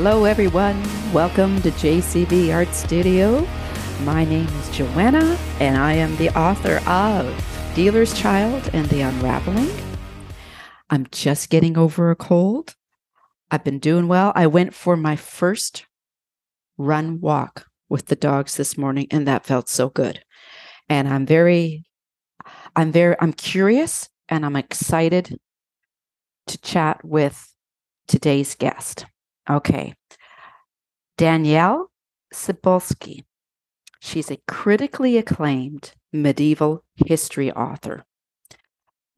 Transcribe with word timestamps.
Hello, 0.00 0.26
everyone. 0.26 0.80
Welcome 1.12 1.60
to 1.62 1.72
JCB 1.72 2.54
Art 2.54 2.72
Studio. 2.72 3.44
My 4.04 4.24
name 4.24 4.46
is 4.46 4.70
Joanna, 4.70 5.36
and 5.58 5.76
I 5.76 5.94
am 5.94 6.14
the 6.18 6.30
author 6.38 6.76
of 6.88 7.72
Dealer's 7.74 8.14
Child 8.14 8.70
and 8.72 8.86
the 8.90 9.00
Unraveling. 9.00 9.68
I'm 10.88 11.08
just 11.10 11.50
getting 11.50 11.76
over 11.76 12.12
a 12.12 12.14
cold. 12.14 12.76
I've 13.50 13.64
been 13.64 13.80
doing 13.80 14.06
well. 14.06 14.30
I 14.36 14.46
went 14.46 14.72
for 14.72 14.96
my 14.96 15.16
first 15.16 15.84
run 16.76 17.20
walk 17.20 17.66
with 17.88 18.06
the 18.06 18.14
dogs 18.14 18.56
this 18.56 18.78
morning, 18.78 19.08
and 19.10 19.26
that 19.26 19.46
felt 19.46 19.68
so 19.68 19.88
good. 19.88 20.22
And 20.88 21.08
I'm 21.08 21.26
very, 21.26 21.82
I'm 22.76 22.92
very, 22.92 23.16
I'm 23.18 23.32
curious 23.32 24.08
and 24.28 24.46
I'm 24.46 24.54
excited 24.54 25.40
to 26.46 26.58
chat 26.58 27.04
with 27.04 27.52
today's 28.06 28.54
guest. 28.54 29.04
Okay. 29.48 29.94
Danièle 31.16 31.86
Cybulskie. 32.32 33.24
She's 34.00 34.30
a 34.30 34.38
critically 34.46 35.16
acclaimed 35.16 35.92
medieval 36.12 36.84
history 36.94 37.50
author. 37.52 38.04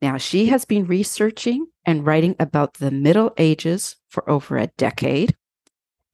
Now, 0.00 0.16
she 0.16 0.46
has 0.46 0.64
been 0.64 0.86
researching 0.86 1.66
and 1.84 2.06
writing 2.06 2.34
about 2.40 2.74
the 2.74 2.90
Middle 2.90 3.32
Ages 3.36 3.96
for 4.08 4.28
over 4.30 4.56
a 4.56 4.68
decade. 4.78 5.36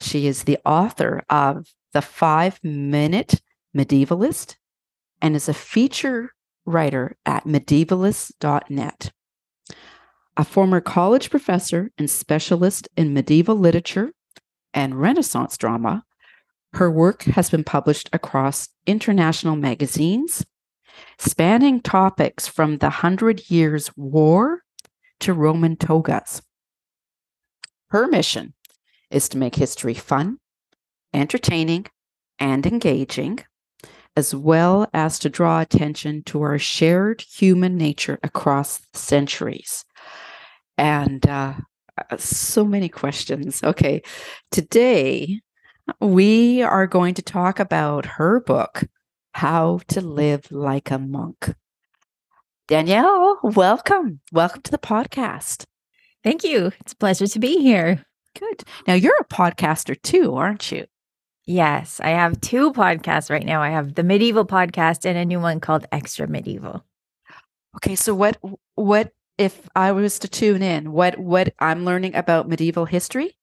She 0.00 0.26
is 0.26 0.44
the 0.44 0.58
author 0.64 1.22
of 1.30 1.72
The 1.92 2.02
Five 2.02 2.58
Minute 2.64 3.40
Medievalist 3.76 4.56
and 5.22 5.36
is 5.36 5.48
a 5.48 5.54
feature 5.54 6.32
writer 6.64 7.16
at 7.24 7.44
medievalist.net. 7.44 9.12
A 10.38 10.44
former 10.44 10.82
college 10.82 11.30
professor 11.30 11.90
and 11.96 12.10
specialist 12.10 12.88
in 12.96 13.14
medieval 13.14 13.56
literature 13.56 14.12
and 14.74 15.00
Renaissance 15.00 15.56
drama, 15.56 16.04
her 16.74 16.90
work 16.90 17.22
has 17.22 17.48
been 17.48 17.64
published 17.64 18.10
across 18.12 18.68
international 18.86 19.56
magazines, 19.56 20.44
spanning 21.18 21.80
topics 21.80 22.46
from 22.46 22.78
the 22.78 22.90
Hundred 22.90 23.50
Years' 23.50 23.90
War 23.96 24.62
to 25.20 25.32
Roman 25.32 25.76
togas. 25.76 26.42
Her 27.88 28.06
mission 28.06 28.52
is 29.10 29.30
to 29.30 29.38
make 29.38 29.54
history 29.54 29.94
fun, 29.94 30.38
entertaining, 31.14 31.86
and 32.38 32.66
engaging, 32.66 33.38
as 34.14 34.34
well 34.34 34.86
as 34.92 35.18
to 35.20 35.30
draw 35.30 35.60
attention 35.60 36.22
to 36.24 36.42
our 36.42 36.58
shared 36.58 37.22
human 37.22 37.78
nature 37.78 38.18
across 38.22 38.82
centuries. 38.92 39.86
And 40.78 41.26
uh, 41.26 41.54
uh, 42.10 42.16
so 42.18 42.64
many 42.64 42.88
questions. 42.88 43.62
Okay, 43.62 44.02
today 44.50 45.40
we 46.00 46.62
are 46.62 46.86
going 46.86 47.14
to 47.14 47.22
talk 47.22 47.58
about 47.58 48.04
her 48.06 48.40
book, 48.40 48.84
How 49.32 49.80
to 49.88 50.00
Live 50.00 50.50
Like 50.50 50.90
a 50.90 50.98
Monk. 50.98 51.54
Danièle, 52.68 53.36
welcome. 53.42 54.20
Welcome 54.32 54.62
to 54.62 54.70
the 54.70 54.78
podcast. 54.78 55.64
Thank 56.24 56.42
you. 56.42 56.72
It's 56.80 56.92
a 56.92 56.96
pleasure 56.96 57.28
to 57.28 57.38
be 57.38 57.58
here. 57.58 58.04
Good. 58.38 58.64
Now, 58.86 58.94
you're 58.94 59.20
a 59.20 59.24
podcaster 59.24 60.00
too, 60.02 60.34
aren't 60.34 60.72
you? 60.72 60.86
Yes, 61.46 62.00
I 62.00 62.08
have 62.08 62.40
two 62.40 62.72
podcasts 62.72 63.30
right 63.30 63.46
now. 63.46 63.62
I 63.62 63.70
have 63.70 63.94
the 63.94 64.02
medieval 64.02 64.44
podcast 64.44 65.06
and 65.06 65.16
a 65.16 65.24
new 65.24 65.38
one 65.38 65.60
called 65.60 65.86
Extra 65.92 66.26
Medieval. 66.26 66.84
Okay, 67.76 67.94
so 67.94 68.14
what 68.14 68.36
what 68.74 69.12
if 69.38 69.68
I 69.76 69.92
was 69.92 70.18
to 70.20 70.28
tune 70.28 70.62
in? 70.62 70.92
What 70.92 71.18
what 71.18 71.54
I'm 71.58 71.84
learning 71.84 72.14
about 72.14 72.48
medieval 72.48 72.86
history? 72.86 73.36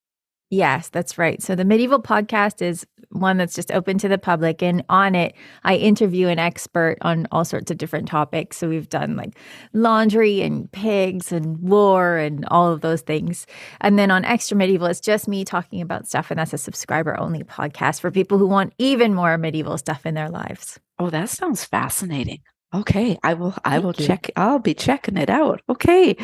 Yes, 0.50 0.88
that's 0.88 1.18
right. 1.18 1.42
So 1.42 1.54
the 1.54 1.64
medieval 1.64 2.00
podcast 2.00 2.62
is 2.62 2.86
one 3.10 3.38
that's 3.38 3.54
just 3.54 3.72
open 3.72 3.98
to 3.98 4.08
the 4.08 4.18
public. 4.18 4.62
And 4.62 4.84
on 4.88 5.14
it, 5.14 5.34
I 5.64 5.76
interview 5.76 6.28
an 6.28 6.38
expert 6.38 6.98
on 7.00 7.26
all 7.32 7.44
sorts 7.44 7.70
of 7.70 7.78
different 7.78 8.08
topics. 8.08 8.58
So 8.58 8.68
we've 8.68 8.88
done 8.88 9.16
like 9.16 9.38
laundry 9.72 10.42
and 10.42 10.70
pigs 10.70 11.32
and 11.32 11.58
war 11.58 12.18
and 12.18 12.44
all 12.52 12.72
of 12.72 12.82
those 12.82 13.00
things. 13.00 13.46
And 13.80 13.98
then 13.98 14.10
on 14.10 14.24
Extra 14.24 14.56
Medieval, 14.56 14.86
it's 14.86 15.00
just 15.00 15.28
me 15.28 15.44
talking 15.44 15.80
about 15.80 16.06
stuff. 16.06 16.30
And 16.30 16.38
that's 16.38 16.52
a 16.52 16.58
subscriber 16.58 17.18
only 17.18 17.42
podcast 17.42 18.00
for 18.00 18.10
people 18.10 18.38
who 18.38 18.46
want 18.46 18.74
even 18.78 19.14
more 19.14 19.36
medieval 19.38 19.78
stuff 19.78 20.04
in 20.06 20.14
their 20.14 20.30
lives. 20.30 20.78
Oh, 20.98 21.10
that 21.10 21.30
sounds 21.30 21.64
fascinating. 21.64 22.40
Okay, 22.74 23.18
I 23.22 23.34
will 23.34 23.54
I 23.64 23.78
will 23.78 23.92
check 23.92 24.30
I'll 24.36 24.58
be 24.58 24.74
checking 24.74 25.16
it 25.16 25.30
out. 25.30 25.62
Okay. 25.68 26.16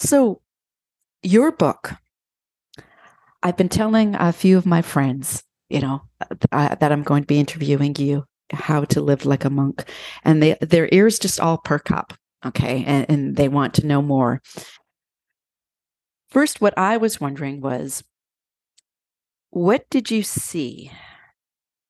So 0.00 0.40
your 1.22 1.52
book 1.52 1.94
I've 3.42 3.56
been 3.56 3.68
telling 3.68 4.16
a 4.16 4.32
few 4.32 4.58
of 4.58 4.66
my 4.66 4.82
friends, 4.82 5.44
you 5.68 5.80
know, 5.80 6.02
uh, 6.50 6.74
that 6.74 6.90
I'm 6.90 7.04
going 7.04 7.22
to 7.22 7.26
be 7.28 7.38
interviewing 7.38 7.94
you, 7.96 8.24
how 8.52 8.84
to 8.86 9.00
live 9.00 9.24
like 9.24 9.44
a 9.44 9.50
monk, 9.50 9.84
and 10.24 10.42
they 10.42 10.56
their 10.60 10.88
ears 10.90 11.20
just 11.20 11.38
all 11.38 11.58
perk 11.58 11.92
up, 11.92 12.12
okay, 12.44 12.82
and, 12.84 13.06
and 13.08 13.36
they 13.36 13.48
want 13.48 13.74
to 13.74 13.86
know 13.86 14.02
more. 14.02 14.42
First, 16.30 16.60
what 16.60 16.76
I 16.76 16.96
was 16.96 17.20
wondering 17.20 17.60
was, 17.60 18.02
what 19.50 19.88
did 19.90 20.10
you 20.10 20.24
see? 20.24 20.90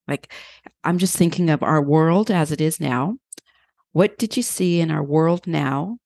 Like, 0.07 0.31
I'm 0.85 0.99
just 0.99 1.17
thinking 1.17 1.49
of 1.49 1.63
our 1.63 1.83
world 1.83 2.31
as 2.31 2.53
it 2.53 2.61
is 2.61 2.81
now. 2.81 3.17
What 3.97 4.19
did 4.19 4.37
you 4.37 4.43
see 4.43 4.83
in 4.83 4.91
our 4.91 5.03
world 5.03 5.47
now? 5.47 5.97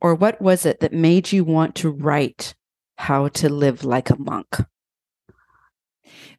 Or 0.00 0.14
what 0.14 0.40
was 0.40 0.64
it 0.64 0.78
that 0.78 0.92
made 0.92 1.32
you 1.32 1.42
want 1.42 1.74
to 1.74 1.90
write 1.90 2.54
how 2.96 3.26
to 3.26 3.48
live 3.48 3.82
like 3.82 4.08
a 4.08 4.16
monk? 4.16 4.58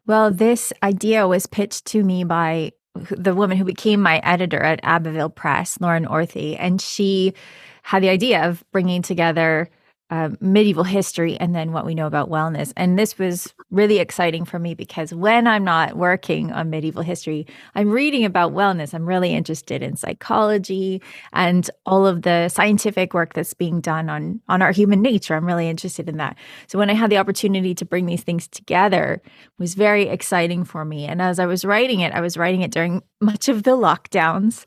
Well, 0.07 0.31
this 0.31 0.71
idea 0.81 1.27
was 1.27 1.47
pitched 1.47 1.83
to 1.87 2.01
me 2.01 2.23
by 2.23 2.71
the 3.11 3.35
woman 3.35 3.57
who 3.57 3.65
became 3.65 4.01
my 4.01 4.19
editor 4.19 4.63
at 4.63 4.79
Abbeville 4.83 5.31
Press, 5.31 5.77
Lauren 5.81 6.05
Orthy, 6.05 6.55
and 6.57 6.79
she 6.79 7.33
had 7.83 8.01
the 8.01 8.07
idea 8.07 8.47
of 8.47 8.63
bringing 8.71 9.01
together 9.01 9.69
uh, 10.11 10.29
medieval 10.39 10.83
history 10.83 11.35
and 11.37 11.55
then 11.55 11.71
what 11.71 11.85
we 11.85 11.95
know 11.95 12.05
about 12.05 12.29
wellness. 12.29 12.71
And 12.77 12.97
this 12.97 13.17
was 13.17 13.53
really 13.71 13.97
exciting 13.97 14.45
for 14.45 14.59
me 14.59 14.75
because 14.75 15.13
when 15.13 15.47
I'm 15.47 15.63
not 15.63 15.97
working 15.97 16.51
on 16.51 16.69
medieval 16.69 17.01
history, 17.01 17.47
I'm 17.73 17.89
reading 17.89 18.23
about 18.23 18.53
wellness. 18.53 18.93
I'm 18.93 19.07
really 19.07 19.33
interested 19.33 19.81
in 19.81 19.95
psychology 19.95 21.01
and 21.33 21.67
all 21.87 22.05
of 22.05 22.21
the 22.21 22.49
scientific 22.49 23.15
work 23.15 23.33
that's 23.33 23.55
being 23.55 23.81
done 23.81 24.09
on 24.09 24.41
on 24.47 24.61
our 24.61 24.71
human 24.71 25.01
nature. 25.01 25.33
I'm 25.33 25.45
really 25.45 25.69
interested 25.69 26.07
in 26.07 26.17
that. 26.17 26.37
So 26.67 26.77
when 26.77 26.91
I 26.91 26.93
had 26.93 27.09
the 27.09 27.17
opportunity 27.17 27.73
to 27.73 27.85
bring 27.85 28.05
these 28.05 28.23
things 28.23 28.47
together, 28.47 29.23
was 29.57 29.73
very 29.73 30.07
exciting 30.07 30.65
for 30.65 30.85
me. 30.85 31.05
And 31.05 31.19
as 31.19 31.39
I 31.39 31.47
was 31.47 31.65
writing 31.65 32.01
it, 32.01 32.13
I 32.13 32.21
was 32.21 32.37
writing 32.37 32.61
it 32.61 32.71
during 32.71 33.01
much 33.21 33.49
of 33.49 33.63
the 33.63 33.71
lockdowns. 33.71 34.65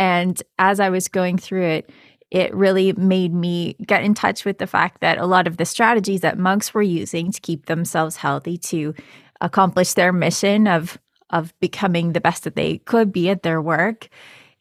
And 0.00 0.40
as 0.58 0.80
I 0.80 0.90
was 0.90 1.08
going 1.08 1.38
through 1.38 1.66
it, 1.66 1.90
it 2.30 2.54
really 2.54 2.92
made 2.92 3.32
me 3.32 3.74
get 3.86 4.02
in 4.02 4.14
touch 4.14 4.44
with 4.44 4.58
the 4.58 4.66
fact 4.66 5.00
that 5.00 5.18
a 5.18 5.26
lot 5.26 5.46
of 5.46 5.56
the 5.56 5.64
strategies 5.64 6.20
that 6.20 6.38
monks 6.38 6.74
were 6.74 6.82
using 6.82 7.32
to 7.32 7.40
keep 7.40 7.66
themselves 7.66 8.16
healthy 8.16 8.58
to 8.58 8.94
accomplish 9.40 9.94
their 9.94 10.12
mission 10.12 10.66
of 10.66 10.98
of 11.30 11.52
becoming 11.60 12.12
the 12.12 12.20
best 12.20 12.44
that 12.44 12.56
they 12.56 12.78
could 12.78 13.12
be 13.12 13.28
at 13.28 13.42
their 13.42 13.60
work 13.60 14.08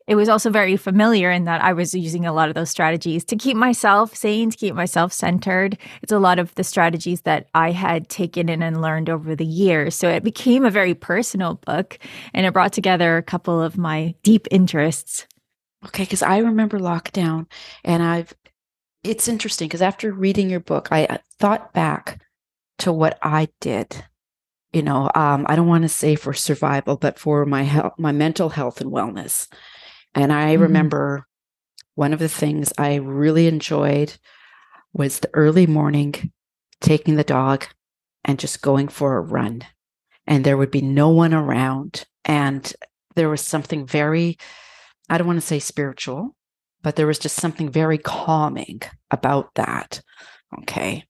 it 0.08 0.16
was 0.16 0.30
also 0.30 0.50
very 0.50 0.78
familiar 0.78 1.30
in 1.30 1.44
that 1.44 1.62
I 1.62 1.74
was 1.74 1.94
using 1.94 2.26
a 2.26 2.32
lot 2.32 2.48
of 2.48 2.56
those 2.56 2.70
strategies 2.70 3.26
to 3.26 3.36
keep 3.36 3.58
myself 3.58 4.16
sane, 4.16 4.50
to 4.50 4.58
keep 4.58 4.74
myself 4.74 5.12
centered. 5.12 5.78
It's 6.02 6.14
a 6.14 6.20
lot 6.20 6.40
of 6.40 6.56
the 6.56 6.64
strategies 6.64 7.22
that 7.22 7.48
I 7.54 7.72
had 7.72 8.08
taken 8.08 8.48
in 8.48 8.64
and 8.64 8.82
learned 8.82 9.10
over 9.10 9.36
the 9.36 9.46
years. 9.46 9.96
So 9.96 10.08
it 10.08 10.24
became 10.24 10.64
a 10.64 10.72
very 10.72 10.94
personal 10.94 11.56
book 11.56 12.00
and 12.34 12.46
it 12.46 12.54
brought 12.54 12.72
together 12.72 13.18
a 13.18 13.24
couple 13.24 13.62
of 13.62 13.78
my 13.78 14.16
deep 14.24 14.48
interests. 14.50 15.28
Okay, 15.86 16.04
because 16.04 16.24
I 16.24 16.38
remember 16.40 16.80
lockdown 16.80 17.46
and 17.84 18.02
I've, 18.02 18.34
it's 19.04 19.28
interesting 19.28 19.68
because 19.68 19.82
after 19.82 20.12
reading 20.12 20.50
your 20.50 20.60
book, 20.60 20.90
I 20.92 21.20
thought 21.40 21.74
back 21.74 22.22
to 22.80 22.92
what 22.92 23.18
I 23.22 23.50
did. 23.62 24.04
You 24.74 24.82
know, 24.82 25.10
um, 25.16 25.46
I 25.48 25.56
don't 25.56 25.68
want 25.68 25.84
to 25.84 25.90
say 25.90 26.16
for 26.16 26.34
survival, 26.34 26.98
but 26.98 27.18
for 27.18 27.46
my 27.46 27.64
health, 27.64 27.94
my 27.98 28.12
mental 28.12 28.50
health 28.50 28.82
and 28.82 28.92
wellness. 28.92 29.48
And 30.14 30.34
I 30.34 30.54
mm-hmm. 30.54 30.64
remember 30.64 31.28
one 31.96 32.14
of 32.14 32.20
the 32.20 32.30
things 32.30 32.74
I 32.78 32.96
really 32.96 33.48
enjoyed 33.48 34.18
was 34.94 35.20
the 35.20 35.30
early 35.34 35.68
morning 35.68 36.32
taking 36.82 37.16
the 37.16 37.24
dog 37.24 37.66
and 38.26 38.40
just 38.40 38.62
going 38.62 38.88
for 38.88 39.18
a 39.18 39.22
run. 39.22 39.64
And 40.26 40.44
there 40.44 40.58
would 40.58 40.72
be 40.72 40.82
no 40.82 41.10
one 41.10 41.34
around. 41.34 42.06
And 42.26 42.72
there 43.16 43.30
was 43.30 43.42
something 43.42 43.88
very 43.88 44.38
I 45.10 45.18
don't 45.18 45.28
want 45.28 45.40
to 45.40 45.46
say 45.46 45.60
spiritual, 45.60 46.36
but 46.82 46.96
there 46.96 47.08
was 47.08 47.20
just 47.20 47.38
something 47.38 47.70
very 47.70 47.98
calming 47.98 48.82
about 49.12 49.56
that. 49.56 50.02
Okay. 50.60 51.04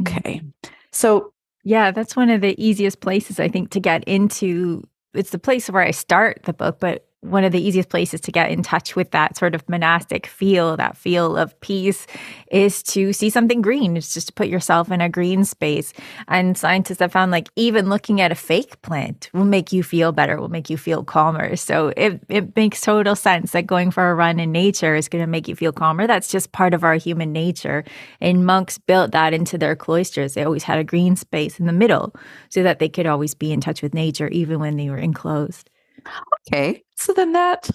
Okay. 0.00 0.40
Mm-hmm. 0.42 0.70
So, 0.92 1.32
yeah, 1.64 1.90
that's 1.90 2.16
one 2.16 2.30
of 2.30 2.40
the 2.40 2.60
easiest 2.62 3.00
places 3.00 3.38
I 3.40 3.48
think 3.48 3.70
to 3.70 3.80
get 3.80 4.04
into. 4.04 4.82
It's 5.14 5.30
the 5.30 5.38
place 5.38 5.68
where 5.68 5.82
I 5.82 5.90
start 5.90 6.42
the 6.44 6.52
book, 6.52 6.78
but 6.80 7.06
one 7.22 7.44
of 7.44 7.52
the 7.52 7.60
easiest 7.60 7.88
places 7.88 8.20
to 8.20 8.32
get 8.32 8.50
in 8.50 8.62
touch 8.62 8.96
with 8.96 9.12
that 9.12 9.36
sort 9.36 9.54
of 9.54 9.66
monastic 9.68 10.26
feel, 10.26 10.76
that 10.76 10.96
feel 10.96 11.36
of 11.36 11.58
peace, 11.60 12.06
is 12.50 12.82
to 12.82 13.12
see 13.12 13.30
something 13.30 13.62
green. 13.62 13.96
It's 13.96 14.12
just 14.12 14.26
to 14.26 14.32
put 14.32 14.48
yourself 14.48 14.90
in 14.90 15.00
a 15.00 15.08
green 15.08 15.44
space. 15.44 15.92
And 16.26 16.58
scientists 16.58 16.98
have 16.98 17.12
found 17.12 17.30
like 17.30 17.48
even 17.54 17.88
looking 17.88 18.20
at 18.20 18.32
a 18.32 18.34
fake 18.34 18.82
plant 18.82 19.30
will 19.32 19.44
make 19.44 19.72
you 19.72 19.84
feel 19.84 20.10
better, 20.10 20.40
will 20.40 20.48
make 20.48 20.68
you 20.68 20.76
feel 20.76 21.04
calmer. 21.04 21.54
So 21.54 21.92
it, 21.96 22.20
it 22.28 22.56
makes 22.56 22.80
total 22.80 23.14
sense 23.14 23.52
that 23.52 23.66
going 23.66 23.92
for 23.92 24.10
a 24.10 24.14
run 24.14 24.40
in 24.40 24.50
nature 24.50 24.96
is 24.96 25.08
going 25.08 25.22
to 25.22 25.30
make 25.30 25.46
you 25.46 25.54
feel 25.54 25.72
calmer. 25.72 26.08
That's 26.08 26.28
just 26.28 26.50
part 26.50 26.74
of 26.74 26.82
our 26.82 26.94
human 26.94 27.32
nature. 27.32 27.84
And 28.20 28.44
monks 28.44 28.78
built 28.78 29.12
that 29.12 29.32
into 29.32 29.56
their 29.56 29.76
cloisters. 29.76 30.34
They 30.34 30.42
always 30.42 30.64
had 30.64 30.80
a 30.80 30.84
green 30.84 31.14
space 31.14 31.60
in 31.60 31.66
the 31.66 31.72
middle 31.72 32.14
so 32.48 32.64
that 32.64 32.80
they 32.80 32.88
could 32.88 33.06
always 33.06 33.34
be 33.34 33.52
in 33.52 33.60
touch 33.60 33.80
with 33.80 33.94
nature, 33.94 34.26
even 34.28 34.58
when 34.58 34.76
they 34.76 34.90
were 34.90 34.98
enclosed. 34.98 35.70
Okay. 36.48 36.82
So 36.96 37.12
then 37.12 37.32
that, 37.32 37.70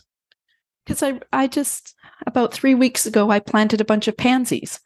because 0.86 1.04
I, 1.04 1.20
I 1.32 1.48
just, 1.48 1.96
about 2.26 2.54
three 2.54 2.76
weeks 2.76 3.06
ago, 3.06 3.30
I 3.30 3.40
planted 3.40 3.82
a 3.82 3.86
bunch 3.86 4.08
of 4.08 4.18
pansies 4.18 4.80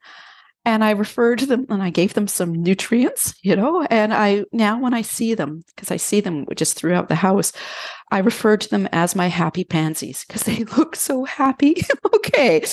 and 0.64 0.84
I 0.84 0.92
referred 0.92 1.40
to 1.40 1.46
them 1.46 1.66
and 1.70 1.82
I 1.82 1.90
gave 1.90 2.14
them 2.14 2.28
some 2.28 2.54
nutrients, 2.54 3.34
you 3.44 3.56
know. 3.56 3.84
And 3.90 4.14
I 4.14 4.46
now, 4.52 4.80
when 4.80 4.94
I 4.94 5.02
see 5.02 5.34
them, 5.34 5.64
because 5.68 5.92
I 5.92 5.98
see 5.98 6.22
them 6.22 6.46
just 6.56 6.78
throughout 6.78 7.10
the 7.10 7.16
house, 7.16 7.52
I 8.12 8.20
refer 8.20 8.58
to 8.58 8.70
them 8.70 8.88
as 8.92 9.16
my 9.16 9.28
happy 9.28 9.64
pansies 9.64 10.26
because 10.26 10.44
they 10.44 10.64
look 10.78 10.96
so 10.96 11.26
happy. 11.26 11.78
okay. 12.16 12.64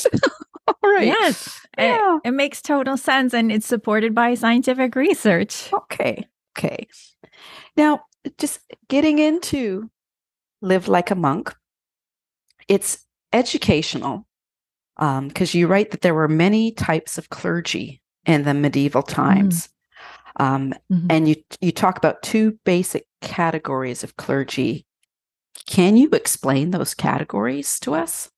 All 0.66 0.90
right. 0.90 1.06
Yes. 1.06 1.60
Eh, 1.78 1.86
yeah. 1.86 2.16
It, 2.16 2.28
it 2.28 2.32
makes 2.32 2.60
total 2.60 2.96
sense 2.96 3.32
and 3.32 3.50
it's 3.50 3.66
supported 3.66 4.14
by 4.14 4.34
scientific 4.34 4.94
research. 4.94 5.72
Okay. 5.72 6.26
Okay. 6.56 6.88
Now, 7.76 8.02
just 8.36 8.60
getting 8.88 9.18
into 9.18 9.88
live 10.60 10.88
like 10.88 11.10
a 11.10 11.14
monk. 11.14 11.54
It's 12.68 13.04
educational 13.32 14.26
because 14.96 15.54
um, 15.54 15.58
you 15.58 15.66
write 15.66 15.92
that 15.92 16.00
there 16.00 16.14
were 16.14 16.28
many 16.28 16.72
types 16.72 17.18
of 17.18 17.30
clergy 17.30 18.02
in 18.26 18.42
the 18.42 18.54
medieval 18.54 19.02
mm-hmm. 19.02 19.14
times. 19.14 19.66
Mm-hmm. 19.66 19.74
Um, 20.40 20.74
mm-hmm. 20.92 21.06
And 21.10 21.28
you, 21.28 21.36
you 21.60 21.72
talk 21.72 21.98
about 21.98 22.22
two 22.22 22.58
basic 22.64 23.06
categories 23.20 24.04
of 24.04 24.16
clergy. 24.16 24.86
Can 25.66 25.96
you 25.96 26.08
explain 26.10 26.70
those 26.70 26.94
categories 26.94 27.78
to 27.80 27.94
us? 27.94 28.30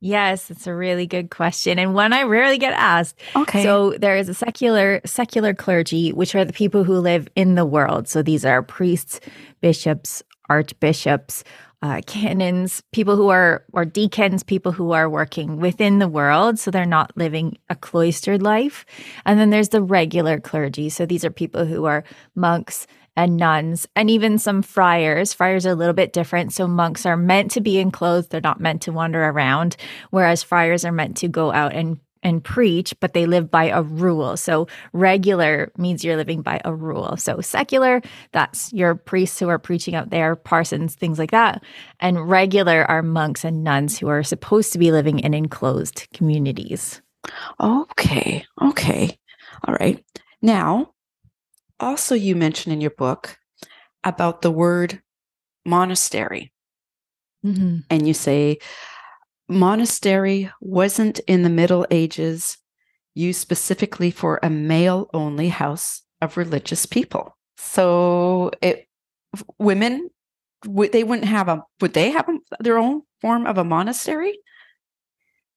Yes, 0.00 0.50
it's 0.50 0.66
a 0.66 0.74
really 0.74 1.06
good 1.06 1.30
question 1.30 1.78
and 1.78 1.94
one 1.94 2.12
I 2.12 2.24
rarely 2.24 2.58
get 2.58 2.72
asked. 2.72 3.20
Okay. 3.36 3.62
So 3.62 3.92
there 3.92 4.16
is 4.16 4.28
a 4.28 4.34
secular 4.34 5.00
secular 5.04 5.54
clergy, 5.54 6.12
which 6.12 6.34
are 6.34 6.44
the 6.44 6.52
people 6.52 6.82
who 6.82 6.98
live 6.98 7.28
in 7.36 7.54
the 7.54 7.64
world. 7.64 8.08
So 8.08 8.20
these 8.20 8.44
are 8.44 8.64
priests, 8.64 9.20
bishops, 9.60 10.24
archbishops, 10.52 11.44
uh, 11.82 12.00
canons, 12.06 12.82
people 12.92 13.16
who 13.16 13.28
are, 13.28 13.64
or 13.72 13.84
deacons, 13.84 14.42
people 14.42 14.70
who 14.70 14.92
are 14.92 15.08
working 15.08 15.56
within 15.56 15.98
the 15.98 16.08
world. 16.08 16.58
So 16.58 16.70
they're 16.70 16.86
not 16.86 17.16
living 17.16 17.58
a 17.70 17.74
cloistered 17.74 18.42
life. 18.42 18.84
And 19.24 19.40
then 19.40 19.50
there's 19.50 19.70
the 19.70 19.82
regular 19.82 20.38
clergy. 20.38 20.90
So 20.90 21.06
these 21.06 21.24
are 21.24 21.30
people 21.30 21.64
who 21.64 21.86
are 21.86 22.04
monks 22.34 22.86
and 23.16 23.36
nuns 23.36 23.86
and 23.96 24.10
even 24.10 24.38
some 24.38 24.62
friars. 24.62 25.32
Friars 25.32 25.66
are 25.66 25.70
a 25.70 25.74
little 25.74 25.94
bit 25.94 26.12
different. 26.12 26.52
So 26.52 26.66
monks 26.66 27.04
are 27.04 27.16
meant 27.16 27.50
to 27.52 27.60
be 27.60 27.78
enclosed, 27.78 28.30
they're 28.30 28.40
not 28.40 28.60
meant 28.60 28.82
to 28.82 28.92
wander 28.92 29.24
around, 29.24 29.76
whereas 30.10 30.42
friars 30.42 30.84
are 30.84 30.92
meant 30.92 31.16
to 31.18 31.28
go 31.28 31.52
out 31.52 31.74
and 31.74 31.98
and 32.22 32.42
preach, 32.42 32.94
but 33.00 33.12
they 33.12 33.26
live 33.26 33.50
by 33.50 33.64
a 33.64 33.82
rule. 33.82 34.36
So 34.36 34.68
regular 34.92 35.72
means 35.76 36.04
you're 36.04 36.16
living 36.16 36.42
by 36.42 36.60
a 36.64 36.74
rule. 36.74 37.16
So 37.16 37.40
secular, 37.40 38.00
that's 38.32 38.72
your 38.72 38.94
priests 38.94 39.38
who 39.38 39.48
are 39.48 39.58
preaching 39.58 39.94
out 39.94 40.10
there, 40.10 40.36
parsons, 40.36 40.94
things 40.94 41.18
like 41.18 41.32
that. 41.32 41.62
And 42.00 42.28
regular 42.28 42.84
are 42.84 43.02
monks 43.02 43.44
and 43.44 43.64
nuns 43.64 43.98
who 43.98 44.08
are 44.08 44.22
supposed 44.22 44.72
to 44.72 44.78
be 44.78 44.92
living 44.92 45.18
in 45.18 45.34
enclosed 45.34 46.06
communities. 46.14 47.02
Okay. 47.60 48.44
Okay. 48.60 49.18
All 49.64 49.74
right. 49.74 50.04
Now, 50.40 50.92
also, 51.78 52.14
you 52.14 52.36
mention 52.36 52.72
in 52.72 52.80
your 52.80 52.90
book 52.90 53.38
about 54.04 54.42
the 54.42 54.50
word 54.50 55.02
monastery. 55.64 56.52
Mm-hmm. 57.44 57.78
And 57.90 58.06
you 58.06 58.14
say, 58.14 58.58
monastery 59.48 60.50
wasn't 60.60 61.18
in 61.20 61.42
the 61.42 61.50
Middle 61.50 61.86
Ages 61.90 62.58
used 63.14 63.40
specifically 63.40 64.10
for 64.10 64.40
a 64.42 64.50
male 64.50 65.10
only 65.12 65.48
house 65.48 66.02
of 66.20 66.36
religious 66.36 66.86
people. 66.86 67.36
So 67.56 68.50
it 68.60 68.86
women 69.58 70.10
would 70.66 70.92
they 70.92 71.04
wouldn't 71.04 71.28
have 71.28 71.48
a 71.48 71.62
would 71.80 71.94
they 71.94 72.10
have 72.10 72.28
a, 72.28 72.38
their 72.60 72.78
own 72.78 73.02
form 73.20 73.46
of 73.46 73.58
a 73.58 73.64
monastery? 73.64 74.38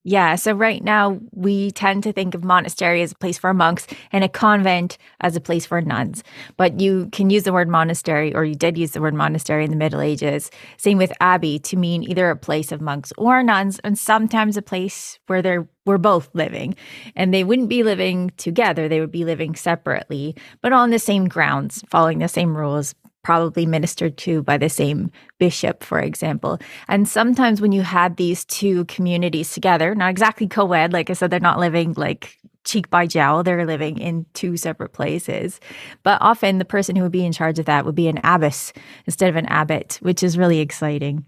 Yeah. 0.08 0.36
So 0.36 0.54
right 0.54 0.84
now 0.84 1.20
we 1.32 1.72
tend 1.72 2.04
to 2.04 2.14
think 2.14 2.36
of 2.36 2.44
monastery 2.44 3.02
as 3.02 3.12
a 3.12 3.16
place 3.16 3.40
for 3.40 3.56
monks 3.56 3.88
and 4.12 4.24
a 4.24 4.30
convent 4.30 5.00
as 5.20 5.36
a 5.36 5.42
place 5.42 5.66
for 5.66 5.82
nuns. 5.82 6.24
But 6.58 6.80
you 6.80 7.10
can 7.12 7.32
use 7.32 7.42
the 7.42 7.52
word 7.52 7.68
monastery, 7.68 8.34
or 8.36 8.46
you 8.46 8.54
did 8.54 8.78
use 8.78 8.92
the 8.92 9.02
word 9.02 9.16
monastery 9.16 9.66
in 9.66 9.72
the 9.72 9.76
Middle 9.76 10.02
Ages. 10.02 10.52
Same 10.78 11.00
with 11.00 11.12
abbey 11.20 11.58
to 11.58 11.76
mean 11.76 12.04
either 12.04 12.30
a 12.30 12.36
place 12.36 12.72
of 12.72 12.82
monks 12.82 13.12
or 13.18 13.42
nuns, 13.42 13.80
and 13.80 13.98
sometimes 13.98 14.58
a 14.58 14.62
place 14.62 15.18
where 15.26 15.42
they're 15.42 15.68
were 15.88 15.98
both 15.98 16.30
living. 16.34 16.76
And 17.16 17.34
they 17.34 17.44
wouldn't 17.44 17.70
be 17.70 17.84
living 17.84 18.32
together, 18.38 18.88
they 18.88 19.00
would 19.00 19.12
be 19.12 19.26
living 19.26 19.56
separately, 19.56 20.36
but 20.62 20.74
on 20.74 20.90
the 20.90 21.00
same 21.00 21.28
grounds, 21.28 21.84
following 21.90 22.20
the 22.20 22.28
same 22.28 22.56
rules, 22.58 22.96
probably 23.26 23.66
ministered 23.66 24.16
to 24.18 24.44
by 24.44 24.56
the 24.56 24.70
same 24.70 25.12
bishop, 25.40 25.84
for 25.84 26.00
example. 26.00 26.60
And 26.88 27.10
sometimes 27.10 27.60
when 27.60 27.72
you 27.72 27.82
had 27.82 28.18
these 28.18 28.46
two 28.46 28.86
communities 28.86 29.52
together, 29.52 29.96
not 29.96 30.12
exactly 30.12 30.48
co 30.48 30.72
ed, 30.74 30.94
like 30.94 31.10
I 31.10 31.14
said, 31.14 31.32
they're 31.32 31.40
not 31.40 31.60
living 31.60 31.94
like 31.98 32.38
cheek 32.66 32.90
by 32.92 33.08
jowl, 33.08 33.42
they're 33.42 33.66
living 33.66 33.98
in 33.98 34.28
two 34.36 34.58
separate 34.58 34.94
places. 34.94 35.60
But 36.04 36.22
often 36.22 36.60
the 36.60 36.66
person 36.66 36.96
who 36.96 37.02
would 37.02 37.12
be 37.12 37.26
in 37.26 37.32
charge 37.32 37.58
of 37.58 37.66
that 37.66 37.84
would 37.84 37.96
be 37.96 38.08
an 38.08 38.20
abbess 38.24 38.72
instead 39.08 39.30
of 39.30 39.36
an 39.36 39.48
abbot, 39.48 39.98
which 40.02 40.22
is 40.22 40.38
really 40.38 40.60
exciting. 40.60 41.26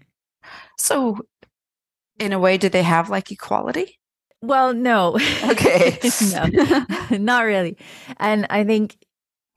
So, 0.78 1.18
in 2.20 2.32
a 2.32 2.38
way, 2.38 2.58
do 2.58 2.68
they 2.68 2.84
have 2.84 3.10
like 3.10 3.32
equality? 3.32 3.98
Well, 4.40 4.72
no. 4.72 5.18
Okay. 5.44 5.98
no, 6.32 6.46
not 7.18 7.40
really. 7.40 7.76
And 8.18 8.46
I 8.50 8.62
think 8.62 8.96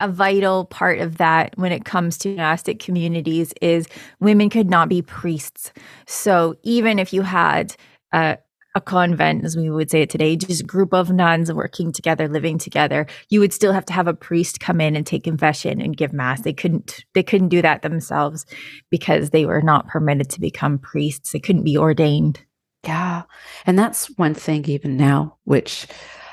a 0.02 0.08
vital 0.08 0.66
part 0.66 1.00
of 1.00 1.18
that 1.18 1.58
when 1.58 1.72
it 1.72 1.86
comes 1.86 2.18
to 2.18 2.30
monastic 2.30 2.80
communities 2.80 3.54
is 3.62 3.88
women 4.20 4.50
could 4.50 4.70
not 4.70 4.90
be 4.90 5.02
priests. 5.02 5.72
So 6.08 6.56
even 6.64 7.00
if 7.00 7.14
you 7.14 7.22
had 7.22 7.76
a, 8.12 8.38
a 8.74 8.82
convent, 8.82 9.46
as 9.46 9.56
we 9.56 9.70
would 9.70 9.92
say 9.92 10.02
it 10.02 10.10
today, 10.10 10.36
just 10.36 10.62
a 10.62 10.66
group 10.66 10.94
of 10.94 11.12
nuns 11.12 11.54
working 11.54 11.92
together, 11.92 12.28
living 12.28 12.58
together, 12.58 13.06
you 13.30 13.40
would 13.40 13.54
still 13.54 13.74
have 13.74 13.86
to 13.86 13.94
have 13.94 14.08
a 14.08 14.14
priest 14.14 14.60
come 14.60 14.82
in 14.82 14.96
and 14.96 15.06
take 15.06 15.24
confession 15.24 15.80
and 15.80 15.96
give 15.96 16.14
mass. 16.14 16.42
They 16.42 16.54
couldn't 16.54 17.06
they 17.14 17.24
couldn't 17.24 17.50
do 17.50 17.62
that 17.62 17.84
themselves 17.84 18.46
because 18.90 19.30
they 19.30 19.46
were 19.46 19.62
not 19.62 19.88
permitted 19.88 20.30
to 20.32 20.42
become 20.42 20.80
priests. 20.80 21.32
They 21.32 21.40
couldn't 21.40 21.64
be 21.64 21.78
ordained. 21.78 22.44
Yeah. 22.84 23.24
And 23.68 23.78
that's 23.78 24.08
one 24.18 24.34
thing 24.34 24.66
even 24.66 24.98
now, 24.98 25.38
which 25.44 25.86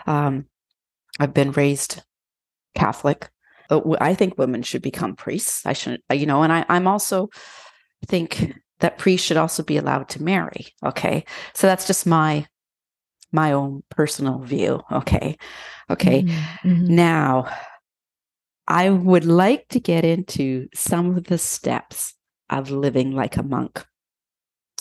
um, 0.07 0.47
I've 1.21 1.35
been 1.35 1.53
raised 1.53 2.03
Catholic 2.75 3.29
I 3.71 4.15
think 4.15 4.39
women 4.39 4.63
should 4.63 4.83
become 4.83 5.15
priests. 5.15 5.67
I 5.67 5.73
shouldn't, 5.73 6.03
you 6.13 6.27
know, 6.27 6.43
and 6.43 6.53
I, 6.53 6.65
I'm 6.69 6.87
also 6.87 7.29
think 8.07 8.55
that 8.81 8.99
priests 8.99 9.27
should 9.27 9.37
also 9.37 9.63
be 9.63 9.77
allowed 9.77 10.09
to 10.11 10.23
marry. 10.23 10.69
Okay. 10.85 11.25
So 11.55 11.67
that's 11.67 11.87
just 11.87 12.07
my 12.07 12.47
my 13.31 13.53
own 13.53 13.83
personal 13.91 14.39
view. 14.39 14.81
Okay. 14.91 15.37
Okay. 15.91 16.23
Mm-hmm. 16.23 16.69
mm-hmm. 16.69 16.95
Now 16.95 17.51
I 18.67 18.91
would 18.91 19.25
like 19.25 19.69
to 19.69 19.81
get 19.81 20.05
into 20.05 20.69
some 20.75 21.17
of 21.17 21.25
the 21.25 21.39
steps 21.39 22.15
of 22.51 22.71
living 22.71 23.13
like 23.13 23.37
a 23.37 23.43
monk. 23.43 23.85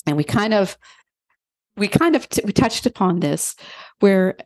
And 0.06 0.16
we 0.18 0.24
kind 0.24 0.54
of 0.54 0.78
we 1.76 1.88
kind 1.88 2.16
of 2.16 2.28
t- 2.30 2.42
we 2.46 2.52
touched 2.52 2.86
upon 2.86 3.20
this 3.20 3.56
where 4.00 4.38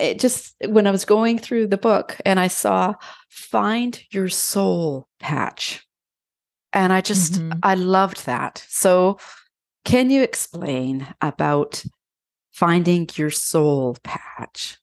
it 0.00 0.18
just 0.18 0.54
when 0.66 0.86
I 0.86 0.90
was 0.90 1.04
going 1.04 1.38
through 1.38 1.68
the 1.68 1.78
book 1.78 2.16
and 2.24 2.40
I 2.40 2.48
saw 2.48 2.94
find 3.28 4.00
your 4.10 4.28
soul 4.28 5.08
patch. 5.18 5.86
And 6.72 6.92
I 6.92 7.00
just 7.00 7.34
mm-hmm. 7.34 7.58
I 7.62 7.74
loved 7.74 8.26
that. 8.26 8.64
So 8.68 9.18
can 9.84 10.10
you 10.10 10.22
explain 10.22 11.06
about 11.20 11.84
finding 12.52 13.08
your 13.16 13.30
soul 13.30 13.96
patch? 14.02 14.78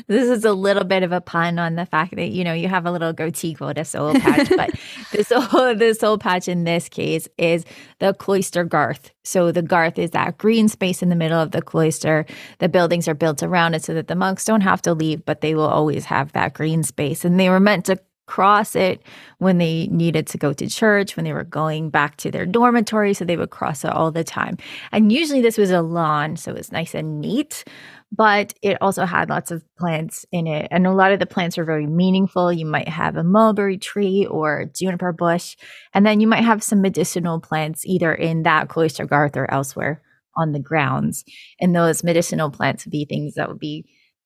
this 0.07 0.29
is 0.29 0.43
a 0.47 0.55
little 0.55 0.85
bit 0.85 1.03
of 1.03 1.13
a 1.13 1.21
pun 1.21 1.59
on 1.59 1.75
the 1.75 1.85
fact 1.85 2.17
that 2.17 2.31
you 2.31 2.43
know 2.43 2.55
you 2.55 2.67
have 2.67 2.87
a 2.87 2.91
little 2.91 3.13
goatee 3.13 3.53
called 3.53 3.77
a 3.77 3.85
soul 3.85 4.15
patch, 4.15 4.49
but 4.57 4.71
the 5.13 5.23
soul 5.23 5.75
the 5.75 5.95
soul 5.99 6.17
patch 6.17 6.49
in 6.49 6.65
this 6.65 6.89
case 6.89 7.29
is 7.37 7.67
the 7.99 8.15
cloister 8.15 8.65
garth. 8.65 9.11
So 9.23 9.53
the 9.53 9.61
garth 9.61 9.99
is 9.99 10.13
that 10.13 10.39
green 10.39 10.67
space 10.69 11.03
in 11.03 11.11
the 11.11 11.17
middle 11.17 11.39
of 11.39 11.51
the 11.51 11.61
cloister. 11.61 12.25
The 12.59 12.71
buildings 12.71 13.07
are 13.07 13.15
built 13.15 13.43
around 13.43 13.75
it 13.75 13.85
so 13.85 13.93
that 13.93 14.09
the 14.09 14.15
monks 14.15 14.47
don't 14.47 14.63
have 14.63 14.81
to 14.83 14.95
leave, 14.95 15.27
but 15.27 15.43
they 15.43 15.55
will 15.55 15.69
always 15.69 16.07
have 16.07 16.33
that 16.33 16.55
green 16.55 16.83
space. 16.83 17.23
And 17.23 17.39
they 17.39 17.51
were 17.51 17.61
meant 17.61 17.85
to 17.87 18.01
cross 18.27 18.77
it 18.77 19.03
when 19.39 19.59
they 19.59 19.89
needed 19.89 20.25
to 20.29 20.39
go 20.39 20.53
to 20.53 20.69
church, 20.69 21.17
when 21.17 21.25
they 21.25 21.33
were 21.33 21.45
going 21.45 21.91
back 21.91 22.17
to 22.17 22.31
their 22.31 22.47
dormitory. 22.47 23.13
So 23.13 23.25
they 23.25 23.37
would 23.37 23.51
cross 23.51 23.85
it 23.85 23.91
all 23.91 24.11
the 24.13 24.25
time. 24.25 24.57
And 24.93 25.13
usually 25.13 25.43
this 25.43 25.59
was 25.59 25.71
a 25.71 25.83
lawn, 25.83 26.37
so 26.37 26.53
it 26.53 26.57
was 26.57 26.73
nice 26.73 26.95
and 26.95 27.21
neat 27.21 27.65
but 28.13 28.55
it 28.63 28.77
also 28.81 29.05
had 29.05 29.29
lots 29.29 29.51
of 29.51 29.63
plants 29.77 30.27
in 30.33 30.47
it. 30.47 30.69
And 30.71 30.87
a 30.87 30.93
lot 30.93 31.13
of 31.13 31.21
the 31.21 31.27
plants 31.27 31.59
are 31.59 31.65
very 31.65 31.87
meaningful. 31.87 32.53
You 32.53 32.67
might 32.67 32.89
have 32.89 33.17
a 33.17 33.25
mulberry 33.25 33.79
tree 33.79 34.27
or 34.27 34.71
juniper 34.75 35.13
bush, 35.13 35.57
and 35.95 36.05
then 36.05 36.21
you 36.21 36.27
might 36.27 36.45
have 36.45 36.63
some 36.63 36.83
medicinal 36.83 37.41
plants 37.41 37.87
either 37.87 38.13
in 38.13 38.43
that 38.43 38.69
cloister 38.69 39.07
garth 39.07 39.37
or 39.37 39.51
elsewhere 39.51 40.03
on 40.37 40.53
the 40.53 40.61
grounds. 40.61 41.25
And 41.61 41.75
those 41.75 42.03
medicinal 42.03 42.51
plants 42.51 42.85
would 42.85 42.93
be 42.93 43.05
things 43.05 43.35
that 43.35 43.49
would 43.49 43.59
be 43.59 43.85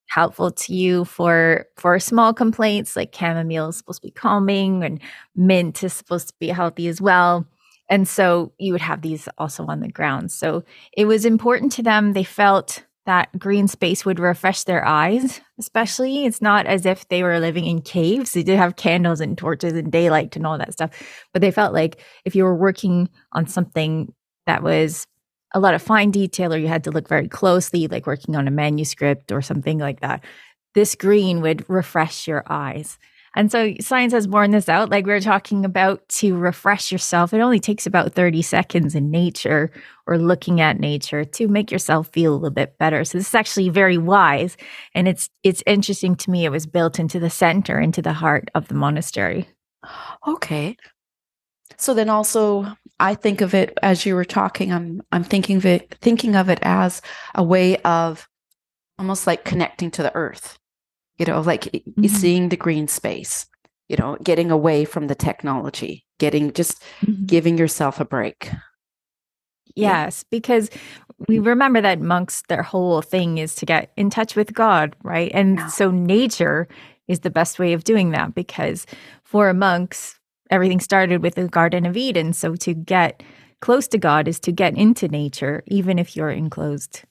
helpful 0.09 0.51
to 0.51 0.75
you 0.75 1.05
for 1.05 1.67
for 1.77 1.99
small 1.99 2.35
complaints 2.35 2.95
like 2.95 3.15
chamomile 3.15 3.69
is 3.69 3.77
supposed 3.77 4.03
to 4.03 4.07
be 4.07 4.13
calming 4.13 4.85
and 4.85 5.01
mint 5.35 5.83
is 5.83 5.93
supposed 5.93 6.29
to 6.29 6.35
be 6.39 6.49
healthy 6.49 6.89
as 6.89 7.01
well 7.01 7.47
and 7.89 8.07
so 8.07 8.53
you 8.59 8.73
would 8.73 8.83
have 8.83 9.01
these 9.01 9.29
also 9.39 9.65
on 9.65 9.81
the 9.81 9.89
grounds 9.89 10.35
so 10.35 10.63
it 10.95 11.07
was 11.07 11.25
important 11.25 11.73
to 11.73 11.83
them 11.83 12.13
they 12.13 12.23
felt 12.23 12.85
that 13.07 13.39
green 13.39 13.69
space 13.69 14.05
would 14.05 14.19
refresh 14.19 14.65
their 14.65 14.85
eyes, 14.87 15.41
especially. 15.59 16.25
It's 16.25 16.41
not 16.41 16.67
as 16.67 16.87
if 16.87 17.07
they 17.09 17.23
were 17.23 17.39
living 17.39 17.67
in 17.67 17.83
caves. 17.83 18.33
They 18.33 18.43
did 18.43 18.57
have 18.57 18.77
candles 18.77 19.21
and 19.21 19.37
torches 19.37 19.75
and 19.75 19.93
daylight 19.93 20.37
and 20.37 20.47
all 20.47 20.59
that 20.59 20.73
stuff. 20.73 20.91
But 21.33 21.43
they 21.43 21.51
felt 21.51 21.75
like 21.75 22.01
if 22.25 22.35
you 22.35 22.45
were 22.45 22.55
working 22.55 23.09
on 23.33 23.47
something 23.47 24.13
that 24.47 24.63
was 24.63 25.07
a 25.53 25.61
lot 25.61 25.75
of 25.75 25.83
fine 25.83 26.11
detail 26.11 26.53
or 26.53 26.59
you 26.59 26.69
had 26.69 26.85
to 26.85 26.91
look 26.91 27.09
very 27.09 27.29
closely, 27.29 27.87
like 27.87 28.07
working 28.07 28.37
on 28.37 28.49
a 28.49 28.51
manuscript 28.51 29.31
or 29.31 29.43
something 29.43 29.79
like 29.79 30.01
that, 30.01 30.25
this 30.75 30.95
green 30.95 31.41
would 31.43 31.69
refresh 31.69 32.27
your 32.27 32.43
eyes. 32.49 32.99
And 33.37 33.51
so 33.51 33.75
science 33.81 34.13
has 34.13 34.27
borne 34.27 34.53
this 34.53 34.69
out, 34.69 34.91
like 34.91 35.07
we 35.07 35.13
are 35.13 35.21
talking 35.21 35.65
about 35.65 36.09
to 36.11 36.37
refresh 36.37 36.93
yourself. 36.93 37.33
It 37.33 37.41
only 37.41 37.59
takes 37.59 37.87
about 37.87 38.13
30 38.13 38.43
seconds 38.43 38.95
in 38.95 39.11
nature 39.11 39.71
or 40.07 40.19
looking 40.19 40.61
at 40.61 40.79
nature 40.79 41.25
to 41.25 41.49
make 41.49 41.71
yourself 41.71 42.09
feel 42.13 42.33
a 42.33 42.37
little 42.37 42.51
bit 42.51 42.79
better. 42.79 43.05
So 43.05 43.19
this 43.19 43.29
is 43.29 43.35
actually 43.35 43.71
very 43.71 43.99
wise. 43.99 44.57
And 44.95 45.09
it's 45.09 45.31
it's 45.43 45.63
interesting 45.67 46.15
to 46.17 46.31
me. 46.31 46.45
It 46.45 46.51
was 46.51 46.67
built 46.67 46.99
into 46.99 47.19
the 47.19 47.31
center, 47.31 47.81
into 47.81 48.03
the 48.03 48.13
heart 48.13 48.51
of 48.55 48.69
the 48.69 48.75
monastery. 48.75 49.49
Okay. 50.27 50.77
So 51.77 51.95
then 51.95 52.09
also 52.09 52.77
I 53.01 53.15
think 53.15 53.41
of 53.41 53.55
it 53.55 53.77
as 53.83 54.07
you 54.07 54.15
were 54.15 54.25
talking, 54.25 54.73
I'm 54.73 55.03
I'm 55.11 55.25
thinking 55.25 55.57
of 55.57 55.67
it 55.67 55.97
thinking 56.01 56.37
of 56.37 56.49
it 56.49 56.61
as 56.63 57.03
a 57.35 57.43
way 57.43 57.79
of 57.79 58.29
almost 58.99 59.27
like 59.27 59.45
connecting 59.45 59.91
to 59.91 60.03
the 60.03 60.15
earth 60.15 60.59
you 61.19 61.27
know, 61.27 61.41
like 61.41 61.65
mm-hmm. 61.65 62.07
seeing 62.07 62.49
the 62.49 62.57
green 62.57 62.89
space, 62.89 63.47
you 63.89 63.97
know, 63.97 64.17
getting 64.23 64.51
away 64.51 64.85
from 64.85 65.07
the 65.07 65.15
technology, 65.15 66.05
getting 66.19 66.53
just 66.53 66.83
mm-hmm. 67.01 67.25
giving 67.27 67.59
yourself 67.59 68.01
a 68.01 68.05
break. 68.05 68.51
Yes, 69.77 70.25
because 70.31 70.71
we 71.29 71.39
remember 71.39 71.81
that 71.81 72.01
monks, 72.01 72.43
their 72.49 72.63
whole 72.63 73.03
thing 73.03 73.39
is 73.39 73.55
to 73.57 73.67
get 73.67 73.93
in 73.97 74.09
touch 74.09 74.37
with 74.37 74.55
God, 74.55 74.95
right? 75.03 75.31
And 75.35 75.59
yeah. 75.59 75.67
so 75.67 75.91
nature 75.91 76.69
is 77.09 77.21
the 77.21 77.31
best 77.31 77.59
way 77.59 77.73
of 77.73 77.85
doing 77.85 78.11
that 78.11 78.35
because 78.35 78.87
for 79.25 79.53
monks, 79.53 80.19
everything 80.51 80.81
started 80.81 81.23
with 81.23 81.35
the 81.35 81.49
Garden 81.49 81.87
of 81.87 81.97
Eden. 81.97 82.33
So 82.33 82.55
to 82.57 82.75
get 82.75 83.23
close 83.61 83.89
to 83.89 83.99
God 83.99 84.29
is 84.29 84.39
to 84.41 84.53
get 84.53 84.77
into 84.77 85.09
nature, 85.09 85.65
even 85.67 85.99
if 85.99 86.17
you're 86.17 86.31
enclosed. 86.31 87.03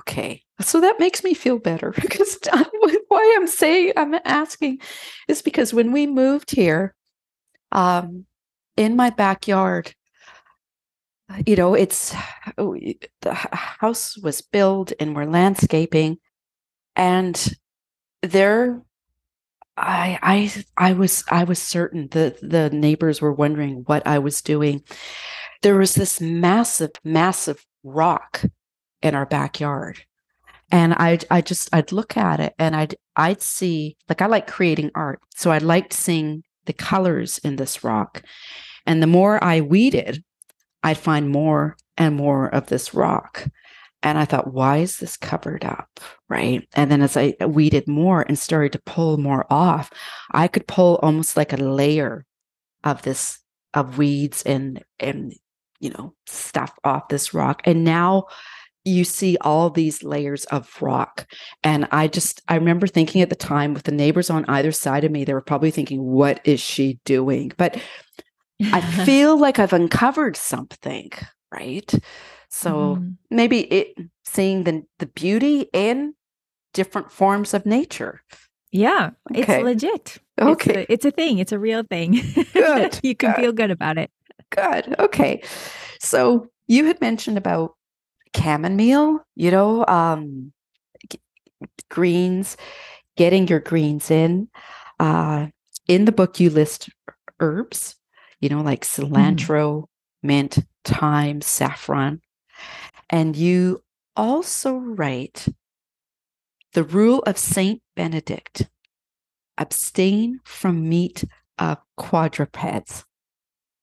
Okay. 0.00 0.42
So 0.60 0.80
that 0.80 0.98
makes 0.98 1.22
me 1.24 1.34
feel 1.34 1.58
better 1.58 1.90
because 2.00 2.38
why 3.08 3.36
I'm 3.38 3.46
saying 3.46 3.92
I'm 3.96 4.14
asking 4.24 4.80
is 5.28 5.42
because 5.42 5.74
when 5.74 5.92
we 5.92 6.06
moved 6.06 6.50
here, 6.50 6.94
um, 7.72 8.26
in 8.76 8.96
my 8.96 9.10
backyard, 9.10 9.94
you 11.46 11.56
know, 11.56 11.74
it's 11.74 12.14
oh, 12.56 12.76
the 13.22 13.34
house 13.34 14.16
was 14.18 14.42
built 14.42 14.92
and 15.00 15.16
we're 15.16 15.24
landscaping, 15.24 16.18
and 16.94 17.56
there, 18.22 18.82
I 19.76 20.18
I 20.76 20.90
I 20.90 20.92
was 20.92 21.24
I 21.28 21.44
was 21.44 21.60
certain 21.60 22.08
that 22.12 22.40
the 22.40 22.70
neighbors 22.70 23.20
were 23.20 23.32
wondering 23.32 23.82
what 23.86 24.06
I 24.06 24.20
was 24.20 24.40
doing. 24.40 24.84
There 25.62 25.76
was 25.76 25.94
this 25.94 26.20
massive, 26.20 26.92
massive 27.02 27.64
rock 27.82 28.44
in 29.02 29.14
our 29.14 29.26
backyard 29.26 30.00
and 30.70 30.94
I 30.94 31.18
I 31.30 31.40
just 31.40 31.68
I'd 31.72 31.92
look 31.92 32.16
at 32.16 32.40
it 32.40 32.54
and 32.58 32.74
I'd 32.74 32.96
I'd 33.16 33.42
see 33.42 33.96
like 34.08 34.22
I 34.22 34.26
like 34.26 34.46
creating 34.46 34.90
art, 34.94 35.20
so 35.34 35.50
I 35.50 35.58
liked 35.58 35.92
seeing 35.92 36.42
the 36.66 36.72
colors 36.72 37.38
in 37.38 37.56
this 37.56 37.84
rock, 37.84 38.22
and 38.86 39.02
the 39.02 39.06
more 39.06 39.42
I 39.42 39.60
weeded, 39.60 40.24
I'd 40.82 40.98
find 40.98 41.30
more 41.30 41.76
and 41.96 42.16
more 42.16 42.48
of 42.48 42.66
this 42.66 42.94
rock. 42.94 43.46
And 44.02 44.18
I 44.18 44.24
thought, 44.24 44.52
why 44.52 44.78
is 44.78 44.98
this 44.98 45.16
covered 45.16 45.64
up? 45.64 46.00
Right. 46.28 46.68
And 46.74 46.90
then 46.90 47.02
as 47.02 47.16
I 47.16 47.34
weeded 47.44 47.88
more 47.88 48.22
and 48.22 48.38
started 48.38 48.72
to 48.72 48.78
pull 48.80 49.16
more 49.16 49.46
off, 49.50 49.90
I 50.30 50.46
could 50.48 50.68
pull 50.68 51.00
almost 51.02 51.36
like 51.36 51.52
a 51.52 51.56
layer 51.56 52.24
of 52.84 53.02
this 53.02 53.40
of 53.74 53.98
weeds 53.98 54.42
and 54.44 54.84
and 55.00 55.34
you 55.80 55.90
know 55.90 56.14
stuff 56.26 56.72
off 56.84 57.08
this 57.08 57.34
rock. 57.34 57.62
And 57.64 57.84
now 57.84 58.26
you 58.86 59.04
see 59.04 59.36
all 59.40 59.68
these 59.68 60.04
layers 60.04 60.44
of 60.46 60.80
rock. 60.80 61.26
And 61.64 61.88
I 61.90 62.06
just, 62.06 62.40
I 62.48 62.54
remember 62.54 62.86
thinking 62.86 63.20
at 63.20 63.30
the 63.30 63.36
time 63.36 63.74
with 63.74 63.82
the 63.82 63.92
neighbors 63.92 64.30
on 64.30 64.44
either 64.46 64.70
side 64.70 65.02
of 65.04 65.10
me, 65.10 65.24
they 65.24 65.34
were 65.34 65.40
probably 65.40 65.72
thinking, 65.72 66.02
what 66.02 66.40
is 66.44 66.60
she 66.60 67.00
doing? 67.04 67.52
But 67.56 67.82
I 68.62 68.80
feel 69.04 69.38
like 69.38 69.58
I've 69.58 69.72
uncovered 69.72 70.36
something, 70.36 71.10
right? 71.52 71.92
So 72.48 72.96
mm. 72.96 73.16
maybe 73.28 73.60
it 73.72 73.98
seeing 74.24 74.64
the 74.64 74.84
the 74.98 75.06
beauty 75.06 75.66
in 75.72 76.14
different 76.72 77.10
forms 77.10 77.54
of 77.54 77.66
nature. 77.66 78.22
Yeah, 78.70 79.10
okay. 79.32 79.40
it's 79.40 79.64
legit. 79.64 80.18
Okay. 80.40 80.82
It's 80.82 80.90
a, 80.90 80.92
it's 80.92 81.04
a, 81.06 81.10
thing. 81.10 81.38
It's 81.38 81.52
a 81.52 81.58
real 81.58 81.82
thing. 81.82 82.20
Good. 82.52 83.00
you 83.02 83.16
can 83.16 83.32
good. 83.32 83.40
feel 83.40 83.52
good 83.52 83.70
about 83.70 83.96
it. 83.96 84.10
Good. 84.50 84.94
Okay. 84.98 85.42
So 86.00 86.48
you 86.66 86.84
had 86.84 87.00
mentioned 87.00 87.38
about 87.38 87.74
chamomile, 88.34 89.24
you 89.34 89.50
know, 89.50 89.86
um, 89.86 90.52
greens, 91.90 92.56
getting 93.16 93.48
your 93.48 93.60
greens 93.60 94.10
in. 94.10 94.48
Uh, 94.98 95.48
in 95.88 96.04
the 96.04 96.12
book, 96.12 96.40
you 96.40 96.50
list 96.50 96.88
herbs, 97.40 97.96
you 98.40 98.48
know, 98.48 98.62
like 98.62 98.82
mm. 98.82 99.10
cilantro, 99.10 99.82
mm. 99.82 99.86
mint, 100.22 100.58
thyme, 100.84 101.40
saffron. 101.40 102.20
And 103.10 103.36
you 103.36 103.82
also 104.16 104.74
write 104.74 105.48
the 106.72 106.84
rule 106.84 107.22
of 107.26 107.38
Saint 107.38 107.82
Benedict 107.94 108.68
abstain 109.58 110.40
from 110.44 110.88
meat 110.88 111.24
of 111.58 111.78
quadrupeds. 111.96 113.04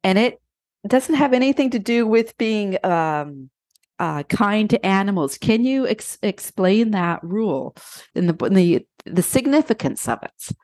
And 0.04 0.20
it 0.20 0.40
doesn't 0.86 1.16
have 1.16 1.34
anything 1.34 1.72
to 1.72 1.80
do 1.80 2.06
with 2.06 2.38
being 2.38 2.78
um, 2.86 3.50
uh, 4.00 4.24
kind 4.24 4.70
to 4.70 4.86
animals. 4.86 5.38
Can 5.38 5.64
you 5.64 5.88
ex- 5.88 6.18
explain 6.22 6.92
that 6.92 7.24
rule 7.24 7.76
in 8.16 8.28
the 8.28 8.34
the 8.50 8.86
the 9.06 9.24
significance 9.24 10.08
of 10.08 10.20
it? 10.24 10.56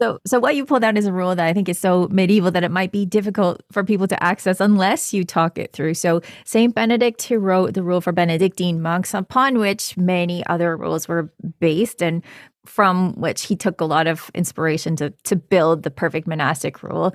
So, 0.00 0.20
so 0.24 0.38
what 0.38 0.54
you 0.54 0.64
pulled 0.64 0.84
out 0.84 0.96
is 0.96 1.06
a 1.06 1.12
rule 1.12 1.34
that 1.34 1.46
I 1.46 1.52
think 1.52 1.68
is 1.68 1.78
so 1.78 2.06
medieval 2.12 2.52
that 2.52 2.62
it 2.62 2.70
might 2.70 2.92
be 2.92 3.04
difficult 3.04 3.62
for 3.72 3.82
people 3.82 4.06
to 4.06 4.22
access 4.22 4.60
unless 4.60 5.12
you 5.12 5.24
talk 5.24 5.58
it 5.58 5.72
through. 5.72 5.94
So, 5.94 6.20
Saint 6.44 6.72
Benedict, 6.74 7.24
who 7.24 7.38
wrote 7.38 7.74
the 7.74 7.82
rule 7.82 8.00
for 8.00 8.12
Benedictine 8.12 8.80
monks, 8.80 9.12
upon 9.12 9.58
which 9.58 9.96
many 9.96 10.46
other 10.46 10.76
rules 10.76 11.08
were 11.08 11.32
based, 11.58 12.00
and 12.00 12.22
from 12.68 13.14
which 13.14 13.44
he 13.44 13.56
took 13.56 13.80
a 13.80 13.84
lot 13.84 14.06
of 14.06 14.30
inspiration 14.34 14.94
to 14.96 15.10
to 15.24 15.34
build 15.34 15.82
the 15.82 15.90
perfect 15.90 16.26
monastic 16.26 16.82
rule. 16.82 17.14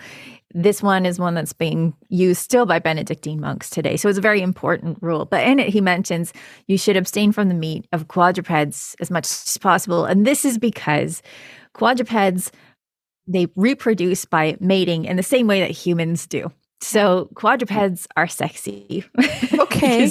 This 0.56 0.84
one 0.84 1.06
is 1.06 1.20
one 1.20 1.34
that's 1.36 1.54
being 1.54 1.94
used 2.10 2.42
still 2.42 2.66
by 2.66 2.80
Benedictine 2.80 3.40
monks 3.40 3.70
today. 3.70 3.98
So 3.98 4.10
it's 4.10 4.18
a 4.18 4.22
very 4.22 4.42
important 4.42 4.98
rule. 5.02 5.26
But 5.26 5.48
in 5.48 5.60
it, 5.60 5.70
he 5.70 5.82
mentions 5.82 6.34
you 6.68 6.78
should 6.78 6.98
abstain 6.98 7.32
from 7.32 7.50
the 7.50 7.56
meat 7.56 7.88
of 7.92 8.08
quadrupeds 8.08 8.96
as 9.00 9.10
much 9.10 9.26
as 9.26 9.58
possible. 9.58 10.06
And 10.06 10.28
this 10.28 10.46
is 10.46 10.58
because 10.58 11.22
quadrupeds 11.74 12.52
they 13.26 13.48
reproduce 13.56 14.26
by 14.26 14.58
mating 14.60 15.06
in 15.06 15.16
the 15.16 15.24
same 15.24 15.48
way 15.48 15.62
that 15.62 15.72
humans 15.72 16.28
do. 16.28 16.52
So 16.84 17.30
quadrupeds 17.36 18.08
are 18.18 18.28
sexy. 18.28 19.06
Okay. 19.74 20.06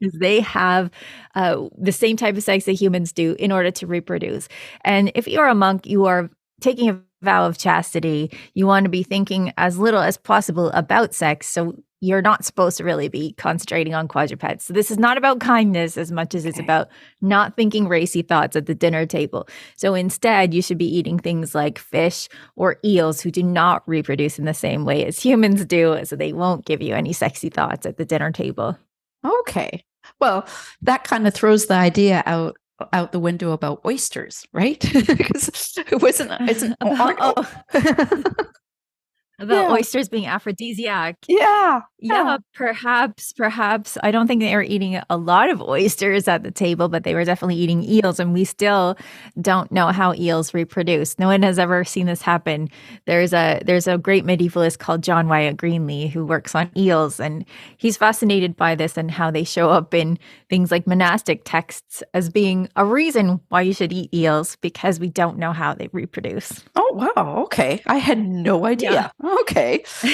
because, 0.00 0.18
they 0.20 0.40
have 0.40 0.90
uh, 1.34 1.68
the 1.78 1.92
same 1.92 2.16
type 2.16 2.36
of 2.36 2.42
sex 2.42 2.64
that 2.64 2.72
humans 2.72 3.12
do 3.12 3.36
in 3.38 3.52
order 3.52 3.70
to 3.70 3.86
reproduce. 3.86 4.48
And 4.84 5.10
if 5.14 5.26
you're 5.28 5.46
a 5.46 5.54
monk, 5.54 5.86
you 5.86 6.04
are 6.06 6.30
taking 6.60 6.90
a 6.90 7.00
vow 7.22 7.46
of 7.46 7.56
chastity. 7.58 8.30
You 8.54 8.66
want 8.66 8.84
to 8.84 8.90
be 8.90 9.02
thinking 9.02 9.52
as 9.56 9.78
little 9.78 10.00
as 10.00 10.16
possible 10.16 10.70
about 10.70 11.14
sex. 11.14 11.46
So 11.48 11.76
you're 12.04 12.22
not 12.22 12.44
supposed 12.44 12.76
to 12.76 12.84
really 12.84 13.08
be 13.08 13.32
concentrating 13.32 13.94
on 13.94 14.08
quadrupeds. 14.08 14.64
So 14.64 14.72
this 14.72 14.90
is 14.90 14.98
not 14.98 15.16
about 15.16 15.40
kindness 15.40 15.96
as 15.96 16.12
much 16.12 16.34
as 16.34 16.44
it's 16.44 16.58
about 16.58 16.88
not 17.20 17.56
thinking 17.56 17.88
racy 17.88 18.22
thoughts 18.22 18.56
at 18.56 18.66
the 18.66 18.74
dinner 18.74 19.06
table. 19.06 19.48
So 19.76 19.94
instead, 19.94 20.52
you 20.52 20.62
should 20.62 20.78
be 20.78 20.96
eating 20.96 21.18
things 21.18 21.54
like 21.54 21.78
fish 21.78 22.28
or 22.56 22.76
eels 22.84 23.20
who 23.20 23.30
do 23.30 23.42
not 23.42 23.82
reproduce 23.88 24.38
in 24.38 24.44
the 24.44 24.54
same 24.54 24.84
way 24.84 25.04
as 25.06 25.18
humans 25.18 25.64
do, 25.64 26.04
so 26.04 26.16
they 26.16 26.32
won't 26.32 26.66
give 26.66 26.82
you 26.82 26.94
any 26.94 27.12
sexy 27.12 27.48
thoughts 27.48 27.86
at 27.86 27.96
the 27.96 28.04
dinner 28.04 28.30
table. 28.30 28.78
Okay. 29.24 29.84
Well, 30.20 30.46
that 30.82 31.04
kind 31.04 31.26
of 31.26 31.34
throws 31.34 31.66
the 31.66 31.74
idea 31.74 32.22
out 32.26 32.56
out 32.92 33.12
the 33.12 33.20
window 33.20 33.52
about 33.52 33.80
oysters, 33.86 34.46
right? 34.52 34.80
Because 35.06 35.76
it 35.76 36.02
wasn't 36.02 36.32
it's 36.48 36.62
an 36.62 36.74
oh. 36.80 37.44
about 39.38 39.68
yeah. 39.68 39.72
oysters 39.72 40.08
being 40.08 40.26
aphrodisiac. 40.26 41.16
Yeah. 41.28 41.80
yeah. 41.98 42.14
Yeah, 42.14 42.38
perhaps, 42.54 43.32
perhaps. 43.32 43.98
I 44.02 44.10
don't 44.10 44.26
think 44.26 44.40
they 44.40 44.54
were 44.54 44.62
eating 44.62 45.00
a 45.08 45.16
lot 45.16 45.50
of 45.50 45.60
oysters 45.60 46.28
at 46.28 46.42
the 46.42 46.50
table, 46.50 46.88
but 46.88 47.02
they 47.04 47.14
were 47.14 47.24
definitely 47.24 47.56
eating 47.56 47.82
eels. 47.82 48.20
And 48.20 48.32
we 48.32 48.44
still 48.44 48.96
don't 49.40 49.72
know 49.72 49.88
how 49.88 50.14
eels 50.14 50.54
reproduce. 50.54 51.18
No 51.18 51.26
one 51.26 51.42
has 51.42 51.58
ever 51.58 51.84
seen 51.84 52.06
this 52.06 52.22
happen. 52.22 52.68
There's 53.06 53.32
a 53.32 53.60
there's 53.64 53.88
a 53.88 53.98
great 53.98 54.24
medievalist 54.24 54.78
called 54.78 55.02
John 55.02 55.28
Wyatt 55.28 55.56
Greenlee 55.56 56.10
who 56.10 56.24
works 56.24 56.54
on 56.54 56.70
eels, 56.76 57.18
and 57.18 57.44
he's 57.76 57.96
fascinated 57.96 58.56
by 58.56 58.74
this 58.74 58.96
and 58.96 59.10
how 59.10 59.30
they 59.30 59.44
show 59.44 59.70
up 59.70 59.94
in 59.94 60.18
things 60.48 60.70
like 60.70 60.86
monastic 60.86 61.42
texts 61.44 62.02
as 62.12 62.28
being 62.28 62.68
a 62.76 62.84
reason 62.84 63.40
why 63.48 63.62
you 63.62 63.72
should 63.72 63.92
eat 63.92 64.12
eels 64.14 64.56
because 64.56 65.00
we 65.00 65.08
don't 65.08 65.38
know 65.38 65.52
how 65.52 65.74
they 65.74 65.88
reproduce. 65.92 66.64
Oh 66.76 66.90
wow, 67.16 67.42
okay. 67.44 67.82
I 67.86 67.96
had 67.96 68.18
no 68.18 68.66
idea. 68.66 68.92
Yeah. 68.92 69.10
Okay. 69.24 69.84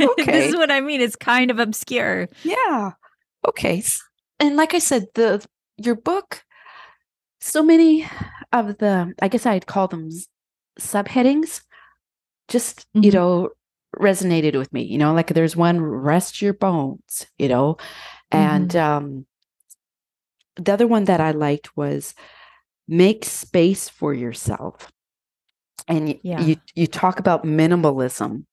Okay. 0.00 0.24
this 0.24 0.48
is 0.48 0.56
what 0.56 0.70
I 0.70 0.80
mean. 0.80 1.00
It's 1.00 1.16
kind 1.16 1.50
of 1.50 1.58
obscure. 1.58 2.28
Yeah. 2.42 2.92
Okay. 3.46 3.82
And 4.38 4.56
like 4.56 4.74
I 4.74 4.78
said, 4.78 5.06
the 5.14 5.44
your 5.76 5.94
book, 5.94 6.42
so 7.40 7.62
many 7.62 8.06
of 8.52 8.78
the 8.78 9.14
I 9.20 9.28
guess 9.28 9.46
I'd 9.46 9.66
call 9.66 9.88
them 9.88 10.10
subheadings, 10.78 11.62
just 12.48 12.80
mm-hmm. 12.94 13.04
you 13.04 13.12
know, 13.12 13.50
resonated 13.98 14.56
with 14.56 14.72
me. 14.72 14.82
You 14.82 14.98
know, 14.98 15.12
like 15.12 15.28
there's 15.28 15.56
one 15.56 15.80
rest 15.80 16.40
your 16.40 16.54
bones, 16.54 17.26
you 17.38 17.48
know, 17.48 17.76
and 18.30 18.70
mm-hmm. 18.70 18.96
um 18.96 19.26
the 20.56 20.72
other 20.72 20.86
one 20.86 21.04
that 21.04 21.20
I 21.20 21.30
liked 21.30 21.76
was 21.76 22.14
make 22.88 23.24
space 23.24 23.88
for 23.88 24.12
yourself 24.12 24.90
and 25.90 26.18
yeah. 26.22 26.40
you 26.40 26.56
you 26.74 26.86
talk 26.86 27.18
about 27.18 27.44
minimalism 27.44 28.44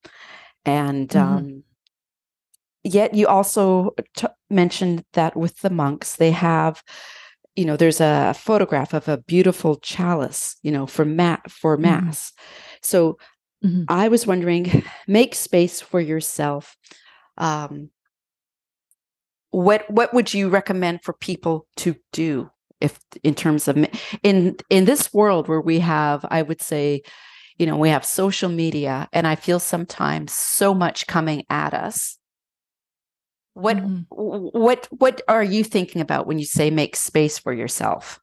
and 0.65 1.09
mm-hmm. 1.09 1.37
um, 1.37 1.63
yet 2.83 3.13
you 3.13 3.27
also 3.27 3.91
t- 4.15 4.27
mentioned 4.49 5.05
that 5.13 5.37
with 5.37 5.59
the 5.59 5.69
monks 5.69 6.15
they 6.15 6.31
have 6.31 6.83
you 7.55 7.63
know 7.63 7.77
there's 7.77 8.01
a 8.01 8.33
photograph 8.37 8.93
of 8.93 9.07
a 9.07 9.19
beautiful 9.19 9.77
chalice 9.77 10.55
you 10.63 10.71
know 10.71 10.85
for 10.85 11.05
mat 11.05 11.49
for 11.49 11.75
mm-hmm. 11.75 11.83
mass 11.83 12.31
mm-hmm. 12.31 12.77
so 12.81 13.17
mm-hmm. 13.63 13.83
i 13.87 14.07
was 14.07 14.27
wondering 14.27 14.83
make 15.07 15.35
space 15.35 15.79
for 15.79 16.01
yourself 16.01 16.75
um, 17.37 17.91
what 19.51 19.89
what 19.91 20.13
would 20.13 20.33
you 20.33 20.49
recommend 20.49 21.03
for 21.03 21.13
people 21.13 21.67
to 21.77 21.95
do 22.11 22.49
if 22.81 22.99
in 23.23 23.35
terms 23.35 23.67
of 23.67 23.77
in 24.23 24.55
in 24.69 24.85
this 24.85 25.13
world 25.13 25.47
where 25.47 25.61
we 25.61 25.79
have 25.79 26.25
i 26.29 26.41
would 26.41 26.61
say 26.61 27.01
you 27.57 27.65
know 27.65 27.77
we 27.77 27.89
have 27.89 28.05
social 28.05 28.49
media 28.49 29.07
and 29.13 29.27
i 29.27 29.35
feel 29.35 29.59
sometimes 29.59 30.31
so 30.31 30.73
much 30.73 31.07
coming 31.07 31.43
at 31.49 31.73
us 31.73 32.17
what 33.53 33.77
mm-hmm. 33.77 34.01
what 34.09 34.87
what 34.91 35.21
are 35.27 35.43
you 35.43 35.63
thinking 35.63 36.01
about 36.01 36.27
when 36.27 36.39
you 36.39 36.45
say 36.45 36.69
make 36.69 36.95
space 36.95 37.39
for 37.39 37.53
yourself 37.53 38.19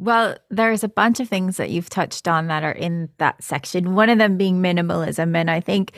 well, 0.00 0.38
there's 0.48 0.82
a 0.82 0.88
bunch 0.88 1.20
of 1.20 1.28
things 1.28 1.58
that 1.58 1.68
you've 1.68 1.90
touched 1.90 2.26
on 2.26 2.46
that 2.46 2.64
are 2.64 2.72
in 2.72 3.10
that 3.18 3.44
section. 3.44 3.94
One 3.94 4.08
of 4.08 4.16
them 4.16 4.38
being 4.38 4.62
minimalism. 4.62 5.36
And 5.36 5.50
I 5.50 5.60
think 5.60 5.92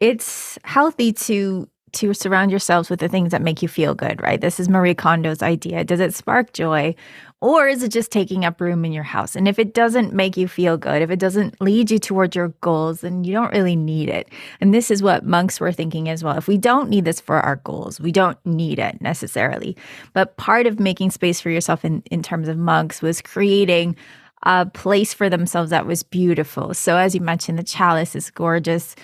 it's 0.00 0.58
healthy 0.64 1.12
to 1.12 1.68
to 1.92 2.14
surround 2.14 2.50
yourselves 2.50 2.88
with 2.88 3.00
the 3.00 3.08
things 3.08 3.30
that 3.32 3.42
make 3.42 3.62
you 3.62 3.68
feel 3.68 3.94
good, 3.94 4.20
right? 4.22 4.40
This 4.40 4.58
is 4.58 4.68
Marie 4.68 4.94
Kondo's 4.94 5.42
idea. 5.42 5.84
Does 5.84 6.00
it 6.00 6.14
spark 6.14 6.52
joy 6.52 6.94
or 7.42 7.68
is 7.68 7.82
it 7.82 7.88
just 7.88 8.12
taking 8.12 8.44
up 8.44 8.60
room 8.60 8.84
in 8.84 8.92
your 8.92 9.02
house? 9.02 9.34
And 9.34 9.48
if 9.48 9.58
it 9.58 9.74
doesn't 9.74 10.14
make 10.14 10.36
you 10.36 10.46
feel 10.46 10.76
good, 10.76 11.02
if 11.02 11.10
it 11.10 11.18
doesn't 11.18 11.60
lead 11.60 11.90
you 11.90 11.98
toward 11.98 12.36
your 12.36 12.48
goals, 12.60 13.00
then 13.00 13.24
you 13.24 13.32
don't 13.32 13.52
really 13.52 13.74
need 13.74 14.08
it. 14.08 14.28
And 14.60 14.72
this 14.72 14.90
is 14.90 15.02
what 15.02 15.26
monks 15.26 15.58
were 15.58 15.72
thinking 15.72 16.08
as 16.08 16.22
well. 16.22 16.38
If 16.38 16.46
we 16.46 16.56
don't 16.56 16.88
need 16.88 17.04
this 17.04 17.20
for 17.20 17.40
our 17.40 17.56
goals, 17.56 18.00
we 18.00 18.12
don't 18.12 18.38
need 18.46 18.78
it 18.78 19.00
necessarily. 19.00 19.76
But 20.12 20.36
part 20.36 20.66
of 20.66 20.78
making 20.78 21.10
space 21.10 21.40
for 21.40 21.50
yourself 21.50 21.84
in, 21.84 22.02
in 22.10 22.22
terms 22.22 22.48
of 22.48 22.56
monks 22.56 23.02
was 23.02 23.20
creating 23.20 23.96
a 24.44 24.66
place 24.66 25.12
for 25.12 25.28
themselves 25.28 25.70
that 25.70 25.86
was 25.86 26.02
beautiful. 26.02 26.74
So 26.74 26.96
as 26.96 27.14
you 27.14 27.20
mentioned, 27.20 27.58
the 27.58 27.64
chalice 27.64 28.14
is 28.14 28.30
gorgeous. 28.30 28.94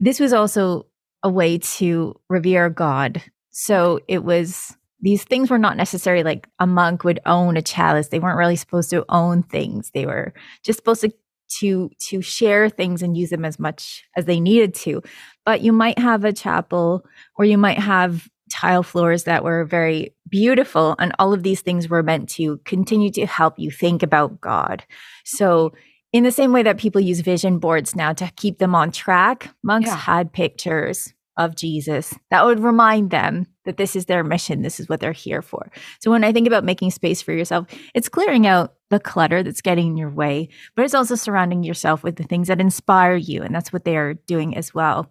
This 0.00 0.18
was 0.20 0.32
also 0.32 0.86
a 1.22 1.30
way 1.30 1.58
to 1.58 2.18
revere 2.28 2.68
God. 2.70 3.22
So 3.50 4.00
it 4.08 4.24
was 4.24 4.76
these 5.00 5.24
things 5.24 5.50
were 5.50 5.58
not 5.58 5.76
necessarily 5.76 6.22
like 6.22 6.48
a 6.58 6.66
monk 6.66 7.04
would 7.04 7.20
own 7.26 7.56
a 7.56 7.62
chalice. 7.62 8.08
They 8.08 8.20
weren't 8.20 8.38
really 8.38 8.56
supposed 8.56 8.90
to 8.90 9.04
own 9.08 9.42
things. 9.42 9.90
They 9.92 10.06
were 10.06 10.32
just 10.62 10.78
supposed 10.78 11.02
to 11.02 11.12
to 11.58 11.90
to 11.98 12.22
share 12.22 12.70
things 12.70 13.02
and 13.02 13.16
use 13.16 13.30
them 13.30 13.44
as 13.44 13.58
much 13.58 14.04
as 14.16 14.24
they 14.24 14.40
needed 14.40 14.74
to. 14.74 15.02
But 15.44 15.60
you 15.60 15.72
might 15.72 15.98
have 15.98 16.24
a 16.24 16.32
chapel 16.32 17.04
or 17.36 17.44
you 17.44 17.58
might 17.58 17.78
have 17.78 18.28
tile 18.50 18.82
floors 18.82 19.24
that 19.24 19.44
were 19.44 19.64
very 19.64 20.14
beautiful 20.28 20.94
and 20.98 21.14
all 21.18 21.32
of 21.32 21.42
these 21.42 21.62
things 21.62 21.88
were 21.88 22.02
meant 22.02 22.28
to 22.28 22.58
continue 22.64 23.10
to 23.10 23.26
help 23.26 23.58
you 23.58 23.70
think 23.70 24.02
about 24.02 24.40
God. 24.40 24.84
So 25.24 25.72
in 26.12 26.24
the 26.24 26.32
same 26.32 26.52
way 26.52 26.62
that 26.62 26.78
people 26.78 27.00
use 27.00 27.20
vision 27.20 27.58
boards 27.58 27.96
now 27.96 28.12
to 28.12 28.30
keep 28.36 28.58
them 28.58 28.74
on 28.74 28.92
track, 28.92 29.50
monks 29.62 29.88
yeah. 29.88 29.96
had 29.96 30.32
pictures 30.32 31.14
of 31.38 31.56
Jesus 31.56 32.14
that 32.30 32.44
would 32.44 32.60
remind 32.60 33.10
them 33.10 33.46
that 33.64 33.78
this 33.78 33.96
is 33.96 34.06
their 34.06 34.22
mission, 34.22 34.62
this 34.62 34.78
is 34.78 34.88
what 34.88 35.00
they're 35.00 35.12
here 35.12 35.40
for. 35.40 35.70
So 36.00 36.10
when 36.10 36.24
I 36.24 36.32
think 36.32 36.46
about 36.46 36.64
making 36.64 36.90
space 36.90 37.22
for 37.22 37.32
yourself, 37.32 37.66
it's 37.94 38.08
clearing 38.08 38.46
out 38.46 38.74
the 38.90 39.00
clutter 39.00 39.42
that's 39.42 39.62
getting 39.62 39.86
in 39.88 39.96
your 39.96 40.10
way, 40.10 40.50
but 40.76 40.84
it's 40.84 40.94
also 40.94 41.14
surrounding 41.14 41.62
yourself 41.62 42.02
with 42.02 42.16
the 42.16 42.24
things 42.24 42.48
that 42.48 42.60
inspire 42.60 43.16
you. 43.16 43.42
And 43.42 43.54
that's 43.54 43.72
what 43.72 43.84
they 43.84 43.96
are 43.96 44.14
doing 44.14 44.56
as 44.56 44.74
well. 44.74 45.10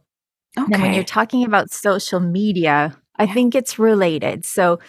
Okay. 0.57 0.73
And 0.73 0.81
when 0.81 0.93
you're 0.93 1.03
talking 1.03 1.43
about 1.43 1.71
social 1.71 2.19
media, 2.19 2.95
I 3.15 3.25
think 3.25 3.55
it's 3.55 3.79
related. 3.79 4.45
So 4.45 4.79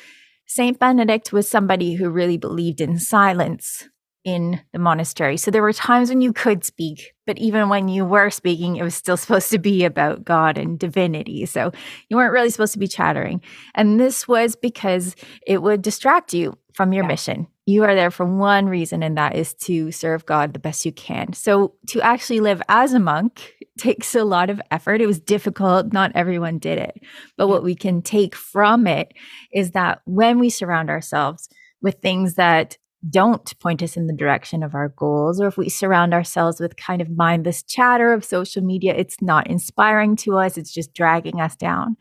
Saint 0.47 0.79
Benedict 0.79 1.33
was 1.33 1.49
somebody 1.49 1.95
who 1.95 2.11
really 2.11 2.37
believed 2.37 2.81
in 2.81 2.99
silence 2.99 3.89
in 4.25 4.61
the 4.73 4.79
monastery. 4.79 5.37
So 5.37 5.51
there 5.51 5.63
were 5.63 5.73
times 5.73 6.09
when 6.09 6.21
you 6.21 6.33
could 6.33 6.65
speak, 6.65 7.13
but 7.27 7.39
even 7.39 7.69
when 7.69 7.89
you 7.89 8.05
were 8.05 8.31
speaking, 8.31 8.77
it 8.77 8.83
was 8.83 8.95
still 8.95 9.17
supposed 9.19 9.51
to 9.51 9.59
be 9.59 9.85
about 9.85 10.25
God 10.25 10.59
and 10.59 10.79
divinity. 10.79 11.47
So 11.47 11.73
you 12.09 12.17
weren't 12.17 12.33
really 12.33 12.51
supposed 12.51 12.73
to 12.75 12.79
be 12.79 12.89
chattering. 12.89 13.43
And 13.75 13.99
this 13.99 14.29
was 14.29 14.57
because 14.57 15.17
it 15.47 15.63
would 15.63 15.83
distract 15.83 16.33
you 16.33 16.57
from 16.75 16.93
your 16.93 17.05
yeah. 17.05 17.09
mission. 17.09 17.47
You 17.67 17.85
are 17.85 17.95
there 17.95 18.11
for 18.11 18.27
one 18.27 18.67
reason, 18.67 19.03
and 19.05 19.17
that 19.17 19.37
is 19.37 19.55
to 19.55 19.93
serve 19.93 20.27
God 20.27 20.53
the 20.53 20.59
best 20.59 20.85
you 20.85 20.91
can. 20.91 21.33
So 21.33 21.75
to 21.89 22.01
actually 22.01 22.41
live 22.41 22.61
as 22.69 22.93
a 22.93 22.99
monk 22.99 23.55
takes 23.79 24.15
a 24.15 24.25
lot 24.25 24.51
of 24.51 24.61
effort. 24.71 25.01
It 25.01 25.07
was 25.07 25.21
difficult. 25.21 25.93
Not 25.93 26.13
everyone 26.15 26.59
did 26.59 26.79
it. 26.79 27.01
But 27.37 27.49
what 27.49 27.63
we 27.63 27.75
can 27.75 28.03
take 28.03 28.35
from 28.35 28.87
it 28.87 29.13
is 29.53 29.73
that 29.73 30.01
when 30.05 30.39
we 30.39 30.51
surround 30.51 30.91
ourselves 30.91 31.49
with 31.81 32.01
things 32.01 32.35
that 32.35 32.79
don't 33.09 33.59
point 33.59 33.83
us 33.83 33.97
in 33.97 34.07
the 34.07 34.13
direction 34.13 34.63
of 34.63 34.75
our 34.75 34.91
goals, 34.91 35.41
or 35.41 35.47
if 35.47 35.57
we 35.57 35.69
surround 35.69 36.15
ourselves 36.15 36.61
with 36.61 36.77
kind 36.77 37.03
of 37.03 37.11
mindless 37.11 37.63
chatter 37.63 38.13
of 38.13 38.25
social 38.25 38.63
media, 38.63 38.95
it's 38.97 39.21
not 39.21 39.49
inspiring 39.49 40.17
to 40.17 40.39
us, 40.39 40.57
it's 40.57 40.73
just 40.73 40.95
dragging 40.95 41.41
us 41.41 41.57
down, 41.57 41.97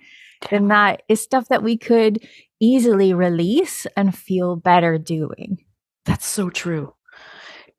then 0.49 0.67
that 0.67 1.01
is 1.09 1.21
stuff 1.21 1.47
that 1.49 1.63
we 1.63 1.77
could 1.77 2.25
easily 2.59 3.13
release 3.13 3.87
and 3.97 4.15
feel 4.15 4.55
better 4.55 4.97
doing. 4.97 5.57
That's 6.05 6.25
so 6.25 6.49
true. 6.49 6.93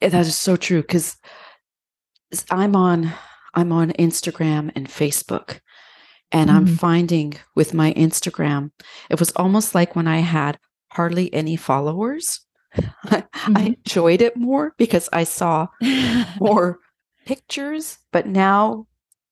Eh, 0.00 0.08
that 0.08 0.26
is 0.26 0.36
so 0.36 0.56
true 0.56 0.82
because 0.82 1.16
I'm 2.50 2.76
on 2.76 3.12
I'm 3.54 3.72
on 3.72 3.90
Instagram 3.92 4.72
and 4.74 4.88
Facebook 4.88 5.60
and 6.30 6.48
mm-hmm. 6.48 6.56
I'm 6.56 6.66
finding 6.66 7.34
with 7.54 7.74
my 7.74 7.92
Instagram 7.94 8.70
it 9.10 9.18
was 9.18 9.30
almost 9.32 9.74
like 9.74 9.94
when 9.94 10.08
I 10.08 10.18
had 10.18 10.58
hardly 10.92 11.32
any 11.32 11.56
followers 11.56 12.40
mm-hmm. 13.06 13.56
I 13.56 13.76
enjoyed 13.84 14.22
it 14.22 14.36
more 14.36 14.74
because 14.78 15.08
I 15.12 15.24
saw 15.24 15.68
more 16.40 16.80
pictures, 17.26 17.98
but 18.12 18.26
now 18.26 18.86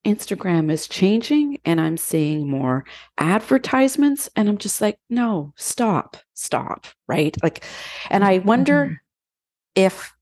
Instagram 0.05 0.71
is 0.71 0.87
changing 0.87 1.59
and 1.65 1.79
I'm 1.79 1.97
seeing 1.97 2.49
more 2.49 2.85
advertisements 3.17 4.29
and 4.35 4.49
I'm 4.49 4.57
just 4.57 4.81
like, 4.81 4.97
no, 5.09 5.53
stop, 5.55 6.17
stop, 6.33 6.87
right? 7.07 7.35
Like, 7.43 7.63
and 8.09 8.23
I 8.23 8.39
wonder 8.39 8.85
mm-hmm. 8.85 8.93
if 9.75 10.13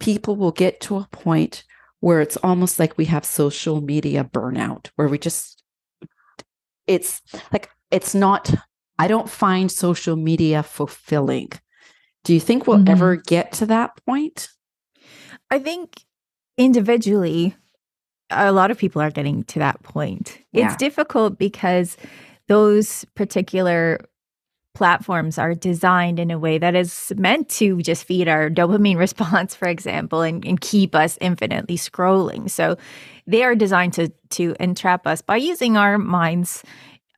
people 0.00 0.36
will 0.36 0.52
get 0.52 0.80
to 0.82 0.96
a 0.96 1.08
point 1.10 1.64
where 2.00 2.20
it's 2.20 2.36
almost 2.38 2.78
like 2.78 2.98
we 2.98 3.06
have 3.06 3.24
social 3.24 3.80
media 3.80 4.24
burnout, 4.24 4.90
where 4.96 5.08
we 5.08 5.18
just 5.18 5.62
it's 6.86 7.22
like 7.52 7.70
it's 7.90 8.14
not 8.14 8.52
I 8.98 9.08
don't 9.08 9.28
find 9.28 9.70
social 9.70 10.16
media 10.16 10.62
fulfilling. 10.62 11.50
Do 12.24 12.34
you 12.34 12.40
think 12.40 12.66
we'll 12.66 12.78
mm-hmm. 12.78 12.88
ever 12.88 13.16
get 13.16 13.52
to 13.52 13.66
that 13.66 13.92
point? 14.06 14.48
I 15.50 15.58
think 15.58 16.00
individually, 16.56 17.54
a 18.30 18.52
lot 18.52 18.70
of 18.70 18.78
people 18.78 19.00
are 19.02 19.10
getting 19.10 19.44
to 19.44 19.58
that 19.60 19.82
point. 19.82 20.38
Yeah. 20.52 20.66
It's 20.66 20.76
difficult 20.76 21.38
because 21.38 21.96
those 22.48 23.04
particular 23.14 24.00
platforms 24.74 25.38
are 25.38 25.54
designed 25.54 26.18
in 26.18 26.30
a 26.32 26.38
way 26.38 26.58
that 26.58 26.74
is 26.74 27.12
meant 27.16 27.48
to 27.48 27.80
just 27.80 28.04
feed 28.04 28.26
our 28.26 28.50
dopamine 28.50 28.96
response, 28.98 29.54
for 29.54 29.68
example, 29.68 30.22
and, 30.22 30.44
and 30.44 30.60
keep 30.60 30.94
us 30.94 31.16
infinitely 31.20 31.76
scrolling. 31.76 32.50
So 32.50 32.76
they 33.26 33.44
are 33.44 33.54
designed 33.54 33.94
to 33.94 34.10
to 34.30 34.56
entrap 34.58 35.06
us 35.06 35.22
by 35.22 35.36
using 35.36 35.76
our 35.76 35.96
minds 35.96 36.62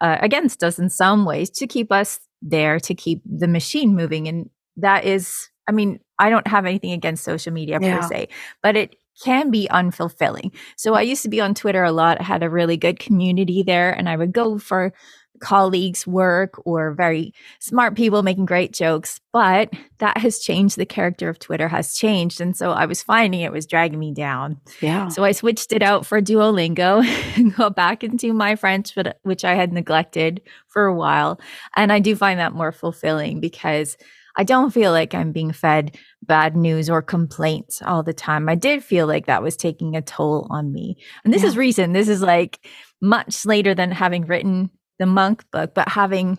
uh, 0.00 0.18
against 0.20 0.62
us 0.62 0.78
in 0.78 0.90
some 0.90 1.24
ways 1.24 1.48
to 1.50 1.66
keep 1.66 1.90
us 1.90 2.20
there 2.42 2.78
to 2.78 2.94
keep 2.94 3.22
the 3.24 3.48
machine 3.48 3.94
moving 3.94 4.28
and 4.28 4.50
that 4.76 5.04
is 5.04 5.50
i 5.68 5.72
mean 5.72 5.98
i 6.18 6.30
don't 6.30 6.46
have 6.46 6.66
anything 6.66 6.92
against 6.92 7.24
social 7.24 7.52
media 7.52 7.78
yeah. 7.80 8.00
per 8.00 8.08
se 8.08 8.28
but 8.62 8.76
it 8.76 8.96
can 9.24 9.50
be 9.50 9.66
unfulfilling 9.70 10.52
so 10.76 10.94
i 10.94 11.00
used 11.00 11.22
to 11.22 11.28
be 11.28 11.40
on 11.40 11.54
twitter 11.54 11.84
a 11.84 11.92
lot 11.92 12.20
I 12.20 12.24
had 12.24 12.42
a 12.42 12.50
really 12.50 12.76
good 12.76 12.98
community 12.98 13.62
there 13.62 13.92
and 13.92 14.08
i 14.08 14.16
would 14.16 14.32
go 14.32 14.58
for 14.58 14.92
colleagues' 15.40 16.06
work 16.06 16.60
or 16.64 16.92
very 16.92 17.32
smart 17.60 17.94
people 17.94 18.22
making 18.22 18.46
great 18.46 18.72
jokes. 18.72 19.20
But 19.32 19.72
that 19.98 20.18
has 20.18 20.38
changed. 20.38 20.76
The 20.76 20.86
character 20.86 21.28
of 21.28 21.38
Twitter 21.38 21.68
has 21.68 21.94
changed. 21.94 22.40
And 22.40 22.56
so 22.56 22.70
I 22.70 22.86
was 22.86 23.02
finding 23.02 23.40
it 23.40 23.52
was 23.52 23.66
dragging 23.66 23.98
me 23.98 24.12
down. 24.12 24.60
Yeah. 24.80 25.08
So 25.08 25.24
I 25.24 25.32
switched 25.32 25.72
it 25.72 25.82
out 25.82 26.06
for 26.06 26.20
Duolingo 26.20 27.04
and 27.36 27.54
go 27.56 27.70
back 27.70 28.02
into 28.02 28.32
my 28.32 28.56
French, 28.56 28.94
which 29.22 29.44
I 29.44 29.54
had 29.54 29.72
neglected 29.72 30.40
for 30.68 30.86
a 30.86 30.94
while. 30.94 31.40
And 31.76 31.92
I 31.92 31.98
do 31.98 32.16
find 32.16 32.40
that 32.40 32.52
more 32.52 32.72
fulfilling 32.72 33.40
because 33.40 33.96
I 34.36 34.44
don't 34.44 34.70
feel 34.70 34.92
like 34.92 35.14
I'm 35.14 35.32
being 35.32 35.52
fed 35.52 35.96
bad 36.22 36.56
news 36.56 36.90
or 36.90 37.00
complaints 37.00 37.80
all 37.82 38.02
the 38.02 38.12
time. 38.12 38.48
I 38.48 38.54
did 38.54 38.84
feel 38.84 39.06
like 39.06 39.26
that 39.26 39.42
was 39.42 39.56
taking 39.56 39.96
a 39.96 40.02
toll 40.02 40.46
on 40.50 40.72
me. 40.72 40.96
And 41.24 41.32
this 41.32 41.42
yeah. 41.42 41.48
is 41.48 41.56
recent. 41.56 41.94
This 41.94 42.08
is 42.08 42.20
like 42.20 42.66
much 43.00 43.46
later 43.46 43.74
than 43.74 43.90
having 43.90 44.26
written 44.26 44.70
the 44.98 45.06
monk 45.06 45.44
book, 45.50 45.74
but 45.74 45.88
having 45.88 46.38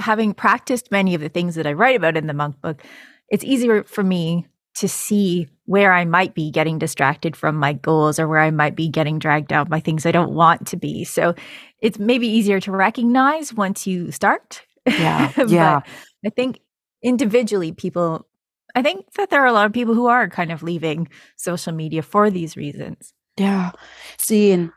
having 0.00 0.34
practiced 0.34 0.90
many 0.90 1.14
of 1.14 1.20
the 1.20 1.28
things 1.28 1.54
that 1.54 1.66
I 1.66 1.72
write 1.72 1.96
about 1.96 2.16
in 2.16 2.26
the 2.26 2.34
monk 2.34 2.60
book, 2.60 2.82
it's 3.28 3.44
easier 3.44 3.84
for 3.84 4.02
me 4.02 4.46
to 4.74 4.88
see 4.88 5.48
where 5.66 5.92
I 5.92 6.04
might 6.04 6.34
be 6.34 6.50
getting 6.50 6.78
distracted 6.78 7.36
from 7.36 7.56
my 7.56 7.74
goals 7.74 8.18
or 8.18 8.26
where 8.26 8.40
I 8.40 8.50
might 8.50 8.74
be 8.74 8.88
getting 8.88 9.18
dragged 9.18 9.48
down 9.48 9.68
by 9.68 9.80
things 9.80 10.04
I 10.04 10.10
don't 10.10 10.34
want 10.34 10.66
to 10.68 10.76
be. 10.76 11.04
So 11.04 11.34
it's 11.80 11.98
maybe 11.98 12.26
easier 12.26 12.58
to 12.60 12.72
recognize 12.72 13.54
once 13.54 13.86
you 13.86 14.10
start. 14.10 14.62
Yeah. 14.86 15.32
Yeah. 15.46 15.80
I 16.26 16.30
think 16.30 16.60
individually 17.04 17.70
people 17.70 18.26
I 18.74 18.82
think 18.82 19.12
that 19.12 19.30
there 19.30 19.40
are 19.42 19.46
a 19.46 19.52
lot 19.52 19.66
of 19.66 19.72
people 19.72 19.94
who 19.94 20.06
are 20.06 20.28
kind 20.28 20.50
of 20.50 20.62
leaving 20.62 21.08
social 21.36 21.72
media 21.72 22.02
for 22.02 22.28
these 22.28 22.56
reasons. 22.56 23.12
Yeah. 23.36 23.70
See, 24.18 24.50
and 24.50 24.72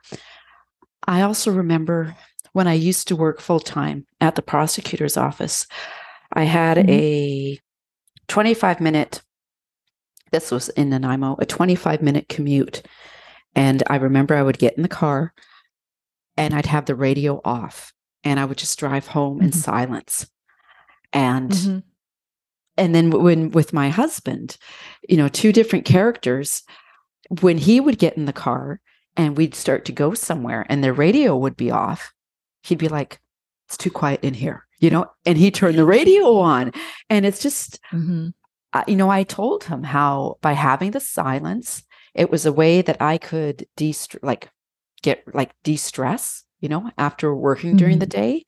I 1.08 1.22
also 1.22 1.52
remember 1.52 2.16
when 2.54 2.68
I 2.68 2.74
used 2.74 3.08
to 3.08 3.16
work 3.16 3.42
full 3.42 3.60
time 3.60 4.06
at 4.22 4.36
the 4.36 4.42
prosecutor's 4.42 5.18
office, 5.18 5.66
I 6.32 6.44
had 6.44 6.78
mm-hmm. 6.78 6.90
a 6.90 7.60
25 8.28 8.80
minute, 8.82 9.22
this 10.32 10.52
was 10.52 10.70
in 10.70 10.90
Nanaimo, 10.90 11.36
a 11.40 11.46
25 11.46 12.02
minute 12.02 12.30
commute. 12.30 12.84
And 13.56 13.82
I 13.88 13.96
remember 13.96 14.36
I 14.36 14.44
would 14.44 14.60
get 14.60 14.76
in 14.76 14.84
the 14.84 14.90
car 14.90 15.34
and 16.36 16.54
I'd 16.54 16.68
have 16.68 16.86
the 16.86 16.96
radio 16.96 17.42
off 17.44 17.94
and 18.24 18.40
I 18.40 18.46
would 18.46 18.58
just 18.58 18.78
drive 18.78 19.08
home 19.08 19.38
mm-hmm. 19.38 19.46
in 19.46 19.52
silence. 19.54 20.30
And 21.14 21.52
mm-hmm. 21.52 21.80
And 22.78 22.94
then 22.94 23.10
when 23.10 23.52
with 23.52 23.74
my 23.74 23.90
husband, 23.90 24.58
you 25.08 25.18
know, 25.18 25.28
two 25.28 25.52
different 25.52 25.86
characters, 25.86 26.64
when 27.42 27.58
he 27.58 27.80
would 27.80 27.98
get 27.98 28.16
in 28.16 28.26
the 28.26 28.34
car 28.34 28.80
and 29.16 29.36
we'd 29.36 29.56
start 29.56 29.86
to 29.86 29.92
go 29.92 30.14
somewhere 30.14 30.66
and 30.70 30.84
the 30.84 30.94
radio 30.94 31.36
would 31.36 31.58
be 31.58 31.72
off, 31.72 32.14
he'd 32.64 32.78
be 32.78 32.88
like, 32.88 33.20
it's 33.68 33.78
too 33.78 33.92
quiet 33.92 34.24
in 34.24 34.34
here, 34.34 34.66
you 34.80 34.90
know, 34.90 35.08
and 35.26 35.38
he 35.38 35.52
turned 35.52 35.78
the 35.78 35.86
radio 35.86 36.38
on. 36.38 36.72
And 37.10 37.26
it's 37.26 37.42
just, 37.42 37.80
mm-hmm. 37.92 38.30
uh, 38.74 38.84
you 38.88 38.96
know, 38.96 39.10
I 39.10 39.24
told 39.24 39.66
him 39.66 39.84
how 39.84 40.38
by 40.42 40.54
having 40.54 40.92
the 40.92 41.00
silence, 41.00 41.84
it 42.14 42.32
was 42.32 42.46
a 42.46 42.54
way 42.54 42.82
that 42.82 43.02
I 43.02 43.18
could 43.18 43.66
de 43.76 43.94
like 44.22 44.50
get 45.02 45.24
like 45.34 45.52
de 45.64 45.76
stress, 45.76 46.44
you 46.62 46.70
know, 46.70 46.92
after 46.98 47.36
working 47.36 47.72
mm-hmm. 47.72 47.78
during 47.78 48.00
the 48.00 48.08
mm-hmm. 48.08 48.22
day. 48.22 48.46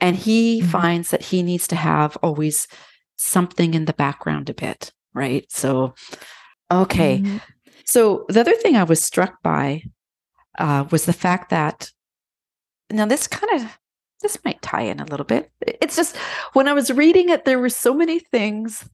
And 0.00 0.16
he 0.16 0.60
mm-hmm. 0.60 0.70
finds 0.70 1.10
that 1.10 1.22
he 1.22 1.42
needs 1.42 1.68
to 1.68 1.76
have 1.76 2.16
always 2.22 2.66
something 3.16 3.74
in 3.74 3.84
the 3.86 3.92
background 3.92 4.48
a 4.48 4.54
bit, 4.54 4.92
right? 5.14 5.50
So, 5.50 5.94
okay. 6.70 7.18
Mm-hmm. 7.18 7.38
So 7.84 8.26
the 8.28 8.40
other 8.40 8.54
thing 8.54 8.76
I 8.76 8.84
was 8.84 9.02
struck 9.02 9.42
by 9.42 9.82
uh, 10.58 10.84
was 10.90 11.04
the 11.04 11.12
fact 11.12 11.50
that 11.50 11.90
now 12.90 13.06
this 13.06 13.26
kind 13.26 13.60
of 13.60 13.78
this 14.22 14.38
might 14.44 14.62
tie 14.62 14.82
in 14.82 15.00
a 15.00 15.04
little 15.04 15.26
bit. 15.26 15.50
It's 15.60 15.96
just 15.96 16.16
when 16.54 16.68
I 16.68 16.72
was 16.72 16.90
reading 16.90 17.28
it, 17.28 17.44
there 17.44 17.58
were 17.58 17.68
so 17.68 17.94
many 17.94 18.18
things 18.18 18.88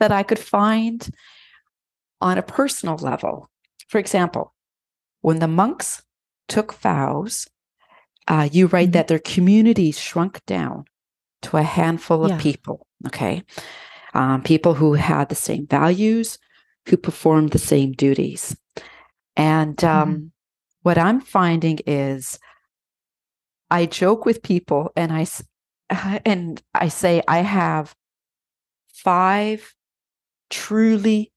that 0.00 0.12
I 0.12 0.22
could 0.22 0.38
find 0.38 1.08
on 2.20 2.38
a 2.38 2.42
personal 2.42 2.96
level. 2.96 3.48
For 3.88 3.98
example, 3.98 4.52
when 5.20 5.38
the 5.38 5.48
monks 5.48 6.02
took 6.48 6.74
vows, 6.74 7.46
uh, 8.26 8.48
you 8.50 8.66
write 8.66 8.88
mm-hmm. 8.88 8.92
that 8.92 9.08
their 9.08 9.18
community 9.20 9.92
shrunk 9.92 10.44
down 10.44 10.84
to 11.42 11.56
a 11.56 11.62
handful 11.62 12.24
of 12.24 12.32
yeah. 12.32 12.40
people. 12.40 12.86
Okay. 13.06 13.44
Um, 14.14 14.42
people 14.42 14.74
who 14.74 14.94
had 14.94 15.28
the 15.28 15.34
same 15.34 15.66
values, 15.66 16.38
who 16.86 16.96
performed 16.96 17.50
the 17.50 17.58
same 17.58 17.92
duties. 17.92 18.56
And 19.36 19.82
um, 19.84 20.14
mm-hmm. 20.14 20.26
what 20.82 20.98
I'm 20.98 21.20
finding 21.20 21.78
is 21.86 22.38
I 23.70 23.86
joke 23.86 24.24
with 24.24 24.42
people 24.42 24.92
and 24.96 25.12
I 25.12 25.26
and 26.24 26.62
I 26.74 26.88
say 26.88 27.22
I 27.28 27.38
have 27.38 27.94
five 28.92 29.74
truly 30.50 31.32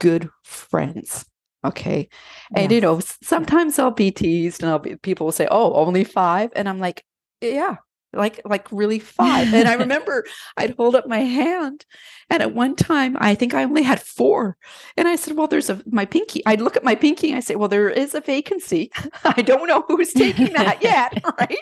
good 0.00 0.30
friends. 0.44 1.26
Okay. 1.64 2.08
And 2.56 2.72
you 2.72 2.80
know, 2.80 3.00
sometimes 3.22 3.78
I'll 3.78 3.92
be 3.92 4.10
teased 4.10 4.62
and 4.62 4.70
I'll 4.70 4.80
be 4.80 4.96
people 4.96 5.26
will 5.26 5.32
say, 5.32 5.46
Oh, 5.50 5.74
only 5.74 6.04
five. 6.04 6.50
And 6.56 6.68
I'm 6.68 6.80
like, 6.80 7.04
Yeah, 7.40 7.76
like 8.14 8.40
like 8.44 8.70
really 8.70 8.98
five. 8.98 9.52
And 9.52 9.68
i 9.68 9.74
remember 9.86 10.24
i'd 10.56 10.74
hold 10.76 10.94
up 10.94 11.06
my 11.06 11.20
hand 11.20 11.84
and 12.30 12.42
at 12.42 12.54
one 12.54 12.76
time 12.76 13.16
i 13.20 13.34
think 13.34 13.54
i 13.54 13.64
only 13.64 13.82
had 13.82 14.00
four. 14.00 14.56
And 14.96 15.08
i 15.08 15.16
said 15.16 15.36
well 15.36 15.46
there's 15.46 15.70
a 15.70 15.82
my 15.86 16.04
pinky. 16.04 16.44
I'd 16.46 16.60
look 16.60 16.76
at 16.76 16.84
my 16.84 16.94
pinky 16.94 17.28
and 17.28 17.36
i 17.36 17.40
say 17.40 17.56
well 17.56 17.68
there 17.68 17.90
is 17.90 18.14
a 18.14 18.20
vacancy. 18.20 18.90
I 19.24 19.42
don't 19.42 19.68
know 19.68 19.84
who's 19.88 20.12
taking 20.12 20.52
that 20.54 20.82
yet 20.82 21.22
right? 21.38 21.58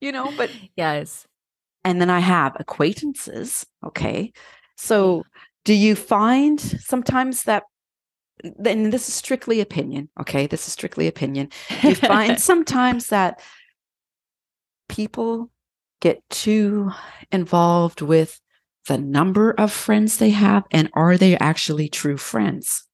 You 0.00 0.12
know 0.12 0.32
but 0.36 0.50
yes. 0.76 1.26
And 1.84 2.00
then 2.00 2.10
i 2.10 2.20
have 2.20 2.56
acquaintances 2.58 3.66
okay? 3.84 4.32
So 4.76 5.24
do 5.64 5.74
you 5.74 5.94
find 5.96 6.60
sometimes 6.60 7.44
that 7.44 7.64
then 8.58 8.90
this 8.90 9.08
is 9.08 9.14
strictly 9.14 9.60
opinion 9.60 10.08
okay? 10.20 10.46
This 10.46 10.66
is 10.66 10.72
strictly 10.72 11.06
opinion. 11.06 11.50
You 11.82 11.94
find 11.94 12.40
sometimes 12.40 13.08
that 13.08 13.40
people 14.88 15.50
get 16.00 16.22
too 16.30 16.90
involved 17.32 18.00
with 18.00 18.40
the 18.88 18.98
number 18.98 19.50
of 19.52 19.72
friends 19.72 20.18
they 20.18 20.30
have 20.30 20.64
and 20.70 20.88
are 20.94 21.16
they 21.16 21.36
actually 21.38 21.88
true 21.88 22.16
friends? 22.16 22.86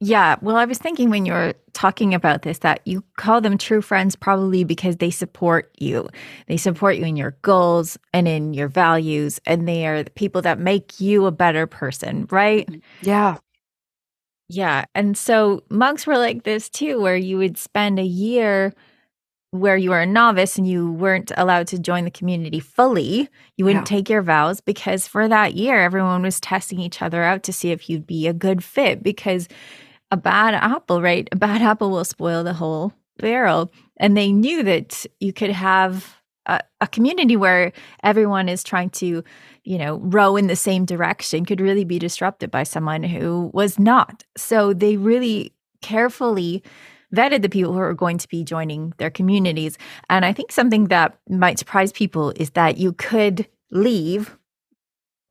Yeah, 0.00 0.36
well, 0.42 0.56
I 0.56 0.66
was 0.66 0.76
thinking 0.78 1.08
when 1.08 1.24
you 1.24 1.32
were 1.32 1.54
talking 1.72 2.12
about 2.12 2.42
this 2.42 2.58
that 2.58 2.80
you 2.84 3.02
call 3.16 3.40
them 3.40 3.56
true 3.56 3.80
friends 3.80 4.14
probably 4.14 4.62
because 4.62 4.96
they 4.96 5.10
support 5.10 5.74
you. 5.78 6.08
They 6.48 6.58
support 6.58 6.96
you 6.96 7.04
in 7.04 7.16
your 7.16 7.36
goals 7.42 7.98
and 8.12 8.28
in 8.28 8.52
your 8.52 8.68
values, 8.68 9.40
and 9.46 9.66
they 9.66 9.86
are 9.86 10.02
the 10.02 10.10
people 10.10 10.42
that 10.42 10.58
make 10.58 11.00
you 11.00 11.24
a 11.24 11.32
better 11.32 11.66
person, 11.66 12.26
right? 12.30 12.68
Mm, 12.68 12.82
yeah. 13.00 13.38
Yeah. 14.48 14.84
And 14.94 15.16
so 15.16 15.62
monks 15.70 16.06
were 16.06 16.18
like 16.18 16.44
this 16.44 16.68
too, 16.68 17.00
where 17.00 17.16
you 17.16 17.38
would 17.38 17.58
spend 17.58 17.98
a 17.98 18.04
year 18.04 18.72
where 19.50 19.76
you 19.76 19.90
were 19.90 20.00
a 20.00 20.06
novice 20.06 20.58
and 20.58 20.68
you 20.68 20.90
weren't 20.92 21.32
allowed 21.36 21.66
to 21.68 21.78
join 21.78 22.04
the 22.04 22.10
community 22.10 22.60
fully, 22.60 23.28
you 23.56 23.64
wouldn't 23.64 23.88
yeah. 23.88 23.96
take 23.96 24.10
your 24.10 24.22
vows 24.22 24.60
because 24.60 25.06
for 25.06 25.28
that 25.28 25.54
year, 25.54 25.80
everyone 25.80 26.22
was 26.22 26.40
testing 26.40 26.80
each 26.80 27.00
other 27.00 27.22
out 27.22 27.42
to 27.44 27.52
see 27.52 27.70
if 27.70 27.88
you'd 27.88 28.06
be 28.06 28.26
a 28.26 28.32
good 28.32 28.62
fit. 28.62 29.02
Because 29.02 29.48
a 30.10 30.16
bad 30.16 30.54
apple, 30.54 31.02
right? 31.02 31.28
A 31.32 31.36
bad 31.36 31.62
apple 31.70 31.90
will 31.90 32.04
spoil 32.04 32.44
the 32.44 32.54
whole 32.54 32.92
barrel. 33.18 33.72
And 33.96 34.16
they 34.16 34.32
knew 34.32 34.62
that 34.62 35.06
you 35.20 35.32
could 35.32 35.50
have 35.50 36.16
a, 36.46 36.60
a 36.80 36.86
community 36.86 37.36
where 37.36 37.72
everyone 38.02 38.48
is 38.48 38.62
trying 38.62 38.90
to, 38.90 39.24
you 39.64 39.78
know, 39.78 39.96
row 39.96 40.36
in 40.36 40.46
the 40.46 40.56
same 40.56 40.84
direction 40.84 41.44
could 41.44 41.60
really 41.60 41.84
be 41.84 41.98
disrupted 41.98 42.50
by 42.50 42.62
someone 42.62 43.02
who 43.02 43.50
was 43.52 43.78
not. 43.78 44.24
So 44.36 44.72
they 44.72 44.96
really 44.96 45.52
carefully 45.82 46.62
vetted 47.16 47.42
the 47.42 47.48
people 47.48 47.72
who 47.72 47.78
are 47.78 47.94
going 47.94 48.18
to 48.18 48.28
be 48.28 48.44
joining 48.44 48.92
their 48.98 49.10
communities. 49.10 49.78
And 50.10 50.24
I 50.24 50.32
think 50.32 50.52
something 50.52 50.86
that 50.86 51.18
might 51.28 51.58
surprise 51.58 51.92
people 51.92 52.32
is 52.36 52.50
that 52.50 52.76
you 52.76 52.92
could 52.92 53.46
leave 53.70 54.36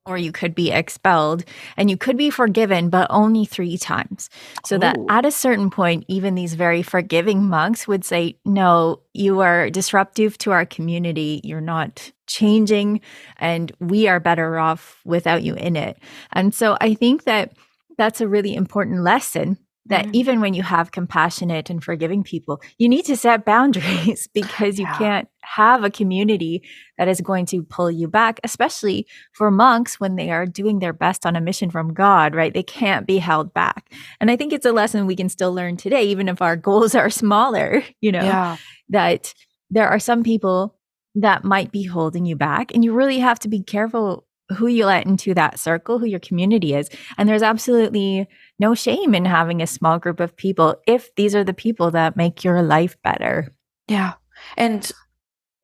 or 0.06 0.16
you 0.16 0.32
could 0.32 0.54
be 0.54 0.70
expelled 0.70 1.44
and 1.76 1.90
you 1.90 1.96
could 1.96 2.16
be 2.16 2.30
forgiven, 2.30 2.88
but 2.88 3.08
only 3.10 3.44
three 3.44 3.76
times. 3.76 4.30
So 4.64 4.76
oh. 4.76 4.78
that 4.78 4.96
at 5.08 5.26
a 5.26 5.30
certain 5.30 5.68
point, 5.68 6.04
even 6.08 6.34
these 6.34 6.54
very 6.54 6.82
forgiving 6.82 7.42
monks 7.48 7.88
would 7.88 8.04
say, 8.04 8.38
No, 8.44 9.00
you 9.12 9.40
are 9.40 9.68
disruptive 9.68 10.38
to 10.38 10.52
our 10.52 10.64
community. 10.64 11.40
You're 11.42 11.60
not 11.60 12.12
changing, 12.26 13.00
and 13.36 13.72
we 13.80 14.08
are 14.08 14.20
better 14.20 14.58
off 14.58 15.00
without 15.04 15.42
you 15.42 15.54
in 15.54 15.76
it. 15.76 15.98
And 16.32 16.54
so 16.54 16.76
I 16.80 16.94
think 16.94 17.24
that 17.24 17.52
that's 17.98 18.20
a 18.20 18.28
really 18.28 18.54
important 18.54 19.02
lesson 19.02 19.58
that 19.88 20.06
mm-hmm. 20.06 20.14
even 20.14 20.40
when 20.40 20.54
you 20.54 20.62
have 20.62 20.92
compassionate 20.92 21.70
and 21.70 21.82
forgiving 21.82 22.22
people, 22.22 22.60
you 22.78 22.88
need 22.88 23.04
to 23.06 23.16
set 23.16 23.44
boundaries 23.44 24.28
because 24.34 24.78
you 24.78 24.86
yeah. 24.86 24.98
can't 24.98 25.28
have 25.42 25.84
a 25.84 25.90
community 25.90 26.62
that 26.98 27.08
is 27.08 27.20
going 27.20 27.46
to 27.46 27.62
pull 27.62 27.90
you 27.90 28.08
back, 28.08 28.40
especially 28.42 29.06
for 29.32 29.50
monks 29.50 30.00
when 30.00 30.16
they 30.16 30.30
are 30.30 30.46
doing 30.46 30.80
their 30.80 30.92
best 30.92 31.24
on 31.24 31.36
a 31.36 31.40
mission 31.40 31.70
from 31.70 31.94
God, 31.94 32.34
right? 32.34 32.52
They 32.52 32.62
can't 32.62 33.06
be 33.06 33.18
held 33.18 33.54
back. 33.54 33.92
And 34.20 34.30
I 34.30 34.36
think 34.36 34.52
it's 34.52 34.66
a 34.66 34.72
lesson 34.72 35.06
we 35.06 35.16
can 35.16 35.28
still 35.28 35.52
learn 35.52 35.76
today, 35.76 36.04
even 36.04 36.28
if 36.28 36.42
our 36.42 36.56
goals 36.68 36.94
are 36.94 37.10
smaller, 37.10 37.82
you 38.00 38.12
know, 38.12 38.24
yeah. 38.24 38.56
that 38.88 39.34
there 39.70 39.88
are 39.88 40.00
some 40.00 40.22
people 40.22 40.76
that 41.14 41.44
might 41.44 41.72
be 41.72 41.84
holding 41.84 42.26
you 42.26 42.36
back. 42.36 42.74
And 42.74 42.84
you 42.84 42.92
really 42.92 43.20
have 43.20 43.38
to 43.40 43.48
be 43.48 43.62
careful 43.62 44.26
who 44.50 44.66
you 44.66 44.86
let 44.86 45.06
into 45.06 45.34
that 45.34 45.58
circle, 45.58 45.98
who 45.98 46.06
your 46.06 46.20
community 46.20 46.74
is. 46.74 46.88
And 47.18 47.28
there's 47.28 47.42
absolutely 47.42 48.28
no 48.58 48.74
shame 48.74 49.14
in 49.14 49.24
having 49.24 49.60
a 49.60 49.66
small 49.66 49.98
group 49.98 50.20
of 50.20 50.36
people 50.36 50.76
if 50.86 51.14
these 51.16 51.34
are 51.34 51.44
the 51.44 51.54
people 51.54 51.90
that 51.90 52.16
make 52.16 52.44
your 52.44 52.62
life 52.62 52.96
better. 53.02 53.52
Yeah. 53.88 54.14
And 54.56 54.90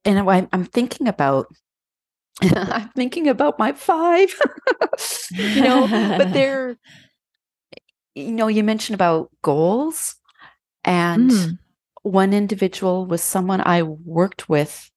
and 0.05 0.49
I'm 0.53 0.65
thinking 0.65 1.09
about 1.09 1.47
I'm 2.43 2.89
thinking 2.91 3.29
about 3.29 3.59
my 3.59 3.73
five. 3.73 4.35
you 5.31 5.63
know, 5.63 5.87
but 6.19 6.33
they're 6.33 6.77
you 8.15 8.33
know, 8.33 8.49
you 8.49 8.63
mentioned 8.63 8.95
about 8.95 9.31
goals 9.43 10.17
and 10.85 11.31
mm. 11.31 11.59
one 12.03 12.35
individual 12.35 13.07
was 13.07 13.23
someone 13.23 13.63
I 13.63 13.83
worked 13.83 14.49
with 14.49 14.91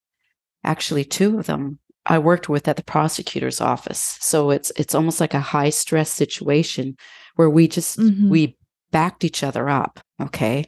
actually 0.66 1.06
two 1.06 1.40
of 1.40 1.46
them 1.46 1.80
I 2.06 2.20
worked 2.20 2.50
with 2.50 2.68
at 2.68 2.76
the 2.78 2.84
prosecutor's 2.84 3.62
office. 3.62 4.18
So 4.22 4.52
it's 4.52 4.72
it's 4.76 4.94
almost 4.94 5.20
like 5.20 5.34
a 5.34 5.40
high 5.40 5.72
stress 5.72 6.12
situation 6.12 6.98
where 7.36 7.50
we 7.50 7.68
just 7.68 7.98
mm-hmm. 8.00 8.30
we 8.30 8.58
backed 8.92 9.24
each 9.24 9.44
other 9.44 9.70
up, 9.70 10.00
okay? 10.22 10.66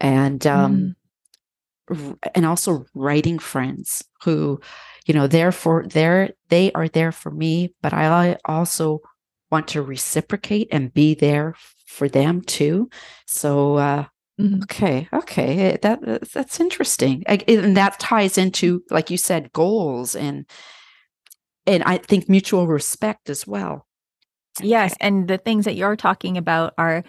And 0.00 0.46
um 0.46 0.96
mm. 1.90 2.16
and 2.34 2.46
also 2.46 2.84
writing 2.94 3.38
friends 3.38 4.04
who 4.22 4.60
you 5.06 5.14
know 5.14 5.26
they're 5.26 5.52
for 5.52 5.84
they're 5.86 6.30
they 6.48 6.72
are 6.72 6.88
there 6.88 7.12
for 7.12 7.30
me, 7.30 7.74
but 7.82 7.92
I 7.92 8.36
also 8.44 9.00
want 9.50 9.68
to 9.68 9.82
reciprocate 9.82 10.68
and 10.70 10.94
be 10.94 11.14
there 11.14 11.54
for 11.86 12.08
them 12.08 12.42
too. 12.42 12.88
So 13.26 13.76
uh 13.76 14.04
Mm-hmm. 14.40 14.62
Okay, 14.62 15.08
okay, 15.12 15.72
eh, 15.72 15.76
that 15.82 16.30
that's 16.32 16.60
interesting, 16.60 17.22
and 17.26 17.76
that 17.76 18.00
ties 18.00 18.38
into, 18.38 18.82
like 18.88 19.10
you 19.10 19.18
said, 19.18 19.52
goals 19.52 20.16
and 20.16 20.46
and 21.66 21.82
I 21.84 21.98
think 21.98 22.28
mutual 22.28 22.66
respect 22.66 23.28
as 23.28 23.46
well. 23.46 23.86
Yes, 24.60 24.94
and 25.00 25.28
the 25.28 25.38
things 25.38 25.64
that 25.64 25.76
you're 25.76 25.96
talking 25.96 26.36
about 26.36 26.74
are 26.76 27.04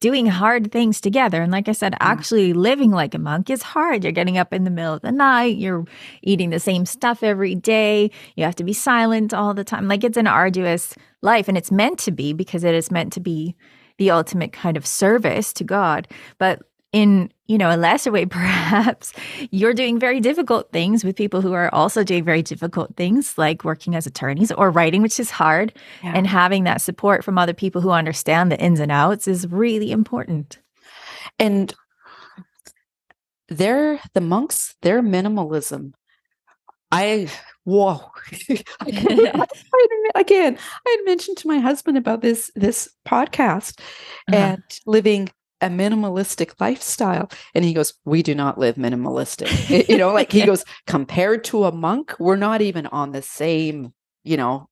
doing 0.00 0.26
hard 0.26 0.72
things 0.72 1.00
together. 1.00 1.42
And 1.42 1.50
like 1.50 1.68
I 1.68 1.72
said, 1.72 1.92
mm-hmm. 1.92 2.10
actually 2.10 2.52
living 2.52 2.90
like 2.90 3.14
a 3.14 3.18
monk 3.18 3.48
is 3.48 3.62
hard. 3.62 4.04
You're 4.04 4.12
getting 4.12 4.38
up 4.38 4.52
in 4.52 4.64
the 4.64 4.70
middle 4.70 4.94
of 4.94 5.02
the 5.02 5.12
night, 5.12 5.56
you're 5.56 5.84
eating 6.22 6.50
the 6.50 6.60
same 6.60 6.84
stuff 6.84 7.22
every 7.22 7.54
day, 7.54 8.10
you 8.36 8.44
have 8.44 8.56
to 8.56 8.64
be 8.64 8.72
silent 8.72 9.32
all 9.32 9.54
the 9.54 9.64
time. 9.64 9.88
Like 9.88 10.04
it's 10.04 10.18
an 10.18 10.26
arduous 10.26 10.94
life, 11.22 11.48
and 11.48 11.56
it's 11.56 11.70
meant 11.70 11.98
to 12.00 12.12
be 12.12 12.32
because 12.32 12.64
it 12.64 12.74
is 12.74 12.90
meant 12.90 13.12
to 13.14 13.20
be 13.20 13.54
the 13.98 14.10
ultimate 14.10 14.52
kind 14.52 14.76
of 14.76 14.86
service 14.86 15.52
to 15.54 15.64
God. 15.64 16.08
But 16.38 16.62
in 16.92 17.30
you 17.46 17.58
know 17.58 17.74
a 17.74 17.76
lesser 17.76 18.10
way 18.10 18.26
perhaps 18.26 19.12
you're 19.50 19.74
doing 19.74 19.98
very 19.98 20.20
difficult 20.20 20.70
things 20.72 21.04
with 21.04 21.16
people 21.16 21.40
who 21.40 21.52
are 21.52 21.72
also 21.74 22.04
doing 22.04 22.24
very 22.24 22.42
difficult 22.42 22.96
things 22.96 23.36
like 23.36 23.64
working 23.64 23.94
as 23.94 24.06
attorneys 24.06 24.52
or 24.52 24.70
writing 24.70 25.02
which 25.02 25.20
is 25.20 25.30
hard 25.30 25.72
yeah. 26.02 26.12
and 26.14 26.26
having 26.26 26.64
that 26.64 26.80
support 26.80 27.24
from 27.24 27.38
other 27.38 27.54
people 27.54 27.80
who 27.80 27.90
understand 27.90 28.50
the 28.50 28.58
ins 28.58 28.80
and 28.80 28.92
outs 28.92 29.28
is 29.28 29.46
really 29.48 29.90
important 29.90 30.58
and 31.38 31.74
they're 33.48 34.00
the 34.14 34.20
monks 34.20 34.74
their 34.82 35.02
minimalism 35.02 35.92
i 36.92 37.28
whoa 37.64 38.00
again 40.14 40.56
i 40.56 40.96
had 40.96 41.04
mentioned 41.04 41.36
to 41.36 41.48
my 41.48 41.58
husband 41.58 41.98
about 41.98 42.22
this 42.22 42.50
this 42.54 42.88
podcast 43.06 43.80
uh-huh. 44.28 44.36
and 44.36 44.62
living 44.86 45.28
a 45.66 45.70
minimalistic 45.70 46.60
lifestyle. 46.60 47.30
And 47.54 47.64
he 47.64 47.74
goes 47.74 47.94
we 48.04 48.22
do 48.22 48.34
not 48.34 48.58
live 48.58 48.76
minimalistic. 48.76 49.88
You 49.88 49.98
know 49.98 50.12
like 50.12 50.32
he 50.32 50.44
goes 50.44 50.64
compared 50.86 51.44
to 51.44 51.64
a 51.64 51.72
monk 51.72 52.14
we're 52.18 52.36
not 52.36 52.62
even 52.62 52.86
on 52.86 53.12
the 53.12 53.22
same 53.22 53.92
you 54.24 54.36
know 54.36 54.68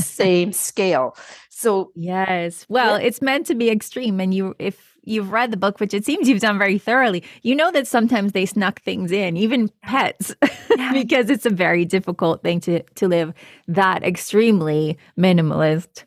same 0.00 0.52
scale. 0.68 1.16
So 1.50 1.92
yes. 1.94 2.66
Well 2.68 2.98
yeah. 2.98 3.06
it's 3.06 3.22
meant 3.22 3.46
to 3.46 3.54
be 3.54 3.70
extreme. 3.70 4.20
And 4.20 4.34
you 4.34 4.54
if 4.58 4.96
you've 5.04 5.32
read 5.32 5.50
the 5.50 5.56
book 5.56 5.80
which 5.80 5.94
it 5.94 6.04
seems 6.04 6.28
you've 6.28 6.40
done 6.40 6.58
very 6.58 6.76
thoroughly 6.76 7.24
you 7.42 7.54
know 7.54 7.70
that 7.72 7.86
sometimes 7.86 8.32
they 8.32 8.44
snuck 8.44 8.82
things 8.82 9.10
in 9.10 9.38
even 9.38 9.70
pets 9.82 10.34
because 10.92 11.30
it's 11.30 11.46
a 11.46 11.50
very 11.50 11.86
difficult 11.86 12.42
thing 12.42 12.60
to 12.60 12.82
to 12.94 13.08
live 13.08 13.32
that 13.66 14.02
extremely 14.02 14.98
minimalist. 15.18 16.04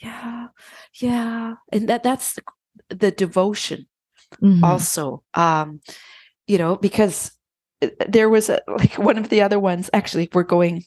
Yeah. 0.00 0.48
Yeah. 1.00 1.54
And 1.72 1.88
that 1.88 2.02
that's 2.02 2.38
the 2.90 3.10
devotion 3.10 3.86
mm-hmm. 4.42 4.64
also 4.64 5.22
um 5.34 5.80
you 6.46 6.58
know 6.58 6.76
because 6.76 7.32
uh, 7.82 7.88
there 8.08 8.28
was 8.28 8.48
a, 8.48 8.60
like 8.68 8.98
one 8.98 9.18
of 9.18 9.28
the 9.28 9.42
other 9.42 9.58
ones 9.58 9.90
actually 9.92 10.28
we're 10.32 10.42
going 10.42 10.84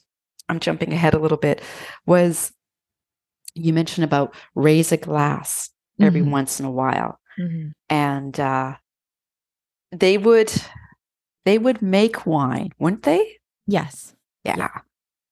i'm 0.48 0.60
jumping 0.60 0.92
ahead 0.92 1.14
a 1.14 1.18
little 1.18 1.38
bit 1.38 1.62
was 2.06 2.52
you 3.54 3.72
mentioned 3.72 4.04
about 4.04 4.34
raise 4.54 4.92
a 4.92 4.96
glass 4.96 5.70
every 6.00 6.20
mm-hmm. 6.20 6.30
once 6.30 6.60
in 6.60 6.66
a 6.66 6.70
while 6.70 7.18
mm-hmm. 7.38 7.68
and 7.88 8.38
uh 8.38 8.74
they 9.90 10.18
would 10.18 10.52
they 11.44 11.58
would 11.58 11.82
make 11.82 12.26
wine 12.26 12.70
wouldn't 12.78 13.02
they 13.02 13.38
yes 13.66 14.14
yeah, 14.44 14.56
yeah. 14.56 14.80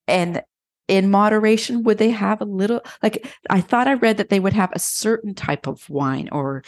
and 0.09 0.42
in 0.88 1.11
moderation 1.11 1.83
would 1.83 1.99
they 1.99 2.11
have 2.11 2.40
a 2.40 2.44
little 2.44 2.81
like 3.03 3.27
i 3.51 3.61
thought 3.61 3.88
i 3.88 3.94
read 3.94 4.16
that 4.16 4.29
they 4.29 4.40
would 4.40 4.53
have 4.53 4.70
a 4.72 4.79
certain 4.79 5.35
type 5.35 5.66
of 5.66 5.88
wine 5.90 6.29
or 6.31 6.62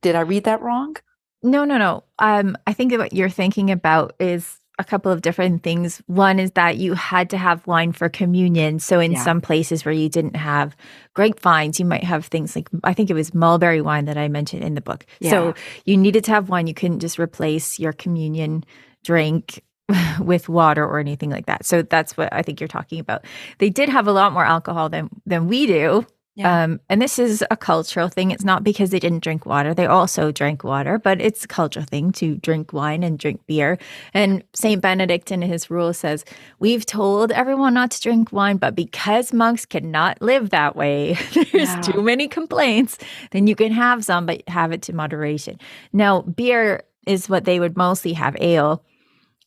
did 0.00 0.14
i 0.14 0.20
read 0.20 0.44
that 0.44 0.62
wrong? 0.62 0.96
No 1.42 1.64
no 1.64 1.78
no. 1.78 2.04
Um 2.18 2.56
i 2.66 2.72
think 2.72 2.92
what 2.92 3.12
you're 3.12 3.28
thinking 3.28 3.70
about 3.70 4.14
is 4.18 4.58
a 4.78 4.84
couple 4.84 5.12
of 5.12 5.22
different 5.22 5.62
things. 5.62 6.02
One 6.06 6.40
is 6.40 6.50
that 6.52 6.78
you 6.78 6.94
had 6.94 7.30
to 7.30 7.38
have 7.38 7.64
wine 7.64 7.92
for 7.92 8.08
communion. 8.08 8.80
So 8.80 8.98
in 8.98 9.12
yeah. 9.12 9.22
some 9.22 9.40
places 9.40 9.84
where 9.84 9.94
you 9.94 10.08
didn't 10.08 10.34
have 10.34 10.76
grapevines 11.14 11.78
you 11.78 11.86
might 11.86 12.02
have 12.02 12.26
things 12.26 12.56
like 12.56 12.68
i 12.82 12.92
think 12.92 13.08
it 13.08 13.14
was 13.14 13.32
mulberry 13.32 13.80
wine 13.80 14.06
that 14.06 14.18
i 14.18 14.28
mentioned 14.28 14.64
in 14.64 14.74
the 14.74 14.80
book. 14.80 15.06
Yeah. 15.20 15.30
so 15.30 15.54
you 15.84 15.96
needed 15.96 16.24
to 16.24 16.32
have 16.32 16.48
wine. 16.48 16.66
You 16.66 16.74
couldn't 16.74 17.00
just 17.00 17.18
replace 17.18 17.78
your 17.78 17.92
communion 17.92 18.64
drink 19.04 19.62
with 20.20 20.48
water 20.48 20.84
or 20.84 20.98
anything 20.98 21.30
like 21.30 21.46
that. 21.46 21.64
So 21.64 21.82
that's 21.82 22.16
what 22.16 22.32
I 22.32 22.42
think 22.42 22.60
you're 22.60 22.68
talking 22.68 23.00
about. 23.00 23.24
They 23.58 23.70
did 23.70 23.88
have 23.88 24.06
a 24.06 24.12
lot 24.12 24.32
more 24.32 24.44
alcohol 24.44 24.88
than 24.88 25.10
than 25.26 25.48
we 25.48 25.66
do. 25.66 26.06
Yeah. 26.36 26.64
Um, 26.64 26.80
and 26.88 27.00
this 27.00 27.20
is 27.20 27.44
a 27.48 27.56
cultural 27.56 28.08
thing. 28.08 28.32
It's 28.32 28.42
not 28.42 28.64
because 28.64 28.90
they 28.90 28.98
didn't 28.98 29.22
drink 29.22 29.46
water. 29.46 29.72
They 29.72 29.86
also 29.86 30.32
drank 30.32 30.64
water, 30.64 30.98
but 30.98 31.20
it's 31.20 31.44
a 31.44 31.48
cultural 31.48 31.86
thing 31.86 32.10
to 32.12 32.38
drink 32.38 32.72
wine 32.72 33.04
and 33.04 33.16
drink 33.16 33.46
beer. 33.46 33.78
And 34.12 34.42
St. 34.52 34.82
Benedict 34.82 35.30
in 35.30 35.42
his 35.42 35.70
rule 35.70 35.92
says, 35.92 36.24
We've 36.58 36.84
told 36.84 37.30
everyone 37.30 37.74
not 37.74 37.92
to 37.92 38.00
drink 38.00 38.32
wine, 38.32 38.56
but 38.56 38.74
because 38.74 39.32
monks 39.32 39.64
cannot 39.64 40.20
live 40.20 40.50
that 40.50 40.74
way, 40.74 41.16
there's 41.34 41.68
yeah. 41.68 41.80
too 41.82 42.02
many 42.02 42.26
complaints, 42.26 42.98
then 43.30 43.46
you 43.46 43.54
can 43.54 43.70
have 43.70 44.04
some, 44.04 44.26
but 44.26 44.42
have 44.48 44.72
it 44.72 44.82
to 44.82 44.92
moderation. 44.92 45.60
Now, 45.92 46.22
beer 46.22 46.82
is 47.06 47.28
what 47.28 47.44
they 47.44 47.60
would 47.60 47.76
mostly 47.76 48.12
have 48.14 48.36
ale 48.40 48.82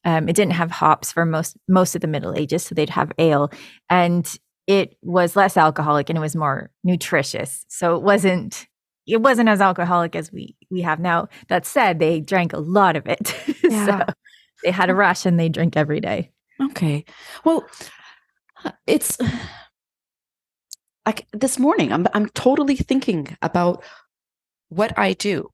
um, 0.07 0.27
it 0.29 0.35
didn't 0.35 0.53
have 0.53 0.71
hops 0.71 1.11
for 1.11 1.25
most 1.25 1.55
most 1.67 1.93
of 1.93 2.01
the 2.01 2.07
Middle 2.07 2.33
Ages, 2.33 2.63
so 2.63 2.73
they'd 2.73 2.89
have 2.89 3.11
ale, 3.19 3.51
and 3.89 4.25
it 4.65 4.97
was 5.01 5.35
less 5.35 5.55
alcoholic 5.57 6.09
and 6.09 6.17
it 6.17 6.21
was 6.21 6.35
more 6.35 6.71
nutritious. 6.83 7.65
So 7.69 7.95
it 7.95 8.01
wasn't 8.01 8.65
it 9.05 9.21
wasn't 9.21 9.49
as 9.49 9.61
alcoholic 9.61 10.15
as 10.15 10.31
we 10.31 10.55
we 10.71 10.81
have 10.81 10.99
now. 10.99 11.27
That 11.49 11.65
said, 11.65 11.99
they 11.99 12.19
drank 12.21 12.53
a 12.53 12.59
lot 12.59 12.95
of 12.95 13.05
it, 13.05 13.35
yeah. 13.63 13.85
so 13.85 14.13
they 14.63 14.71
had 14.71 14.89
a 14.89 14.95
rush 14.95 15.25
and 15.25 15.39
they 15.39 15.49
drink 15.49 15.77
every 15.77 15.99
day. 15.99 16.31
Okay, 16.71 17.05
well, 17.45 17.65
it's 18.87 19.17
like 21.05 21.27
this 21.33 21.59
morning. 21.59 21.91
I'm 21.93 22.07
I'm 22.13 22.29
totally 22.29 22.75
thinking 22.77 23.37
about 23.41 23.83
what 24.69 24.97
I 24.97 25.13
do 25.13 25.49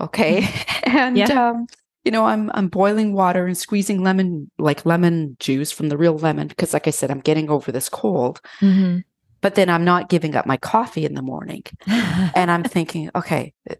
Okay. 0.00 0.48
and 0.84 1.16
Yeah. 1.16 1.50
um, 1.50 1.66
you 2.08 2.12
know, 2.12 2.24
I'm 2.24 2.50
I'm 2.54 2.68
boiling 2.68 3.12
water 3.12 3.46
and 3.46 3.54
squeezing 3.54 4.02
lemon 4.02 4.50
like 4.58 4.86
lemon 4.86 5.36
juice 5.40 5.70
from 5.70 5.90
the 5.90 5.98
real 5.98 6.16
lemon 6.16 6.48
because 6.48 6.72
like 6.72 6.86
I 6.86 6.90
said, 6.90 7.10
I'm 7.10 7.20
getting 7.20 7.50
over 7.50 7.70
this 7.70 7.90
cold. 7.90 8.40
Mhm. 8.62 9.04
But 9.42 9.56
then 9.56 9.68
I'm 9.68 9.84
not 9.84 10.08
giving 10.08 10.34
up 10.34 10.46
my 10.46 10.56
coffee 10.56 11.04
in 11.04 11.12
the 11.14 11.20
morning. 11.20 11.64
And 12.34 12.50
I'm 12.50 12.64
thinking, 12.64 13.10
okay, 13.14 13.52
uh, 13.70 13.74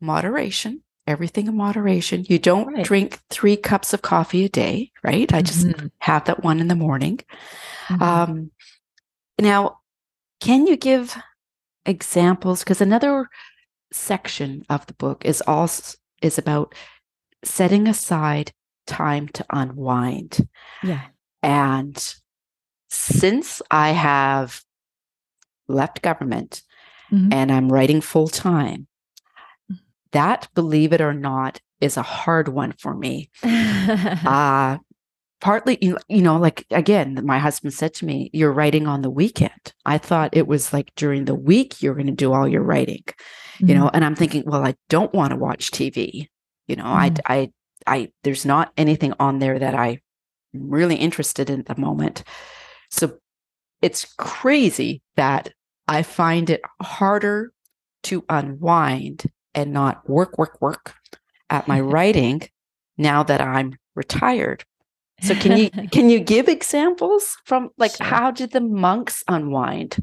moderation, 0.00 0.82
everything 1.08 1.48
in 1.48 1.56
moderation. 1.56 2.24
You 2.28 2.38
don't 2.38 2.68
Right. 2.72 2.84
drink 2.84 3.18
three 3.30 3.56
cups 3.56 3.92
of 3.92 4.00
coffee 4.02 4.44
a 4.44 4.48
day, 4.48 4.92
right? 5.02 5.34
I 5.34 5.42
just 5.42 5.66
Mhm. 5.66 5.90
have 5.98 6.24
that 6.26 6.44
one 6.44 6.60
in 6.60 6.68
the 6.68 6.76
morning. 6.76 7.18
Mhm. 7.88 8.00
Um, 8.00 8.50
now, 9.40 9.80
can 10.38 10.68
you 10.68 10.76
give 10.76 11.16
examples? 11.84 12.60
Because 12.60 12.80
another 12.80 13.28
section 13.92 14.64
of 14.68 14.86
the 14.86 14.94
book 14.94 15.24
is 15.24 15.42
also 15.48 15.98
is 16.22 16.38
about 16.38 16.74
setting 17.46 17.88
aside 17.88 18.52
time 18.86 19.28
to 19.28 19.44
unwind. 19.50 20.46
yeah. 20.82 21.02
And 21.42 21.96
since 22.88 23.62
I 23.70 23.90
have 23.90 24.62
left 25.68 26.02
government 26.02 26.62
Mhm. 27.12 27.32
and 27.32 27.52
I'm 27.52 27.72
writing 27.72 28.00
full 28.00 28.28
time, 28.28 28.86
Mm. 29.70 29.78
that, 30.12 30.48
believe 30.54 30.92
it 30.92 31.00
or 31.00 31.12
not, 31.14 31.60
is 31.80 31.96
a 31.96 32.02
hard 32.02 32.48
one 32.48 32.72
for 32.78 32.94
me. 32.94 33.30
uh 33.44 34.78
partly 35.40 35.76
you 35.82 35.98
you 36.08 36.22
know 36.22 36.38
like 36.38 36.64
again 36.70 37.20
my 37.24 37.38
husband 37.38 37.74
said 37.74 37.92
to 37.92 38.06
me 38.06 38.30
you're 38.32 38.52
writing 38.52 38.86
on 38.86 39.02
the 39.02 39.10
weekend 39.10 39.74
i 39.84 39.98
thought 39.98 40.30
it 40.34 40.46
was 40.46 40.72
like 40.72 40.90
during 40.96 41.26
the 41.26 41.34
week 41.34 41.82
you're 41.82 41.94
going 41.94 42.06
to 42.06 42.12
do 42.24 42.32
all 42.32 42.48
your 42.48 42.62
writing 42.62 43.04
you 43.58 43.74
know 43.74 43.90
and 43.92 44.02
i'm 44.02 44.14
thinking 44.14 44.42
well 44.46 44.64
i 44.64 44.74
don't 44.88 45.12
want 45.12 45.30
to 45.30 45.36
watch 45.36 45.70
tv 45.70 46.26
you 46.68 46.76
know 46.76 46.84
Mhm. 46.84 47.20
i 47.28 47.34
i 47.36 47.50
i 47.86 48.12
there's 48.24 48.44
not 48.46 48.72
anything 48.76 49.12
on 49.20 49.38
there 49.38 49.58
that 49.58 49.74
i'm 49.74 49.98
really 50.52 50.96
interested 50.96 51.50
in 51.50 51.60
at 51.60 51.66
the 51.66 51.80
moment 51.80 52.24
so 52.90 53.18
it's 53.82 54.06
crazy 54.18 55.02
that 55.16 55.52
i 55.88 56.02
find 56.02 56.50
it 56.50 56.60
harder 56.82 57.52
to 58.02 58.24
unwind 58.28 59.24
and 59.54 59.72
not 59.72 60.08
work 60.08 60.38
work 60.38 60.60
work 60.60 60.94
at 61.50 61.68
my 61.68 61.80
writing 61.92 62.42
now 62.98 63.22
that 63.22 63.40
i'm 63.40 63.74
retired 63.94 64.64
so 65.22 65.34
can 65.34 65.56
you 65.56 65.70
can 65.92 66.10
you 66.10 66.20
give 66.20 66.48
examples 66.48 67.36
from 67.44 67.70
like 67.78 67.94
Sure. 67.96 68.06
how 68.06 68.30
did 68.30 68.52
the 68.52 68.60
monks 68.60 69.22
unwind 69.28 69.96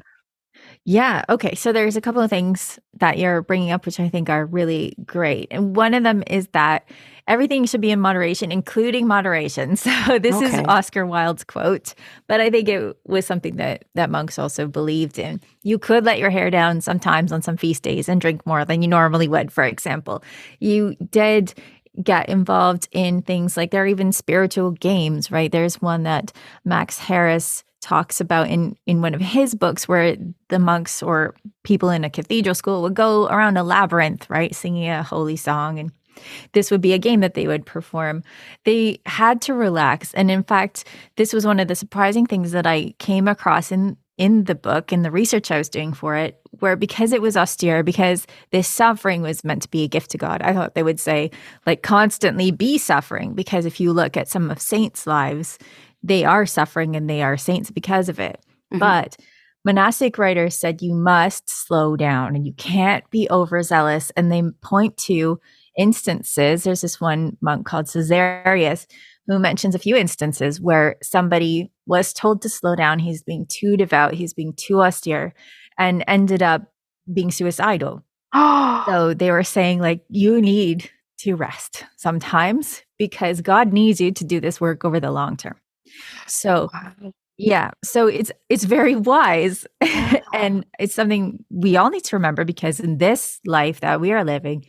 Yeah. 0.86 1.24
Okay. 1.30 1.56
So 1.56 1.72
there's 1.72 1.96
a 1.96 2.02
couple 2.02 2.22
of 2.22 2.30
things 2.30 2.78
that 3.00 3.18
you're 3.18 3.42
bringing 3.42 3.72
up, 3.72 3.86
which 3.86 4.00
I 4.00 4.10
think 4.10 4.30
are 4.30 4.46
really 4.46 4.96
great. 5.06 5.48
And 5.50 5.76
one 5.76 5.94
of 5.94 6.04
them 6.04 6.24
is 6.28 6.48
that 6.50 6.90
everything 7.26 7.66
should 7.66 7.80
be 7.80 7.92
in 7.92 8.02
moderation, 8.02 8.52
including 8.52 9.08
moderation. 9.08 9.78
So 9.84 10.20
this 10.20 10.42
is 10.42 10.54
Oscar 10.68 11.06
Wilde's 11.06 11.44
quote, 11.44 11.94
but 12.28 12.42
I 12.42 12.50
think 12.50 12.68
it 12.68 12.98
was 13.06 13.26
something 13.26 13.58
that 13.58 13.86
that 13.96 14.10
monks 14.10 14.38
also 14.38 14.68
believed 14.68 15.18
in. 15.20 15.40
You 15.62 15.78
could 15.78 16.04
let 16.04 16.20
your 16.20 16.30
hair 16.30 16.50
down 16.50 16.82
sometimes 16.82 17.32
on 17.32 17.42
some 17.42 17.58
feast 17.58 17.84
days 17.84 18.10
and 18.10 18.20
drink 18.20 18.46
more 18.46 18.66
than 18.66 18.82
you 18.82 18.88
normally 18.88 19.28
would, 19.28 19.52
for 19.52 19.64
example. 19.64 20.24
You 20.60 20.96
did 21.12 21.54
get 22.02 22.28
involved 22.28 22.88
in 22.92 23.22
things 23.22 23.56
like 23.56 23.72
there 23.72 23.84
are 23.84 23.88
even 23.88 24.12
spiritual 24.12 24.72
games, 24.72 25.32
right? 25.32 25.52
There's 25.52 25.82
one 25.82 26.04
that 26.04 26.32
Max 26.66 26.98
Harris 26.98 27.64
talks 27.84 28.22
about 28.22 28.50
in 28.50 28.76
in 28.88 29.02
one 29.02 29.14
of 29.14 29.22
his 29.22 29.54
books 29.54 29.88
where 29.88 30.16
the 30.48 30.60
monks 30.60 31.04
or 31.04 31.36
people 31.64 31.90
in 31.90 32.04
a 32.04 32.10
cathedral 32.10 32.56
school 32.56 32.82
would 32.82 32.94
go 32.94 33.28
around 33.28 33.58
a 33.58 33.64
labyrinth, 33.64 34.30
right, 34.30 34.56
singing 34.56 34.90
a 34.90 35.04
holy 35.04 35.36
song 35.36 35.80
and 35.80 35.92
this 36.54 36.72
would 36.72 36.80
be 36.80 36.94
a 36.94 37.00
game 37.00 37.22
that 37.22 37.34
they 37.34 37.48
would 37.48 37.66
perform. 37.66 38.24
They 38.66 39.00
had 39.06 39.42
to 39.44 39.54
relax 39.54 40.14
and 40.14 40.32
in 40.32 40.44
fact, 40.44 40.86
this 41.18 41.34
was 41.34 41.46
one 41.46 41.60
of 41.60 41.68
the 41.68 41.76
surprising 41.76 42.26
things 42.26 42.52
that 42.52 42.66
I 42.66 42.94
came 43.00 43.28
across 43.28 43.72
in 43.72 43.98
in 44.18 44.44
the 44.46 44.56
book 44.56 44.94
in 44.94 45.02
the 45.02 45.12
research 45.12 45.50
I 45.52 45.58
was 45.58 45.70
doing 45.70 45.92
for 45.92 46.16
it 46.16 46.40
where 46.60 46.76
because 46.76 47.12
it 47.12 47.22
was 47.22 47.36
austere 47.36 47.84
because 47.84 48.28
this 48.52 48.68
suffering 48.68 49.22
was 49.22 49.44
meant 49.44 49.64
to 49.64 49.70
be 49.70 49.84
a 49.84 49.88
gift 49.88 50.12
to 50.12 50.18
God. 50.18 50.42
I 50.44 50.54
thought 50.54 50.76
they 50.76 50.84
would 50.84 51.00
say 51.00 51.32
like 51.66 51.82
constantly 51.82 52.52
be 52.52 52.78
suffering 52.78 53.34
because 53.34 53.66
if 53.66 53.80
you 53.80 53.92
look 53.92 54.16
at 54.16 54.28
some 54.28 54.52
of 54.52 54.62
saints' 54.62 55.08
lives, 55.08 55.58
they 56.04 56.26
are 56.26 56.46
suffering 56.46 56.96
and 56.96 57.10
they 57.10 57.22
are 57.24 57.38
saints 57.38 57.72
because 57.72 58.10
of 58.10 58.20
it. 58.20 58.40
Mhm. 58.74 58.80
But 58.80 59.18
monastic 59.66 60.18
writers 60.18 60.58
said 60.58 60.82
you 60.82 60.94
must 60.94 61.50
slow 61.50 61.96
down 61.96 62.36
and 62.36 62.46
you 62.46 62.54
can't 62.54 63.10
be 63.10 63.28
overzealous. 63.32 64.12
And 64.18 64.32
they 64.32 64.44
point 64.62 64.98
to 64.98 65.40
instances. 65.78 66.64
There's 66.64 66.82
this 66.82 67.00
one 67.02 67.38
monk 67.42 67.66
called 67.66 67.88
Caesarius 67.88 68.86
who 69.28 69.40
mentions 69.40 69.74
a 69.74 69.80
few 69.80 69.96
instances 69.96 70.60
where 70.60 70.98
somebody 71.02 71.72
was 71.88 72.12
told 72.14 72.42
to 72.42 72.50
slow 72.50 72.76
down. 72.76 73.00
He's 73.00 73.24
being 73.24 73.46
too 73.48 73.78
devout, 73.78 74.14
he's 74.14 74.34
being 74.34 74.54
too 74.54 74.82
austere, 74.82 75.34
and 75.78 76.04
ended 76.08 76.44
up 76.44 76.64
being 77.14 77.32
suicidal. 77.32 78.04
So 78.86 79.14
they 79.14 79.32
were 79.32 79.44
saying, 79.44 79.80
like, 79.80 80.02
you 80.10 80.42
need 80.42 80.90
to 81.20 81.36
rest 81.36 81.86
sometimes 81.96 82.82
because 83.00 83.40
God 83.40 83.72
needs 83.72 84.02
you 84.02 84.12
to 84.12 84.26
do 84.26 84.42
this 84.42 84.60
work 84.60 84.84
over 84.84 85.00
the 85.00 85.10
long 85.12 85.38
term. 85.38 85.56
So 86.28 86.70
yeah, 87.38 87.72
so 87.84 88.08
it's 88.08 88.32
it's 88.50 88.64
very 88.64 88.96
wise 88.96 89.66
and 90.34 90.66
it's 90.80 90.94
something 90.94 91.44
we 91.50 91.76
all 91.78 91.90
need 91.90 92.04
to 92.06 92.16
remember 92.16 92.46
because 92.46 92.80
in 92.80 92.98
this 93.00 93.40
life 93.46 93.80
that 93.80 94.00
we 94.00 94.12
are 94.12 94.24
living, 94.24 94.66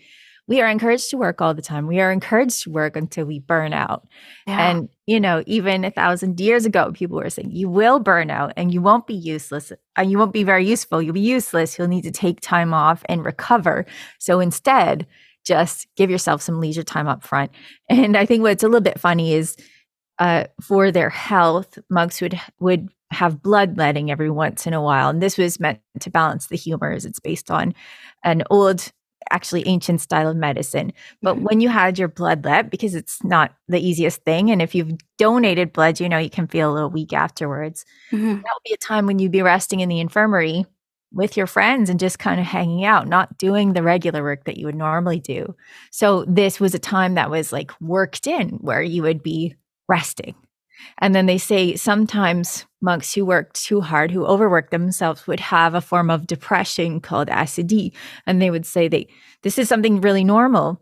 we 0.47 0.61
are 0.61 0.69
encouraged 0.69 1.11
to 1.11 1.19
work 1.19 1.41
all 1.41 1.55
the 1.55 1.63
time. 1.63 1.87
We 1.87 2.01
are 2.01 2.11
encouraged 2.11 2.63
to 2.65 2.71
work 2.71 2.97
until 2.97 3.27
we 3.27 3.39
burn 3.39 3.75
out. 3.75 4.07
Yeah. 4.47 4.71
And 4.71 4.89
you 5.07 5.21
know, 5.21 5.43
even 5.47 5.85
a 5.85 5.91
thousand 5.91 6.41
years 6.41 6.65
ago, 6.65 6.91
people 6.93 7.19
were 7.19 7.29
saying 7.29 7.51
you 7.53 7.69
will 7.69 8.01
burn 8.01 8.31
out 8.31 8.55
and 8.57 8.73
you 8.73 8.81
won't 8.81 9.07
be 9.07 9.15
useless 9.15 9.73
and 9.97 10.11
you 10.11 10.19
won't 10.19 10.33
be 10.33 10.45
very 10.45 10.67
useful. 10.67 11.03
You'll 11.03 11.15
be 11.15 11.21
useless. 11.21 11.79
You'll 11.79 11.89
need 11.89 12.05
to 12.05 12.11
take 12.11 12.41
time 12.41 12.73
off 12.73 13.05
and 13.11 13.25
recover. 13.25 13.85
So 14.19 14.41
instead, 14.41 15.07
just 15.45 15.87
give 15.97 16.11
yourself 16.11 16.41
some 16.41 16.61
leisure 16.61 16.83
time 16.83 17.09
up 17.09 17.23
front. 17.23 17.51
And 17.91 18.17
I 18.17 18.25
think 18.25 18.43
what's 18.43 18.63
a 18.63 18.69
little 18.69 18.81
bit 18.81 18.99
funny 18.99 19.35
is 19.35 19.57
uh, 20.19 20.45
for 20.63 20.91
their 20.93 21.11
health, 21.11 21.79
monks 21.91 22.21
would 22.21 22.41
would 22.61 22.89
have 23.11 23.43
bloodletting 23.43 24.11
every 24.11 24.31
once 24.31 24.67
in 24.67 24.73
a 24.75 24.83
while, 24.83 25.09
and 25.09 25.23
this 25.23 25.39
was 25.39 25.61
meant 25.61 25.81
to 26.01 26.11
balance 26.11 26.47
the 26.49 26.57
humors. 26.57 27.05
It's 27.05 27.21
based 27.21 27.51
on 27.51 27.75
an 28.25 28.43
old, 28.51 28.91
actually 29.31 29.67
ancient 29.67 30.01
style 30.01 30.29
of 30.29 30.37
medicine. 30.37 30.93
But 31.23 31.37
Mhm. 31.37 31.43
when 31.43 31.61
you 31.61 31.69
had 31.69 31.99
your 31.99 32.09
bloodlet, 32.09 32.71
because 32.71 32.95
it's 32.95 33.23
not 33.25 33.55
the 33.69 33.81
easiest 33.81 34.23
thing, 34.25 34.51
and 34.51 34.61
if 34.63 34.75
you've 34.75 34.93
donated 35.19 35.73
blood, 35.73 36.01
you 36.01 36.09
know 36.09 36.19
you 36.19 36.31
can 36.31 36.47
feel 36.49 36.71
a 36.73 36.75
little 36.75 36.91
weak 36.91 37.13
afterwards. 37.13 37.85
Mhm. 38.13 38.43
That 38.43 38.51
would 38.55 38.65
be 38.69 38.75
a 38.75 38.77
time 38.79 39.07
when 39.07 39.19
you'd 39.19 39.33
be 39.33 39.43
resting 39.43 39.81
in 39.81 39.89
the 39.89 40.01
infirmary 40.01 40.67
with 41.13 41.37
your 41.37 41.47
friends 41.47 41.89
and 41.91 42.01
just 42.01 42.19
kind 42.19 42.41
of 42.41 42.47
hanging 42.47 42.85
out, 42.85 43.07
not 43.09 43.39
doing 43.39 43.73
the 43.73 43.83
regular 43.83 44.23
work 44.23 44.45
that 44.45 44.57
you 44.59 44.67
would 44.67 44.75
normally 44.75 45.21
do. 45.21 45.55
So 45.93 46.25
this 46.27 46.61
was 46.61 46.75
a 46.75 46.79
time 46.79 47.15
that 47.15 47.31
was 47.31 47.53
like 47.53 47.71
worked 47.81 48.27
in 48.27 48.51
where 48.61 48.83
you 48.83 49.03
would 49.03 49.23
be 49.23 49.55
resting. 49.89 50.35
And 50.99 51.15
then 51.15 51.27
they 51.27 51.39
say 51.39 51.77
sometimes 51.77 52.67
monks 52.81 53.15
who 53.15 53.25
worked 53.25 53.63
too 53.65 53.81
hard, 53.81 54.11
who 54.11 54.27
overworked 54.27 54.71
themselves, 54.71 55.27
would 55.27 55.41
have 55.41 55.75
a 55.75 55.81
form 55.81 56.11
of 56.11 56.27
depression 56.27 57.01
called 57.01 57.29
accidie. 57.29 57.93
And 58.27 58.41
they 58.41 58.51
would 58.51 58.67
say 58.67 58.89
they 58.89 59.09
this 59.43 59.59
is 59.59 59.69
something 59.69 60.01
really 60.01 60.25
normal 60.25 60.81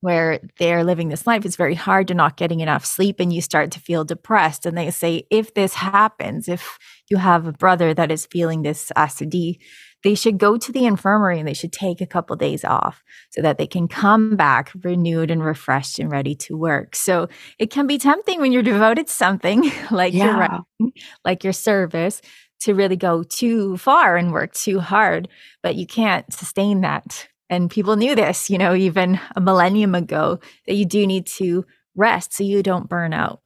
where 0.00 0.40
they're 0.58 0.82
living 0.82 1.08
this 1.08 1.26
life. 1.26 1.44
It's 1.44 1.56
very 1.56 1.74
hard 1.74 2.08
to 2.08 2.14
not 2.14 2.36
getting 2.36 2.60
enough 2.60 2.86
sleep 2.86 3.20
and 3.20 3.32
you 3.32 3.42
start 3.42 3.70
to 3.72 3.80
feel 3.80 4.04
depressed. 4.04 4.64
And 4.64 4.76
they 4.76 4.90
say 4.90 5.24
if 5.30 5.52
this 5.54 5.74
happens, 5.74 6.48
if 6.48 6.78
you 7.10 7.18
have 7.18 7.46
a 7.46 7.52
brother 7.52 7.92
that 7.92 8.10
is 8.10 8.26
feeling 8.26 8.62
this 8.62 8.90
accidie, 8.96 9.58
they 10.02 10.14
should 10.14 10.38
go 10.38 10.56
to 10.56 10.72
the 10.72 10.86
infirmary 10.86 11.38
and 11.38 11.46
they 11.46 11.54
should 11.54 11.72
take 11.72 12.00
a 12.00 12.06
couple 12.06 12.36
days 12.36 12.64
off 12.64 13.02
so 13.30 13.42
that 13.42 13.58
they 13.58 13.66
can 13.66 13.88
come 13.88 14.36
back 14.36 14.72
renewed 14.82 15.30
and 15.30 15.44
refreshed 15.44 15.98
and 15.98 16.10
ready 16.10 16.34
to 16.34 16.56
work. 16.56 16.96
So 16.96 17.28
it 17.58 17.70
can 17.70 17.86
be 17.86 17.98
tempting 17.98 18.40
when 18.40 18.52
you're 18.52 18.62
devoted 18.62 19.06
to 19.06 19.12
something 19.12 19.70
like 19.90 20.14
your 20.14 20.34
writing, 20.34 20.92
like 21.24 21.44
your 21.44 21.52
service, 21.52 22.22
to 22.60 22.74
really 22.74 22.96
go 22.96 23.22
too 23.22 23.76
far 23.78 24.16
and 24.16 24.32
work 24.32 24.52
too 24.52 24.80
hard, 24.80 25.28
but 25.62 25.76
you 25.76 25.86
can't 25.86 26.30
sustain 26.32 26.82
that. 26.82 27.28
And 27.48 27.70
people 27.70 27.96
knew 27.96 28.14
this, 28.14 28.48
you 28.48 28.58
know, 28.58 28.74
even 28.74 29.18
a 29.34 29.40
millennium 29.40 29.94
ago, 29.94 30.38
that 30.66 30.74
you 30.74 30.84
do 30.84 31.06
need 31.06 31.26
to 31.26 31.64
rest 31.96 32.34
so 32.34 32.44
you 32.44 32.62
don't 32.62 32.88
burn 32.88 33.12
out. 33.12 33.40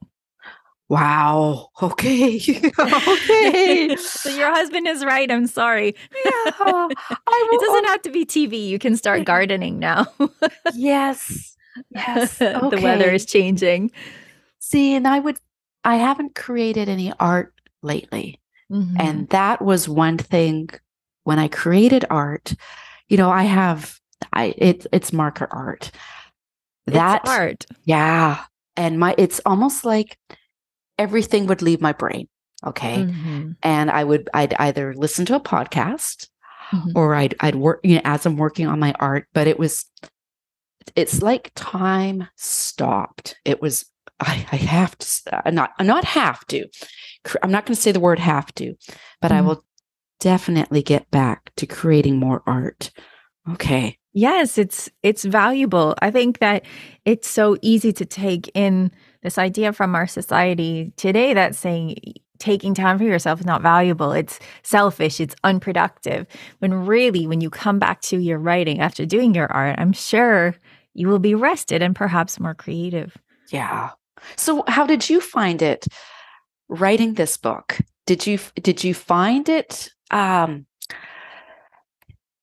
Wow. 0.89 1.69
Okay. 1.83 2.37
okay. 2.79 3.97
so 4.01 4.31
your 4.31 4.51
husband 4.51 4.87
is 4.87 5.05
right. 5.05 5.31
I'm 5.31 5.47
sorry. 5.47 5.95
Yeah. 6.25 6.89
It 6.89 7.61
doesn't 7.61 7.85
have 7.87 8.03
to 8.03 8.11
be 8.11 8.25
TV. 8.25 8.67
You 8.67 8.79
can 8.79 8.97
start 8.97 9.25
gardening 9.25 9.79
now. 9.79 10.07
Yes. 10.75 11.57
Yes. 11.91 12.39
the 12.39 12.81
weather 12.83 13.11
is 13.11 13.27
changing. 13.27 13.91
See, 14.61 14.95
and 14.95 15.07
I 15.09 15.19
would, 15.19 15.39
I 15.85 15.97
haven't 15.97 16.35
created 16.37 16.89
any 16.89 17.13
art 17.21 17.53
lately. 17.83 18.41
Mhm. 18.71 18.97
And 18.99 19.29
that 19.29 19.61
was 19.61 19.89
one 19.89 20.17
thing 20.17 20.71
when 21.25 21.39
I 21.39 21.49
created 21.49 22.05
art. 22.09 22.55
You 23.09 23.17
know, 23.19 23.31
I 23.31 23.43
have 23.43 23.99
I 24.33 24.55
it 24.57 24.87
it's 24.93 25.13
marker 25.13 25.49
art. 25.51 25.91
That 26.87 27.23
it's 27.23 27.31
art. 27.31 27.67
Yeah. 27.85 28.45
And 28.77 28.99
my 28.99 29.15
it's 29.19 29.41
almost 29.45 29.85
like 29.85 30.19
everything 30.99 31.47
would 31.47 31.63
leave 31.63 31.81
my 31.81 31.93
brain. 31.93 32.29
Okay. 32.67 33.05
Mm-hmm. 33.05 33.51
And 33.63 33.91
I 33.91 34.05
would 34.05 34.29
I'd 34.33 34.55
either 34.55 34.95
listen 34.95 35.27
to 35.27 35.37
a 35.37 35.41
podcast 35.41 36.29
Mhm. 36.73 36.93
or 36.95 37.15
I'd 37.15 37.35
I'd 37.41 37.57
work, 37.57 37.81
you 37.85 37.97
know, 37.97 38.01
as 38.05 38.25
I'm 38.25 38.37
working 38.37 38.67
on 38.67 38.79
my 38.81 38.95
art, 38.99 39.27
but 39.35 39.47
it 39.47 39.59
was 39.59 39.85
it's 40.97 41.23
like 41.23 41.51
time 41.55 42.29
stopped. 42.37 43.37
It 43.45 43.61
was 43.61 43.85
I, 44.21 44.47
I 44.53 44.57
have 44.57 44.97
to 44.99 45.47
uh, 45.47 45.51
not 45.51 45.71
not 45.81 46.05
have 46.05 46.47
to. 46.47 46.67
I'm 47.43 47.51
not 47.51 47.67
going 47.67 47.75
to 47.75 47.81
say 47.83 47.93
the 47.93 48.01
word 48.01 48.19
have 48.19 48.55
to, 48.55 48.75
but 49.21 49.33
I 49.33 49.41
Mhm. 49.41 49.47
will 49.47 49.65
definitely 50.21 50.83
get 50.83 51.11
back 51.11 51.51
to 51.57 51.67
creating 51.67 52.17
more 52.19 52.43
art. 52.47 52.91
Okay. 53.51 53.99
Yes, 54.13 54.59
it's 54.59 54.89
it's 55.03 55.25
valuable. 55.25 55.95
I 56.01 56.11
think 56.11 56.39
that 56.39 56.65
it's 57.05 57.29
so 57.29 57.57
easy 57.63 57.93
to 57.93 58.05
take 58.05 58.51
in 58.55 58.91
this 59.23 59.39
idea 59.39 59.73
from 59.73 59.95
our 59.95 60.07
society 60.07 60.93
today 60.97 61.35
that's 61.35 61.59
saying 61.59 61.97
taking 62.39 62.75
time 62.75 62.99
for 62.99 63.05
yourself 63.05 63.41
is 63.41 63.47
not 63.47 63.63
valuable. 63.63 64.13
It's 64.13 64.39
selfish, 64.63 65.21
it's 65.21 65.35
unproductive. 65.45 66.27
When 66.59 66.87
really 66.87 67.27
when 67.27 67.41
you 67.41 67.51
come 67.51 67.79
back 67.79 68.01
to 68.03 68.19
your 68.19 68.39
writing 68.39 68.81
after 68.81 69.05
doing 69.05 69.35
your 69.35 69.51
art, 69.53 69.77
I'm 69.79 69.93
sure 69.93 70.55
you 70.95 71.09
will 71.09 71.19
be 71.19 71.35
rested 71.35 71.83
and 71.83 71.95
perhaps 71.95 72.39
more 72.39 72.55
creative. 72.55 73.17
Yeah. 73.51 73.91
So 74.37 74.65
how 74.69 74.87
did 74.87 75.11
you 75.11 75.21
find 75.21 75.61
it 75.61 75.87
writing 76.69 77.15
this 77.15 77.37
book? 77.37 77.79
Did 78.07 78.27
you 78.27 78.39
did 78.63 78.85
you 78.85 78.95
find 78.95 79.49
it 79.49 79.91
um 80.11 80.67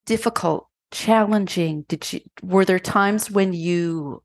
difficult, 0.05 0.67
challenging? 0.91 1.85
Did 1.87 2.13
you 2.13 2.21
were 2.41 2.65
there 2.65 2.79
times 2.79 3.31
when 3.31 3.53
you 3.53 4.23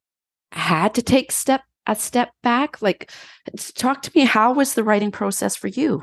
had 0.53 0.95
to 0.95 1.03
take 1.03 1.33
step 1.33 1.63
a 1.87 1.95
step 1.95 2.31
back? 2.43 2.83
Like 2.83 3.11
talk 3.75 4.03
to 4.03 4.11
me 4.15 4.25
how 4.25 4.53
was 4.53 4.75
the 4.75 4.85
writing 4.85 5.11
process 5.11 5.57
for 5.57 5.69
you? 5.69 6.03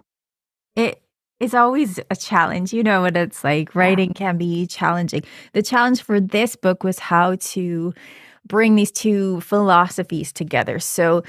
It 0.75 1.01
is 1.39 1.53
always 1.53 1.99
a 2.09 2.15
challenge. 2.15 2.73
You 2.73 2.83
know 2.83 3.01
what 3.01 3.17
it's 3.17 3.43
like. 3.43 3.75
Writing 3.75 4.13
can 4.13 4.37
be 4.37 4.65
challenging. 4.65 5.23
The 5.53 5.61
challenge 5.61 6.01
for 6.01 6.19
this 6.19 6.55
book 6.55 6.83
was 6.83 6.99
how 6.99 7.35
to 7.35 7.93
bring 8.45 8.75
these 8.75 8.91
two 8.91 9.41
philosophies 9.41 10.31
together. 10.31 10.79
So, 10.79 11.23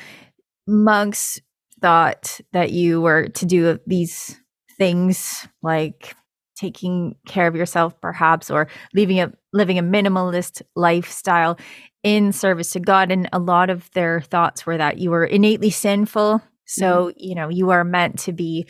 monks 0.66 1.40
thought 1.80 2.40
that 2.52 2.72
you 2.72 3.00
were 3.00 3.28
to 3.28 3.44
do 3.44 3.78
these 3.86 4.40
things 4.78 5.46
like 5.62 6.14
taking 6.54 7.16
care 7.26 7.46
of 7.46 7.56
yourself 7.56 8.00
perhaps 8.00 8.50
or 8.50 8.68
living 8.94 9.20
a 9.20 9.32
living 9.52 9.78
a 9.78 9.82
minimalist 9.82 10.62
lifestyle 10.74 11.58
in 12.02 12.32
service 12.32 12.72
to 12.72 12.80
God. 12.80 13.10
And 13.10 13.28
a 13.32 13.38
lot 13.38 13.70
of 13.70 13.90
their 13.92 14.20
thoughts 14.20 14.66
were 14.66 14.76
that 14.76 14.98
you 14.98 15.10
were 15.10 15.24
innately 15.24 15.70
sinful. 15.70 16.42
So 16.66 17.06
mm-hmm. 17.08 17.18
you 17.18 17.34
know 17.34 17.48
you 17.48 17.70
are 17.70 17.84
meant 17.84 18.18
to 18.20 18.32
be 18.32 18.66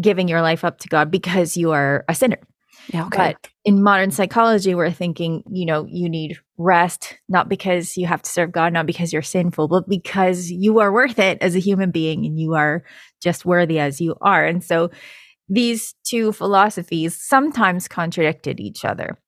giving 0.00 0.28
your 0.28 0.42
life 0.42 0.64
up 0.64 0.78
to 0.78 0.88
God 0.88 1.10
because 1.10 1.56
you 1.56 1.72
are 1.72 2.04
a 2.08 2.14
sinner. 2.14 2.38
Yeah, 2.92 3.08
but 3.10 3.48
in 3.64 3.82
modern 3.82 4.10
psychology, 4.10 4.74
we're 4.74 4.90
thinking, 4.90 5.44
you 5.50 5.66
know, 5.66 5.86
you 5.88 6.08
need 6.08 6.38
rest, 6.58 7.16
not 7.28 7.48
because 7.48 7.96
you 7.96 8.06
have 8.06 8.22
to 8.22 8.30
serve 8.30 8.50
God, 8.50 8.72
not 8.72 8.86
because 8.86 9.12
you're 9.12 9.22
sinful, 9.22 9.68
but 9.68 9.88
because 9.88 10.50
you 10.50 10.80
are 10.80 10.92
worth 10.92 11.18
it 11.18 11.38
as 11.40 11.54
a 11.54 11.60
human 11.60 11.90
being 11.90 12.26
and 12.26 12.40
you 12.40 12.54
are 12.54 12.82
just 13.22 13.44
worthy 13.44 13.78
as 13.78 14.00
you 14.00 14.16
are. 14.20 14.44
And 14.44 14.64
so 14.64 14.90
these 15.52 15.94
two 16.04 16.32
philosophies 16.32 17.14
sometimes 17.22 17.86
contradicted 17.86 18.58
each 18.58 18.84
other, 18.86 19.18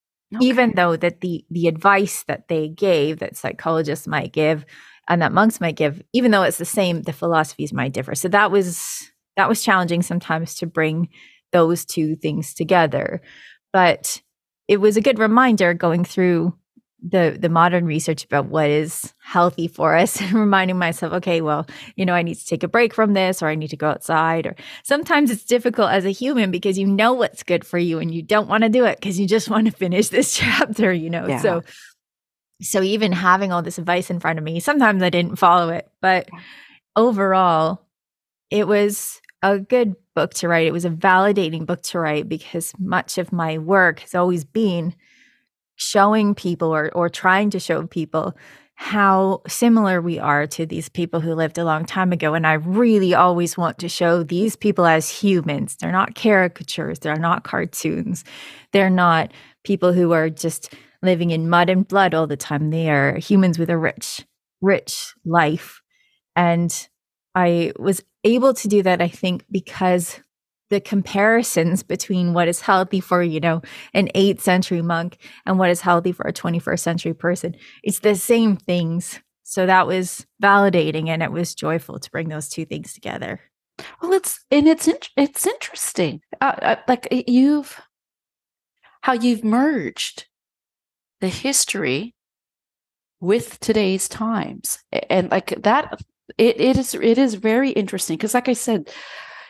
even 0.41 0.73
though 0.75 0.95
that 0.95 1.21
the 1.21 1.45
the 1.51 1.67
advice 1.67 2.23
that 2.27 2.47
they 2.47 2.67
gave, 2.67 3.19
that 3.19 3.37
psychologists 3.37 4.07
might 4.07 4.33
give 4.33 4.65
and 5.07 5.21
that 5.21 5.31
monks 5.31 5.61
might 5.61 5.75
give, 5.75 6.01
even 6.13 6.31
though 6.31 6.41
it's 6.41 6.57
the 6.57 6.65
same, 6.65 7.03
the 7.03 7.13
philosophies 7.13 7.71
might 7.71 7.93
differ. 7.93 8.15
So 8.15 8.27
that 8.29 8.49
was 8.49 9.11
that 9.37 9.47
was 9.47 9.63
challenging 9.63 10.01
sometimes 10.01 10.55
to 10.55 10.65
bring 10.65 11.09
those 11.51 11.85
two 11.85 12.15
things 12.15 12.55
together. 12.55 13.21
But 13.71 14.21
it 14.67 14.77
was 14.77 14.97
a 14.97 15.01
good 15.01 15.19
reminder 15.19 15.75
going 15.75 16.05
through 16.05 16.55
the 17.07 17.37
the 17.39 17.49
modern 17.49 17.85
research 17.85 18.25
about 18.25 18.47
what 18.47 18.69
is 18.69 19.13
healthy 19.21 19.67
for 19.67 19.95
us 19.95 20.19
and 20.19 20.33
reminding 20.33 20.77
myself 20.77 21.13
okay 21.13 21.39
well 21.39 21.67
you 21.95 22.05
know 22.05 22.13
i 22.13 22.23
need 22.23 22.35
to 22.35 22.45
take 22.45 22.63
a 22.63 22.67
break 22.67 22.93
from 22.93 23.13
this 23.13 23.43
or 23.43 23.47
i 23.47 23.55
need 23.55 23.69
to 23.69 23.77
go 23.77 23.89
outside 23.89 24.47
or 24.47 24.55
sometimes 24.83 25.29
it's 25.29 25.43
difficult 25.43 25.91
as 25.91 26.03
a 26.03 26.09
human 26.09 26.49
because 26.49 26.77
you 26.77 26.87
know 26.87 27.13
what's 27.13 27.43
good 27.43 27.65
for 27.65 27.77
you 27.77 27.99
and 27.99 28.13
you 28.13 28.23
don't 28.23 28.47
want 28.47 28.63
to 28.63 28.69
do 28.69 28.85
it 28.85 28.99
because 28.99 29.19
you 29.19 29.27
just 29.27 29.49
want 29.49 29.65
to 29.67 29.71
finish 29.77 30.09
this 30.09 30.33
chapter 30.35 30.91
you 30.91 31.09
know? 31.09 31.27
Yeah. 31.27 31.41
so 31.41 31.63
so 32.61 32.81
even 32.81 33.11
having 33.11 33.51
all 33.51 33.61
this 33.61 33.77
advice 33.77 34.09
in 34.09 34.19
front 34.19 34.39
of 34.39 34.45
me 34.45 34.59
sometimes 34.59 35.03
i 35.03 35.09
didn't 35.09 35.37
follow 35.37 35.69
it 35.69 35.87
but 36.01 36.27
overall 36.95 37.81
it 38.49 38.67
was 38.67 39.21
a 39.43 39.59
good 39.59 39.95
book 40.15 40.33
to 40.33 40.47
write. 40.47 40.65
It 40.65 40.71
was 40.71 40.85
a 40.85 40.89
validating 40.89 41.65
book 41.65 41.83
to 41.83 41.99
write 41.99 42.27
because 42.27 42.73
much 42.79 43.17
of 43.17 43.31
my 43.31 43.57
work 43.57 43.99
has 43.99 44.15
always 44.15 44.43
been 44.43 44.95
showing 45.75 46.35
people 46.35 46.73
or 46.73 46.91
or 46.93 47.09
trying 47.09 47.49
to 47.49 47.59
show 47.59 47.85
people 47.87 48.35
how 48.77 49.41
similar 49.47 50.01
we 50.01 50.19
are 50.19 50.45
to 50.45 50.65
these 50.65 50.89
people 50.89 51.21
who 51.21 51.33
lived 51.33 51.57
a 51.57 51.63
long 51.63 51.85
time 51.85 52.11
ago 52.11 52.33
and 52.33 52.45
i 52.45 52.53
really 52.53 53.13
always 53.13 53.57
want 53.57 53.77
to 53.77 53.87
show 53.87 54.21
these 54.21 54.55
people 54.57 54.85
as 54.85 55.09
humans. 55.09 55.77
They're 55.77 55.91
not 55.91 56.15
caricatures 56.15 56.99
they're 56.99 57.15
not 57.15 57.43
cartoons 57.43 58.23
they're 58.73 58.89
not 58.89 59.31
people 59.63 59.93
who 59.93 60.11
are 60.11 60.29
just 60.29 60.73
living 61.01 61.31
in 61.31 61.49
mud 61.49 61.69
and 61.69 61.87
blood 61.87 62.13
all 62.13 62.27
the 62.27 62.35
time. 62.37 62.71
They 62.71 62.89
are 62.89 63.17
humans 63.17 63.59
with 63.59 63.69
a 63.69 63.77
rich 63.77 64.25
rich 64.61 65.13
life. 65.23 65.81
And 66.35 66.71
i 67.35 67.71
was 67.77 68.01
able 68.23 68.53
to 68.53 68.67
do 68.67 68.81
that 68.81 69.01
i 69.01 69.07
think 69.07 69.45
because 69.51 70.19
the 70.75 70.81
comparisons 70.81 71.83
between 71.83 72.33
what 72.33 72.49
is 72.49 72.59
healthy 72.59 72.99
for 72.99 73.23
you 73.23 73.39
know 73.39 73.61
an 73.93 74.09
8th 74.13 74.41
century 74.41 74.81
monk 74.81 75.17
and 75.45 75.57
what 75.57 75.69
is 75.69 75.79
healthy 75.79 76.11
for 76.11 76.27
a 76.27 76.33
21st 76.33 76.79
century 76.79 77.13
person 77.13 77.55
it's 77.81 77.99
the 77.99 78.13
same 78.13 78.57
things 78.57 79.21
so 79.43 79.65
that 79.65 79.87
was 79.87 80.25
validating 80.43 81.07
and 81.07 81.23
it 81.23 81.31
was 81.31 81.55
joyful 81.55 81.97
to 81.97 82.11
bring 82.11 82.27
those 82.27 82.49
two 82.49 82.65
things 82.65 82.93
together 82.93 83.39
Well, 84.01 84.11
it's 84.11 84.43
and 84.51 84.67
it's 84.67 84.89
it's 85.15 85.47
interesting. 85.47 86.19
Uh, 86.41 86.55
uh, 86.61 86.75
like 86.89 87.07
you've 87.27 87.79
how 89.01 89.13
you've 89.13 89.43
merged 89.43 90.27
the 91.21 91.29
history 91.29 92.15
with 93.21 93.59
today's 93.61 94.09
times, 94.09 94.79
and 95.09 95.31
like 95.31 95.55
that. 95.63 95.99
It 96.37 96.59
it 96.59 96.77
is 96.77 96.95
it 96.95 97.17
is 97.17 97.35
very 97.35 97.69
interesting 97.69 98.17
because, 98.17 98.33
like 98.33 98.49
I 98.49 98.53
said, 98.53 98.89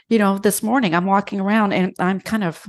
you 0.09 0.19
know, 0.19 0.37
this 0.37 0.61
morning 0.63 0.93
I'm 0.95 1.05
walking 1.05 1.39
around 1.39 1.73
and 1.73 1.93
I'm 1.99 2.19
kind 2.19 2.43
of 2.43 2.67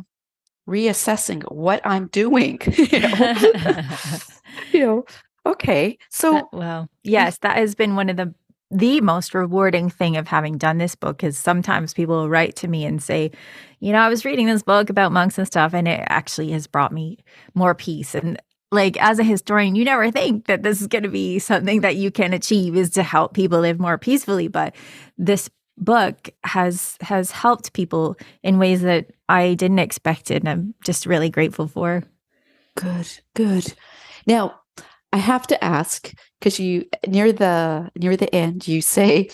reassessing 0.68 1.43
what 1.53 1.80
I'm 1.84 2.09
doing. 2.09 2.59
you 2.76 3.01
know, 3.01 3.34
you 4.72 4.80
know. 4.80 5.05
Okay, 5.45 5.97
so 6.11 6.32
That- 6.32 6.47
well 6.53 6.89
yes 7.05 7.39
that 7.39 7.57
has 7.57 7.76
been 7.76 7.95
one 7.95 8.09
of 8.11 8.16
the 8.16 8.34
the 8.72 9.01
most 9.01 9.32
rewarding 9.32 9.89
thing 9.89 10.16
of 10.16 10.26
having 10.26 10.59
done 10.59 10.78
this 10.78 10.97
book 10.97 11.22
is 11.22 11.39
sometimes 11.39 11.95
people 11.95 12.16
will 12.16 12.28
write 12.28 12.57
to 12.57 12.66
me 12.66 12.84
and 12.84 13.01
say 13.01 13.30
you 13.78 13.93
know 13.93 14.01
i 14.01 14.09
was 14.09 14.24
reading 14.24 14.47
this 14.47 14.64
book 14.64 14.91
about 14.91 15.12
monks 15.12 15.39
and 15.39 15.47
stuff 15.47 15.72
and 15.72 15.87
it 15.87 16.03
actually 16.09 16.51
has 16.51 16.66
brought 16.66 16.91
me 16.93 17.16
more 17.55 17.76
peace 17.76 18.12
and 18.12 18.43
like 18.72 18.97
as 19.01 19.20
a 19.20 19.22
historian 19.22 19.76
you 19.76 19.84
never 19.84 20.11
think 20.11 20.47
that 20.47 20.64
this 20.64 20.80
is 20.80 20.89
going 20.89 21.05
to 21.05 21.09
be 21.09 21.39
something 21.39 21.80
that 21.82 21.95
you 21.95 22.11
can 22.11 22.32
achieve 22.32 22.74
is 22.76 22.91
to 22.91 23.05
help 23.05 23.34
people 23.34 23.61
live 23.61 23.78
more 23.78 23.99
peacefully 23.99 24.49
but 24.49 24.74
this 25.16 25.49
book 25.79 26.31
has 26.45 26.97
has 27.01 27.31
helped 27.31 27.72
people 27.72 28.16
in 28.43 28.59
ways 28.59 28.83
that 28.83 29.07
i 29.29 29.55
didn't 29.55 29.79
expect 29.79 30.31
it 30.31 30.43
and 30.43 30.49
i'm 30.49 30.74
just 30.85 31.07
really 31.07 31.29
grateful 31.29 31.68
for 31.68 32.03
Good, 32.77 33.09
good. 33.35 33.72
Now, 34.27 34.61
I 35.12 35.16
have 35.16 35.47
to 35.49 35.64
ask 35.64 36.12
because 36.39 36.61
you 36.61 36.85
near 37.07 37.33
the 37.33 37.91
near 37.97 38.16
the 38.16 38.33
end 38.35 38.68
you 38.68 38.83
say 38.83 39.31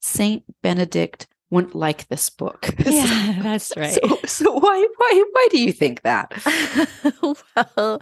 Saint 0.00 0.44
Benedict 0.62 1.26
wouldn't 1.50 1.74
like 1.74 2.08
this 2.08 2.30
book. 2.30 2.74
Yeah 2.86 3.42
that's 3.42 3.72
So, 3.74 4.18
so 4.24 4.52
why 4.52 4.86
why 4.96 5.24
why 5.32 5.48
do 5.50 5.60
you 5.60 5.72
think 5.72 6.02
that? 6.02 6.32
well, 7.76 8.00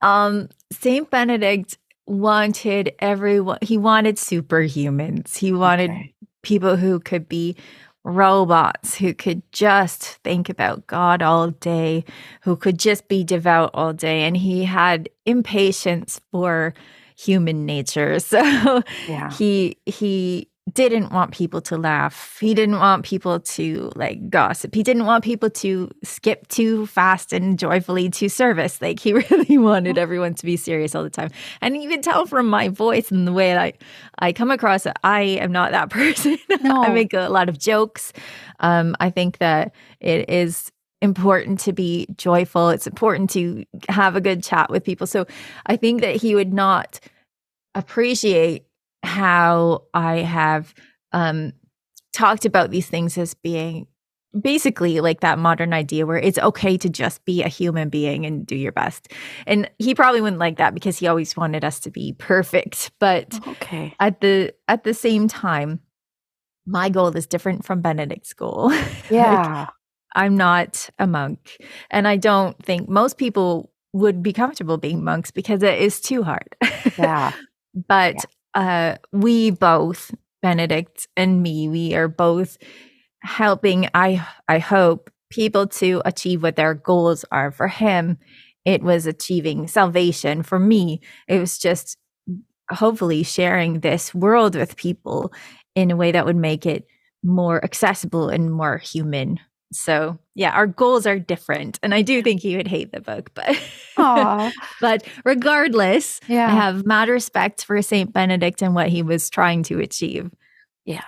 um, 0.00 0.48
Saint 0.70 1.10
Benedict 1.10 1.78
wanted 2.06 2.92
everyone. 3.00 3.58
He 3.60 3.76
wanted 3.76 4.16
superhumans. 4.16 5.36
He 5.36 5.52
wanted 5.52 5.90
Okay. 5.90 6.14
People 6.42 6.76
who 6.76 7.00
could 7.00 7.28
be 7.28 7.56
robots, 8.04 8.96
who 8.96 9.14
could 9.14 9.42
just 9.52 10.04
think 10.24 10.48
about 10.48 10.86
God 10.86 11.22
all 11.22 11.50
day, 11.50 12.04
who 12.42 12.56
could 12.56 12.78
just 12.78 13.08
be 13.08 13.22
devout 13.24 13.70
all 13.74 13.92
day, 13.92 14.22
and 14.22 14.36
he 14.36 14.64
had 14.64 15.08
impatience 15.24 16.20
for 16.30 16.74
human 17.16 17.64
nature. 17.66 18.18
So 18.32 18.82
Yeah. 19.08 19.30
he 19.30 19.76
he 19.86 20.48
didn't 20.74 21.10
want 21.12 21.32
people 21.32 21.60
to 21.62 21.76
laugh. 21.76 22.38
He 22.40 22.54
didn't 22.54 22.78
want 22.78 23.04
people 23.04 23.40
to 23.40 23.90
like 23.96 24.30
gossip. 24.30 24.74
He 24.74 24.82
didn't 24.82 25.06
want 25.06 25.24
people 25.24 25.50
to 25.50 25.90
skip 26.02 26.48
too 26.48 26.86
fast 26.86 27.32
and 27.32 27.58
joyfully 27.58 28.08
to 28.10 28.28
service. 28.28 28.80
Like 28.80 29.00
he 29.00 29.12
really 29.30 29.58
wanted 29.58 29.98
everyone 29.98 30.34
to 30.34 30.46
be 30.46 30.56
serious 30.56 30.94
all 30.94 31.02
the 31.02 31.10
time. 31.10 31.30
And 31.60 31.82
you 31.82 31.88
can 31.88 32.02
tell 32.02 32.26
from 32.26 32.48
my 32.48 32.68
voice 32.68 33.10
and 33.10 33.26
the 33.26 33.32
way 33.32 33.56
I 33.56 33.74
I 34.18 34.32
come 34.32 34.50
across 34.50 34.84
that 34.84 34.98
I 35.04 35.22
am 35.22 35.52
not 35.52 35.72
that 35.72 35.90
person. 35.90 36.38
No. 36.62 36.82
I 36.82 36.88
make 36.92 37.14
a 37.14 37.28
lot 37.28 37.48
of 37.48 37.58
jokes. 37.58 38.12
Um, 38.60 38.96
I 39.00 39.10
think 39.10 39.38
that 39.38 39.74
it 40.00 40.28
is 40.30 40.70
important 41.00 41.58
to 41.60 41.72
be 41.72 42.06
joyful. 42.16 42.70
It's 42.70 42.86
important 42.86 43.28
to 43.30 43.64
have 43.88 44.14
a 44.14 44.20
good 44.20 44.42
chat 44.42 44.70
with 44.70 44.84
people. 44.84 45.06
So 45.06 45.26
I 45.66 45.76
think 45.76 46.00
that 46.00 46.16
he 46.16 46.34
would 46.34 46.52
not 46.52 47.00
appreciate 47.74 48.66
how 49.02 49.84
I 49.94 50.18
have 50.18 50.74
um, 51.12 51.52
talked 52.12 52.44
about 52.44 52.70
these 52.70 52.86
things 52.86 53.18
as 53.18 53.34
being 53.34 53.86
basically 54.40 55.00
like 55.00 55.20
that 55.20 55.38
modern 55.38 55.72
idea 55.72 56.06
where 56.06 56.16
it's 56.16 56.38
okay 56.38 56.78
to 56.78 56.88
just 56.88 57.24
be 57.24 57.42
a 57.42 57.48
human 57.48 57.88
being 57.88 58.24
and 58.24 58.46
do 58.46 58.56
your 58.56 58.72
best. 58.72 59.12
And 59.46 59.70
he 59.78 59.94
probably 59.94 60.20
wouldn't 60.20 60.40
like 60.40 60.56
that 60.56 60.74
because 60.74 60.98
he 60.98 61.06
always 61.06 61.36
wanted 61.36 61.64
us 61.64 61.80
to 61.80 61.90
be 61.90 62.14
perfect. 62.18 62.92
But 62.98 63.38
okay. 63.46 63.94
at 64.00 64.20
the 64.20 64.54
at 64.68 64.84
the 64.84 64.94
same 64.94 65.28
time, 65.28 65.80
my 66.66 66.88
goal 66.88 67.14
is 67.16 67.26
different 67.26 67.64
from 67.64 67.80
Benedict's 67.80 68.32
goal. 68.32 68.72
Yeah. 69.10 69.60
like, 69.60 69.68
I'm 70.14 70.36
not 70.36 70.88
a 70.98 71.06
monk. 71.06 71.58
And 71.90 72.08
I 72.08 72.16
don't 72.16 72.56
think 72.64 72.88
most 72.88 73.18
people 73.18 73.70
would 73.92 74.22
be 74.22 74.32
comfortable 74.32 74.78
being 74.78 75.04
monks 75.04 75.30
because 75.30 75.62
it 75.62 75.78
is 75.78 76.00
too 76.00 76.22
hard. 76.22 76.56
Yeah. 76.96 77.32
but 77.74 78.14
yeah 78.14 78.20
uh, 78.54 78.96
we 79.12 79.50
both, 79.50 80.14
Benedict 80.42 81.08
and 81.16 81.42
me, 81.42 81.68
we 81.68 81.94
are 81.94 82.08
both 82.08 82.58
helping. 83.22 83.88
I 83.94 84.26
I 84.48 84.58
hope 84.58 85.10
people 85.30 85.66
to 85.66 86.02
achieve 86.04 86.42
what 86.42 86.56
their 86.56 86.74
goals 86.74 87.24
are. 87.32 87.50
For 87.50 87.68
him, 87.68 88.18
it 88.64 88.82
was 88.82 89.06
achieving 89.06 89.68
salvation. 89.68 90.42
For 90.42 90.58
me, 90.58 91.00
it 91.28 91.38
was 91.38 91.58
just 91.58 91.96
hopefully 92.70 93.22
sharing 93.22 93.80
this 93.80 94.14
world 94.14 94.56
with 94.56 94.76
people 94.76 95.32
in 95.74 95.90
a 95.90 95.96
way 95.96 96.12
that 96.12 96.26
would 96.26 96.36
make 96.36 96.66
it 96.66 96.86
more 97.22 97.64
accessible 97.64 98.28
and 98.28 98.52
more 98.52 98.78
human 98.78 99.38
so 99.74 100.18
yeah, 100.34 100.50
our 100.52 100.66
goals 100.66 101.06
are 101.06 101.18
different, 101.18 101.78
and 101.82 101.94
I 101.94 102.02
do 102.02 102.22
think 102.22 102.40
he 102.40 102.56
would 102.56 102.68
hate 102.68 102.92
the 102.92 103.00
book, 103.00 103.30
but 103.34 103.58
but 104.80 105.06
regardless, 105.24 106.20
yeah. 106.28 106.46
I 106.46 106.50
have 106.50 106.86
mad 106.86 107.08
respect 107.08 107.64
for 107.64 107.80
Saint 107.82 108.12
Benedict 108.12 108.62
and 108.62 108.74
what 108.74 108.88
he 108.88 109.02
was 109.02 109.30
trying 109.30 109.62
to 109.64 109.80
achieve. 109.80 110.30
Yeah. 110.84 111.02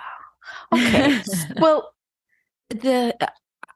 Okay. 0.73 1.21
well, 1.59 1.93
the 2.71 3.17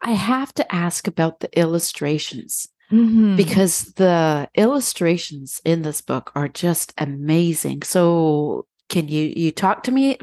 I 0.02 0.12
have 0.12 0.52
to 0.54 0.74
ask 0.74 1.06
about 1.06 1.40
the 1.40 1.58
illustrations. 1.58 2.68
Mm-hmm. 2.90 3.36
Because 3.36 3.92
the 3.96 4.48
illustrations 4.54 5.60
in 5.64 5.82
this 5.82 6.00
book 6.00 6.32
are 6.34 6.48
just 6.48 6.94
amazing. 6.96 7.82
So, 7.82 8.66
can 8.88 9.08
you 9.08 9.32
you 9.36 9.52
talk 9.52 9.82
to 9.84 9.92
me 9.92 10.18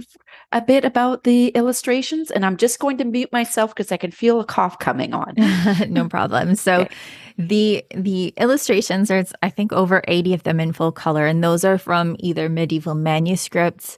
a 0.52 0.62
bit 0.62 0.86
about 0.86 1.24
the 1.24 1.50
illustrations 1.50 2.32
and 2.32 2.46
I'm 2.46 2.58
just 2.58 2.80
going 2.80 2.98
to 2.98 3.06
mute 3.06 3.32
myself 3.32 3.76
because 3.76 3.92
I 3.92 3.98
can 3.98 4.12
feel 4.12 4.40
a 4.40 4.46
cough 4.46 4.80
coming 4.80 5.14
on. 5.14 5.36
no 5.90 6.08
problem. 6.08 6.56
So 6.56 6.82
okay. 6.82 6.96
the 7.38 7.86
the 7.96 8.34
illustrations 8.38 9.10
there's 9.10 9.34
I 9.44 9.50
think 9.50 9.74
over 9.74 10.02
80 10.08 10.34
of 10.34 10.44
them 10.44 10.60
in 10.60 10.74
full 10.74 10.92
color 10.92 11.26
and 11.26 11.44
those 11.44 11.64
are 11.64 11.78
from 11.78 12.16
either 12.20 12.50
medieval 12.50 12.96
manuscripts 12.96 13.98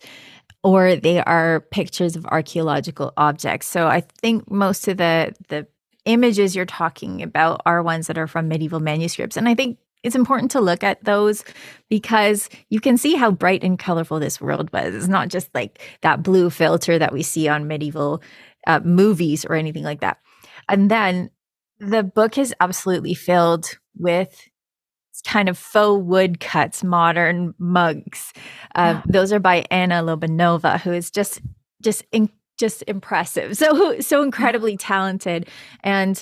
or 0.63 0.95
they 0.95 1.23
are 1.23 1.61
pictures 1.71 2.15
of 2.15 2.25
archaeological 2.25 3.13
objects. 3.15 3.67
So 3.67 3.87
I 3.87 4.01
think 4.01 4.49
most 4.49 4.87
of 4.87 4.97
the 4.97 5.33
the 5.49 5.67
images 6.05 6.55
you're 6.55 6.65
talking 6.65 7.21
about 7.21 7.61
are 7.65 7.83
ones 7.83 8.07
that 8.07 8.17
are 8.17 8.27
from 8.27 8.47
medieval 8.47 8.79
manuscripts 8.79 9.37
and 9.37 9.47
I 9.47 9.55
think 9.55 9.77
it's 10.03 10.15
important 10.15 10.51
to 10.51 10.61
look 10.61 10.83
at 10.83 11.03
those 11.03 11.43
because 11.89 12.49
you 12.69 12.79
can 12.79 12.97
see 12.97 13.15
how 13.15 13.31
bright 13.31 13.63
and 13.63 13.79
colorful 13.79 14.19
this 14.19 14.39
world 14.39 14.71
was. 14.71 14.95
It's 14.95 15.07
not 15.07 15.29
just 15.29 15.53
like 15.53 15.81
that 16.01 16.23
blue 16.23 16.49
filter 16.49 16.99
that 16.99 17.13
we 17.13 17.23
see 17.23 17.47
on 17.47 17.67
medieval 17.67 18.21
uh, 18.65 18.79
movies 18.83 19.45
or 19.45 19.55
anything 19.55 19.83
like 19.83 20.01
that. 20.01 20.19
And 20.69 20.91
then 20.91 21.29
the 21.79 22.03
book 22.03 22.37
is 22.37 22.53
absolutely 22.59 23.13
filled 23.13 23.77
with 23.97 24.49
kind 25.25 25.49
of 25.49 25.57
faux 25.57 26.03
woodcuts, 26.03 26.83
modern 26.83 27.53
mugs. 27.57 28.33
Uh, 28.75 28.95
yeah. 28.95 29.01
Those 29.07 29.33
are 29.33 29.39
by 29.39 29.65
Anna 29.71 30.03
Lobanova, 30.03 30.79
who 30.79 30.91
is 30.91 31.11
just 31.11 31.41
just 31.81 32.03
in, 32.11 32.29
just 32.57 32.83
impressive. 32.87 33.57
So 33.57 33.99
so 33.99 34.21
incredibly 34.21 34.77
talented. 34.77 35.47
And 35.83 36.21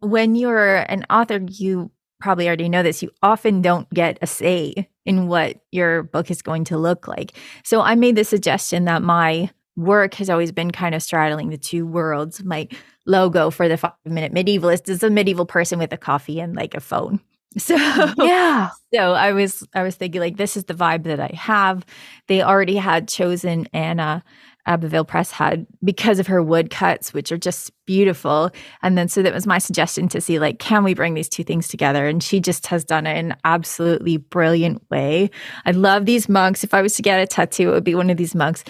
when 0.00 0.34
you're 0.34 0.76
an 0.76 1.04
author, 1.10 1.40
you 1.48 1.90
probably 2.20 2.46
already 2.46 2.68
know 2.68 2.82
this, 2.82 3.02
you 3.02 3.10
often 3.22 3.62
don't 3.62 3.88
get 3.90 4.18
a 4.22 4.26
say 4.26 4.88
in 5.04 5.26
what 5.26 5.56
your 5.72 6.02
book 6.04 6.30
is 6.30 6.42
going 6.42 6.64
to 6.64 6.78
look 6.78 7.08
like. 7.08 7.32
So 7.64 7.80
I 7.80 7.94
made 7.94 8.16
the 8.16 8.24
suggestion 8.24 8.84
that 8.84 9.02
my 9.02 9.50
work 9.76 10.14
has 10.14 10.30
always 10.30 10.52
been 10.52 10.70
kind 10.70 10.94
of 10.94 11.02
straddling 11.02 11.48
the 11.48 11.58
two 11.58 11.86
worlds. 11.86 12.44
My 12.44 12.68
logo 13.06 13.50
for 13.50 13.68
the 13.68 13.76
five 13.76 13.92
minute 14.04 14.32
medievalist 14.32 14.88
is 14.88 15.02
a 15.02 15.10
medieval 15.10 15.46
person 15.46 15.78
with 15.78 15.92
a 15.92 15.96
coffee 15.96 16.40
and 16.40 16.54
like 16.54 16.74
a 16.74 16.80
phone. 16.80 17.20
So 17.58 17.74
yeah. 17.74 18.70
So 18.94 19.12
I 19.12 19.32
was 19.32 19.66
I 19.74 19.82
was 19.82 19.96
thinking 19.96 20.20
like 20.20 20.36
this 20.36 20.56
is 20.56 20.66
the 20.66 20.74
vibe 20.74 21.02
that 21.02 21.18
I 21.18 21.32
have. 21.34 21.84
They 22.28 22.42
already 22.42 22.76
had 22.76 23.08
chosen 23.08 23.66
Anna 23.72 24.22
Abbeville 24.66 25.04
Press 25.04 25.30
had 25.30 25.66
because 25.82 26.18
of 26.18 26.26
her 26.26 26.42
woodcuts, 26.42 27.12
which 27.12 27.32
are 27.32 27.38
just 27.38 27.70
beautiful. 27.86 28.50
And 28.82 28.96
then 28.96 29.08
so 29.08 29.22
that 29.22 29.34
was 29.34 29.46
my 29.46 29.58
suggestion 29.58 30.08
to 30.08 30.20
see 30.20 30.38
like, 30.38 30.58
can 30.58 30.84
we 30.84 30.94
bring 30.94 31.14
these 31.14 31.28
two 31.28 31.44
things 31.44 31.68
together? 31.68 32.06
And 32.06 32.22
she 32.22 32.40
just 32.40 32.66
has 32.68 32.84
done 32.84 33.06
it 33.06 33.16
in 33.16 33.32
an 33.32 33.38
absolutely 33.44 34.16
brilliant 34.16 34.82
way. 34.90 35.30
I 35.64 35.72
love 35.72 36.06
these 36.06 36.28
mugs. 36.28 36.62
If 36.64 36.74
I 36.74 36.82
was 36.82 36.94
to 36.96 37.02
get 37.02 37.20
a 37.20 37.26
tattoo, 37.26 37.70
it 37.70 37.72
would 37.72 37.84
be 37.84 37.94
one 37.94 38.10
of 38.10 38.16
these 38.16 38.34
mugs. 38.34 38.64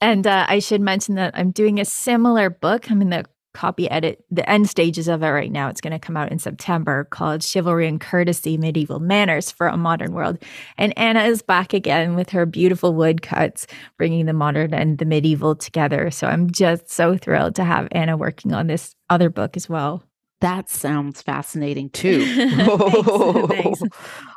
And 0.00 0.26
uh, 0.26 0.46
I 0.48 0.58
should 0.58 0.80
mention 0.80 1.14
that 1.14 1.32
I'm 1.34 1.50
doing 1.50 1.80
a 1.80 1.84
similar 1.84 2.50
book. 2.50 2.90
I'm 2.90 3.00
in 3.00 3.10
the 3.10 3.24
copy 3.54 3.88
edit 3.90 4.24
the 4.30 4.48
end 4.50 4.68
stages 4.68 5.08
of 5.08 5.22
it 5.22 5.28
right 5.28 5.50
now. 5.50 5.68
It's 5.68 5.80
going 5.80 5.92
to 5.92 5.98
come 5.98 6.16
out 6.16 6.30
in 6.30 6.38
September 6.38 7.04
called 7.04 7.42
Chivalry 7.42 7.88
and 7.88 8.00
Courtesy 8.00 8.58
Medieval 8.58 9.00
Manners 9.00 9.50
for 9.50 9.68
a 9.68 9.76
Modern 9.76 10.12
World. 10.12 10.38
And 10.76 10.96
Anna 10.98 11.22
is 11.22 11.40
back 11.40 11.72
again 11.72 12.14
with 12.14 12.30
her 12.30 12.44
beautiful 12.44 12.94
woodcuts, 12.94 13.66
bringing 13.96 14.26
the 14.26 14.32
modern 14.32 14.74
and 14.74 14.98
the 14.98 15.04
medieval 15.06 15.54
together. 15.54 16.10
So 16.10 16.26
I'm 16.26 16.50
just 16.50 16.90
so 16.90 17.16
thrilled 17.16 17.54
to 17.54 17.64
have 17.64 17.88
Anna 17.92 18.16
working 18.16 18.52
on 18.52 18.66
this 18.66 18.94
other 19.08 19.30
book 19.30 19.56
as 19.56 19.68
well. 19.68 20.04
That 20.40 20.68
sounds 20.68 21.22
fascinating 21.22 21.88
too. 21.90 22.24
thanks, 23.46 23.48
thanks. 23.48 23.82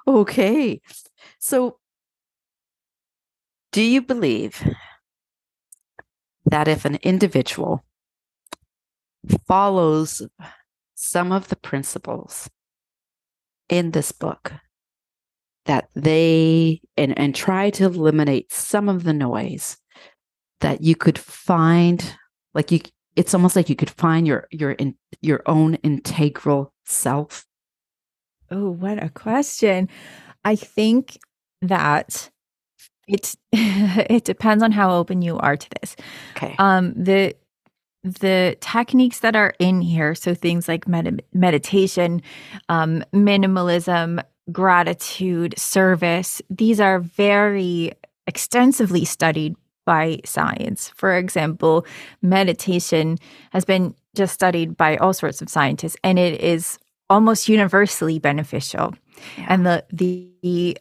Okay. 0.08 0.80
So, 1.40 1.80
do 3.74 3.82
you 3.82 4.02
believe 4.02 4.64
that 6.46 6.68
if 6.68 6.86
an 6.86 6.96
individual 7.04 7.84
follows 9.48 10.22
some 10.96 11.32
of 11.32 11.50
the 11.50 11.56
principles 11.56 12.50
in 13.70 13.92
this 13.92 14.12
book 14.12 14.54
that 15.66 15.90
they 15.96 16.82
and, 16.96 17.18
and 17.18 17.36
try 17.36 17.70
to 17.70 17.86
eliminate 17.86 18.52
some 18.52 18.90
of 18.90 19.04
the 19.04 19.14
noise 19.14 19.78
that 20.62 20.82
you 20.82 20.96
could 20.96 21.20
find 21.20 22.16
like 22.54 22.72
you 22.72 22.80
it's 23.16 23.34
almost 23.34 23.56
like 23.56 23.70
you 23.70 23.76
could 23.76 23.90
find 23.90 24.26
your 24.26 24.48
your 24.52 24.72
in, 24.72 24.96
your 25.22 25.42
own 25.46 25.76
integral 25.76 26.74
self. 26.86 27.46
Oh 28.50 28.72
what 28.72 29.02
a 29.04 29.10
question. 29.10 29.90
I 30.46 30.56
think 30.56 31.18
that 31.62 32.30
it's 33.08 33.36
it 33.52 34.24
depends 34.24 34.64
on 34.64 34.72
how 34.72 34.96
open 34.96 35.22
you 35.22 35.38
are 35.38 35.58
to 35.58 35.70
this. 35.82 35.96
Okay. 36.36 36.56
Um 36.58 36.94
the 36.96 37.36
the 38.16 38.58
techniques 38.60 39.20
that 39.20 39.36
are 39.36 39.54
in 39.60 39.82
here, 39.82 40.16
so 40.16 40.34
things 40.34 40.68
like 40.68 40.88
med- 40.88 41.24
meditation, 41.34 42.22
um, 42.70 43.04
minimalism, 43.14 44.24
gratitude, 44.52 45.58
service, 45.58 46.42
these 46.50 46.80
are 46.80 47.00
very 47.00 47.92
extensively 48.26 49.06
studied 49.06 49.56
by 49.86 50.20
science. 50.26 50.90
For 50.96 51.16
example, 51.16 51.86
meditation 52.22 53.18
has 53.52 53.66
been 53.66 53.96
just 54.16 54.34
studied 54.34 54.76
by 54.76 54.98
all 54.98 55.14
sorts 55.14 55.42
of 55.42 55.50
scientists, 55.50 55.96
and 56.04 56.20
it 56.20 56.42
is 56.42 56.78
almost 57.10 57.48
universally 57.48 58.20
beneficial. 58.20 58.94
Yeah. 59.38 59.46
And 59.50 59.66
the 59.66 59.86
the 59.92 60.30
the 60.44 60.78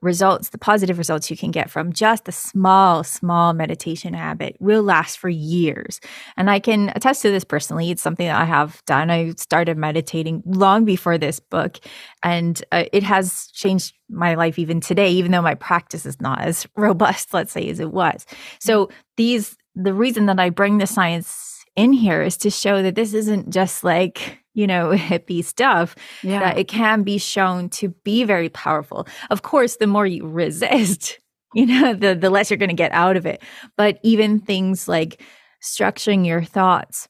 results, 0.00 0.50
the 0.50 0.58
positive 0.58 0.98
results 0.98 1.30
you 1.30 1.36
can 1.36 1.50
get 1.50 1.70
from 1.70 1.92
just 1.92 2.28
a 2.28 2.32
small, 2.32 3.02
small 3.02 3.52
meditation 3.52 4.14
habit 4.14 4.56
will 4.60 4.82
last 4.82 5.18
for 5.18 5.28
years. 5.28 6.00
And 6.36 6.50
I 6.50 6.58
can 6.60 6.92
attest 6.94 7.22
to 7.22 7.30
this 7.30 7.44
personally. 7.44 7.90
It's 7.90 8.02
something 8.02 8.26
that 8.26 8.40
I 8.40 8.44
have 8.44 8.82
done. 8.86 9.10
I 9.10 9.32
started 9.36 9.78
meditating 9.78 10.42
long 10.44 10.84
before 10.84 11.18
this 11.18 11.40
book, 11.40 11.78
and 12.22 12.62
uh, 12.72 12.84
it 12.92 13.02
has 13.02 13.48
changed 13.52 13.94
my 14.08 14.34
life 14.34 14.58
even 14.58 14.80
today, 14.80 15.10
even 15.10 15.32
though 15.32 15.42
my 15.42 15.54
practice 15.54 16.04
is 16.04 16.20
not 16.20 16.40
as 16.42 16.66
robust, 16.76 17.32
let's 17.32 17.52
say, 17.52 17.68
as 17.68 17.80
it 17.80 17.92
was. 17.92 18.26
So, 18.60 18.90
these, 19.16 19.56
the 19.74 19.94
reason 19.94 20.26
that 20.26 20.40
I 20.40 20.50
bring 20.50 20.78
the 20.78 20.86
science 20.86 21.53
in 21.76 21.92
here 21.92 22.22
is 22.22 22.36
to 22.38 22.50
show 22.50 22.82
that 22.82 22.94
this 22.94 23.14
isn't 23.14 23.50
just 23.50 23.84
like 23.84 24.38
you 24.54 24.66
know, 24.66 24.90
hippie 24.94 25.44
stuff, 25.44 25.94
yeah. 26.22 26.40
that 26.40 26.58
it 26.58 26.68
can 26.68 27.02
be 27.02 27.18
shown 27.18 27.68
to 27.68 27.88
be 28.04 28.24
very 28.24 28.48
powerful. 28.48 29.06
Of 29.30 29.42
course, 29.42 29.76
the 29.76 29.86
more 29.86 30.06
you 30.06 30.26
resist, 30.26 31.18
you 31.54 31.66
know, 31.66 31.94
the, 31.94 32.14
the 32.14 32.30
less 32.30 32.50
you're 32.50 32.56
going 32.56 32.68
to 32.68 32.74
get 32.74 32.92
out 32.92 33.16
of 33.16 33.26
it. 33.26 33.42
But 33.76 33.98
even 34.02 34.40
things 34.40 34.88
like 34.88 35.22
structuring 35.62 36.26
your 36.26 36.42
thoughts 36.42 37.08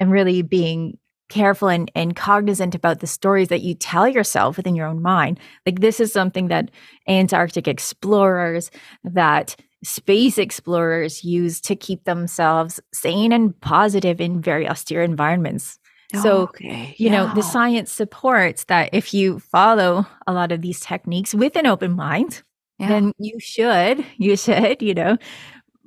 and 0.00 0.10
really 0.10 0.42
being 0.42 0.98
careful 1.28 1.68
and, 1.68 1.90
and 1.94 2.14
cognizant 2.14 2.74
about 2.74 3.00
the 3.00 3.06
stories 3.06 3.48
that 3.48 3.62
you 3.62 3.74
tell 3.74 4.06
yourself 4.06 4.56
within 4.56 4.76
your 4.76 4.86
own 4.86 5.02
mind. 5.02 5.40
Like 5.64 5.80
this 5.80 5.98
is 5.98 6.12
something 6.12 6.48
that 6.48 6.70
Antarctic 7.08 7.66
explorers, 7.66 8.70
that 9.02 9.56
space 9.86 10.36
explorers 10.36 11.22
use 11.22 11.60
to 11.60 11.76
keep 11.76 12.04
themselves 12.04 12.80
sane 12.92 13.32
and 13.32 13.58
positive 13.60 14.20
in 14.20 14.40
very 14.40 14.68
austere 14.68 15.02
environments. 15.02 15.78
So, 16.14 16.38
oh, 16.38 16.42
okay. 16.42 16.94
you 16.98 17.10
yeah. 17.10 17.12
know, 17.12 17.34
the 17.34 17.42
science 17.42 17.90
supports 17.90 18.64
that 18.64 18.90
if 18.92 19.12
you 19.12 19.40
follow 19.40 20.06
a 20.26 20.32
lot 20.32 20.52
of 20.52 20.62
these 20.62 20.80
techniques 20.80 21.34
with 21.34 21.56
an 21.56 21.66
open 21.66 21.92
mind, 21.92 22.42
yeah. 22.78 22.88
then 22.88 23.12
you 23.18 23.38
should, 23.40 24.04
you 24.16 24.36
should, 24.36 24.82
you 24.82 24.94
know, 24.94 25.18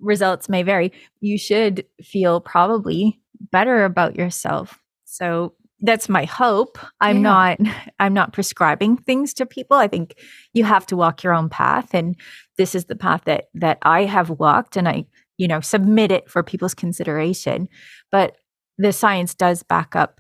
results 0.02 0.50
may 0.50 0.64
vary. 0.64 0.92
You 1.22 1.38
should 1.38 1.86
feel 2.04 2.42
probably 2.42 3.20
better 3.52 3.86
about 3.86 4.16
yourself. 4.16 4.80
So, 5.06 5.54
that's 5.82 6.10
my 6.10 6.26
hope. 6.26 6.78
I'm 7.00 7.18
yeah. 7.18 7.22
not 7.22 7.60
I'm 8.00 8.14
not 8.14 8.34
prescribing 8.34 8.98
things 8.98 9.34
to 9.36 9.46
people. 9.46 9.78
I 9.78 9.88
think 9.88 10.16
you 10.54 10.64
have 10.66 10.86
to 10.88 10.98
walk 10.98 11.24
your 11.24 11.34
own 11.34 11.50
path 11.50 11.94
and 11.94 12.16
this 12.60 12.76
is 12.76 12.86
the 12.86 12.96
path 12.96 13.22
that 13.26 13.46
that 13.56 13.80
I 13.82 14.04
have 14.04 14.30
walked 14.30 14.76
and 14.76 14.88
I, 14.88 15.06
you 15.38 15.48
know, 15.48 15.62
submit 15.62 16.12
it 16.12 16.30
for 16.30 16.44
people's 16.44 16.74
consideration. 16.76 17.70
But 18.12 18.36
the 18.78 18.92
science 18.92 19.34
does 19.34 19.64
back 19.64 19.96
up 19.96 20.20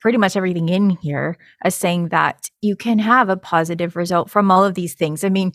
pretty 0.00 0.16
much 0.16 0.36
everything 0.36 0.68
in 0.68 0.90
here 0.90 1.36
as 1.62 1.74
saying 1.74 2.08
that 2.08 2.48
you 2.62 2.76
can 2.76 3.00
have 3.00 3.28
a 3.28 3.36
positive 3.36 3.96
result 3.96 4.30
from 4.30 4.50
all 4.50 4.64
of 4.64 4.74
these 4.74 4.94
things. 4.94 5.24
I 5.24 5.28
mean, 5.28 5.52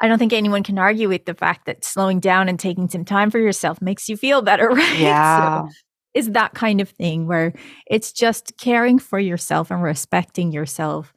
I 0.00 0.08
don't 0.08 0.18
think 0.18 0.34
anyone 0.34 0.62
can 0.62 0.78
argue 0.78 1.08
with 1.08 1.24
the 1.24 1.34
fact 1.34 1.64
that 1.64 1.84
slowing 1.84 2.20
down 2.20 2.50
and 2.50 2.60
taking 2.60 2.88
some 2.90 3.06
time 3.06 3.30
for 3.30 3.38
yourself 3.38 3.80
makes 3.80 4.10
you 4.10 4.16
feel 4.16 4.42
better, 4.42 4.68
right? 4.68 4.98
Yeah. 4.98 5.68
So 5.68 5.74
is 6.12 6.30
that 6.32 6.52
kind 6.52 6.82
of 6.82 6.90
thing 6.90 7.26
where 7.26 7.54
it's 7.86 8.12
just 8.12 8.58
caring 8.58 8.98
for 8.98 9.18
yourself 9.18 9.70
and 9.70 9.82
respecting 9.82 10.52
yourself 10.52 11.14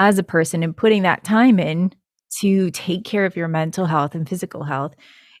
as 0.00 0.18
a 0.18 0.24
person 0.24 0.64
and 0.64 0.76
putting 0.76 1.02
that 1.02 1.22
time 1.22 1.60
in 1.60 1.92
to 2.40 2.70
take 2.70 3.04
care 3.04 3.24
of 3.24 3.36
your 3.36 3.48
mental 3.48 3.86
health 3.86 4.14
and 4.14 4.28
physical 4.28 4.62
health 4.62 4.94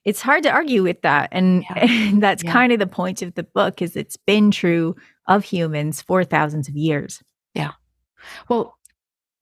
it's 0.04 0.20
hard 0.20 0.42
to 0.42 0.50
argue 0.50 0.82
with 0.82 1.00
that 1.02 1.28
and, 1.32 1.62
yeah. 1.62 1.86
and 1.86 2.22
that's 2.22 2.42
yeah. 2.42 2.52
kind 2.52 2.72
of 2.72 2.78
the 2.78 2.86
point 2.86 3.22
of 3.22 3.34
the 3.34 3.42
book 3.42 3.80
is 3.80 3.96
it's 3.96 4.16
been 4.16 4.50
true 4.50 4.96
of 5.28 5.44
humans 5.44 6.02
for 6.02 6.24
thousands 6.24 6.68
of 6.68 6.76
years. 6.76 7.22
Yeah. 7.54 7.72
Well 8.48 8.76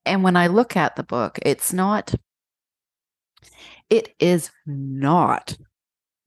and 0.06 0.24
when 0.24 0.36
i 0.36 0.46
look 0.46 0.76
at 0.76 0.96
the 0.96 1.02
book 1.02 1.38
it's 1.42 1.74
not 1.74 2.14
it 3.90 4.14
is 4.18 4.50
not 4.66 5.56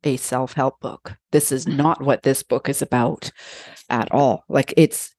a 0.04 0.18
self-help 0.18 0.80
book. 0.82 1.16
This 1.32 1.52
is 1.52 1.66
mm-hmm. 1.66 1.78
not 1.78 2.02
what 2.02 2.24
this 2.24 2.44
book 2.44 2.68
is 2.68 2.82
about 2.82 3.32
at 3.90 4.12
all. 4.12 4.44
Like 4.50 4.74
it's 4.78 5.14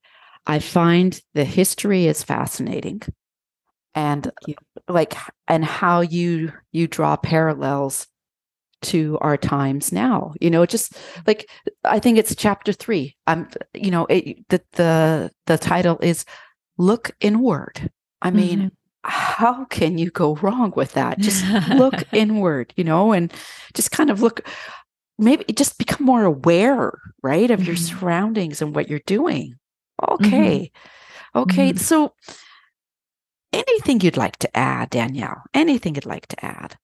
i 0.46 0.58
find 0.58 1.20
the 1.34 1.44
history 1.44 2.06
is 2.06 2.22
fascinating 2.22 3.02
and 3.94 4.30
like 4.88 5.14
and 5.48 5.64
how 5.64 6.00
you 6.00 6.52
you 6.72 6.86
draw 6.86 7.16
parallels 7.16 8.06
to 8.82 9.18
our 9.20 9.36
times 9.36 9.92
now 9.92 10.34
you 10.40 10.50
know 10.50 10.66
just 10.66 10.94
like 11.26 11.48
i 11.84 11.98
think 11.98 12.18
it's 12.18 12.34
chapter 12.34 12.72
3 12.72 13.16
um 13.26 13.48
you 13.72 13.90
know 13.90 14.06
it, 14.06 14.46
the 14.48 14.60
the 14.72 15.30
the 15.46 15.56
title 15.56 15.98
is 16.00 16.24
look 16.76 17.12
inward 17.20 17.90
i 18.20 18.30
mean 18.30 18.58
mm-hmm. 18.58 18.68
how 19.04 19.64
can 19.66 19.96
you 19.96 20.10
go 20.10 20.34
wrong 20.36 20.72
with 20.76 20.92
that 20.92 21.18
just 21.18 21.44
look 21.70 21.94
inward 22.12 22.74
you 22.76 22.84
know 22.84 23.12
and 23.12 23.32
just 23.72 23.90
kind 23.90 24.10
of 24.10 24.20
look 24.20 24.46
maybe 25.18 25.44
just 25.52 25.78
become 25.78 26.04
more 26.04 26.24
aware 26.24 26.98
right 27.22 27.50
of 27.50 27.60
mm-hmm. 27.60 27.68
your 27.68 27.76
surroundings 27.76 28.60
and 28.60 28.74
what 28.74 28.90
you're 28.90 29.00
doing 29.06 29.54
okay 30.10 30.70
mm-hmm. 31.34 31.38
okay 31.38 31.70
mm-hmm. 31.70 31.78
so 31.78 32.12
anything 33.54 34.00
you'd 34.00 34.16
like 34.16 34.36
to 34.36 34.56
add 34.56 34.90
danièle 34.90 35.42
anything 35.54 35.94
you'd 35.94 36.06
like 36.06 36.26
to 36.26 36.44
add 36.44 36.76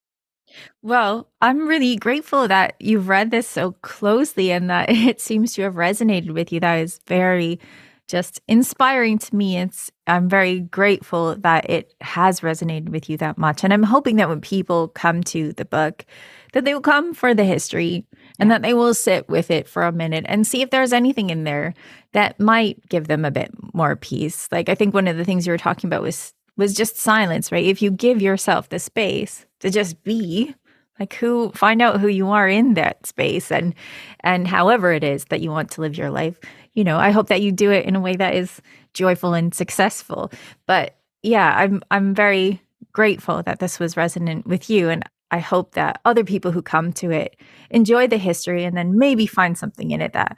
well, 0.82 1.28
I'm 1.40 1.68
really 1.68 1.96
grateful 1.96 2.48
that 2.48 2.74
you've 2.80 3.08
read 3.08 3.30
this 3.30 3.48
so 3.48 3.72
closely 3.82 4.50
and 4.50 4.70
that 4.70 4.90
it 4.90 5.20
seems 5.20 5.54
to 5.54 5.62
have 5.62 5.74
resonated 5.74 6.32
with 6.32 6.52
you. 6.52 6.60
That 6.60 6.76
is 6.76 7.00
very 7.06 7.60
just 8.08 8.40
inspiring 8.48 9.18
to 9.18 9.36
me. 9.36 9.56
It's 9.56 9.92
I'm 10.08 10.28
very 10.28 10.60
grateful 10.60 11.36
that 11.36 11.70
it 11.70 11.94
has 12.00 12.40
resonated 12.40 12.88
with 12.88 13.08
you 13.08 13.16
that 13.18 13.38
much. 13.38 13.62
And 13.62 13.72
I'm 13.72 13.84
hoping 13.84 14.16
that 14.16 14.28
when 14.28 14.40
people 14.40 14.88
come 14.88 15.22
to 15.24 15.52
the 15.52 15.64
book, 15.64 16.04
that 16.52 16.64
they 16.64 16.74
will 16.74 16.80
come 16.80 17.14
for 17.14 17.34
the 17.34 17.44
history 17.44 18.04
and 18.40 18.50
that 18.50 18.62
they 18.62 18.74
will 18.74 18.94
sit 18.94 19.28
with 19.28 19.48
it 19.52 19.68
for 19.68 19.84
a 19.84 19.92
minute 19.92 20.24
and 20.26 20.44
see 20.44 20.60
if 20.60 20.70
there's 20.70 20.92
anything 20.92 21.30
in 21.30 21.44
there 21.44 21.72
that 22.12 22.40
might 22.40 22.88
give 22.88 23.06
them 23.06 23.24
a 23.24 23.30
bit 23.30 23.52
more 23.72 23.94
peace. 23.94 24.48
Like 24.50 24.68
I 24.68 24.74
think 24.74 24.92
one 24.92 25.06
of 25.06 25.16
the 25.16 25.24
things 25.24 25.46
you 25.46 25.52
were 25.52 25.58
talking 25.58 25.86
about 25.86 26.02
was 26.02 26.34
was 26.60 26.74
just 26.74 26.96
silence, 26.98 27.50
right? 27.50 27.64
If 27.64 27.82
you 27.82 27.90
give 27.90 28.22
yourself 28.22 28.68
the 28.68 28.78
space 28.78 29.46
to 29.60 29.70
just 29.70 30.04
be, 30.04 30.54
like 31.00 31.14
who 31.14 31.50
find 31.52 31.80
out 31.80 31.98
who 31.98 32.08
you 32.08 32.28
are 32.28 32.46
in 32.46 32.74
that 32.74 33.06
space 33.06 33.50
and 33.50 33.74
and 34.20 34.46
however 34.46 34.92
it 34.92 35.02
is 35.02 35.24
that 35.30 35.40
you 35.40 35.50
want 35.50 35.70
to 35.72 35.80
live 35.80 35.96
your 35.96 36.10
life. 36.10 36.38
You 36.74 36.84
know 36.84 36.98
i 36.98 37.10
hope 37.10 37.28
that 37.28 37.42
you 37.42 37.50
do 37.50 37.72
it 37.72 37.86
in 37.86 37.96
a 37.96 38.00
way 38.00 38.14
that 38.14 38.34
is 38.34 38.60
joyful 38.92 39.34
and 39.34 39.52
successful. 39.54 40.30
But 40.66 40.96
yeah 41.22 41.54
i'm 41.56 41.82
i'm 41.90 42.14
very 42.14 42.62
grateful 42.92 43.42
that 43.42 43.58
this 43.58 43.78
was 43.78 43.96
resonant 43.96 44.46
with 44.46 44.70
you 44.70 44.88
and 44.88 45.04
i 45.30 45.38
hope 45.38 45.74
that 45.74 46.00
other 46.04 46.24
people 46.24 46.50
who 46.50 46.62
come 46.62 46.92
to 46.92 47.10
it 47.10 47.36
enjoy 47.70 48.06
the 48.06 48.16
history 48.16 48.64
and 48.64 48.76
then 48.76 48.98
maybe 48.98 49.26
find 49.26 49.56
something 49.58 49.90
in 49.90 50.00
it 50.00 50.12
that 50.12 50.36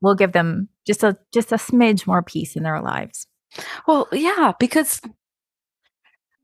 will 0.00 0.14
give 0.14 0.32
them 0.32 0.68
just 0.86 1.02
a 1.02 1.16
just 1.32 1.52
a 1.52 1.56
smidge 1.56 2.06
more 2.06 2.22
peace 2.22 2.56
in 2.56 2.62
their 2.62 2.80
lives. 2.80 3.26
Well 3.86 4.08
yeah 4.12 4.52
because 4.60 5.00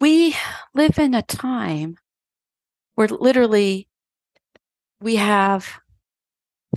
we 0.00 0.34
live 0.74 0.98
in 0.98 1.14
a 1.14 1.22
time 1.22 1.96
where 2.94 3.08
literally 3.08 3.88
we 5.00 5.16
have 5.16 5.80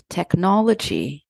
technology 0.09 1.26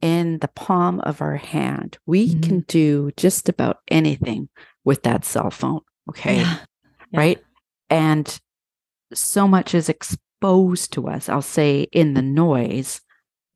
in 0.00 0.38
the 0.40 0.48
palm 0.48 1.00
of 1.00 1.20
our 1.20 1.36
hand. 1.36 1.98
We 2.06 2.28
mm-hmm. 2.28 2.40
can 2.40 2.60
do 2.68 3.10
just 3.16 3.48
about 3.48 3.78
anything 3.88 4.48
with 4.84 5.02
that 5.04 5.24
cell 5.24 5.50
phone. 5.50 5.80
Okay. 6.10 6.36
Yeah. 6.36 6.58
Yeah. 7.10 7.18
Right. 7.18 7.44
And 7.88 8.40
so 9.12 9.48
much 9.48 9.74
is 9.74 9.88
exposed 9.88 10.92
to 10.92 11.08
us, 11.08 11.28
I'll 11.28 11.42
say, 11.42 11.82
in 11.92 12.14
the 12.14 12.22
noise 12.22 13.00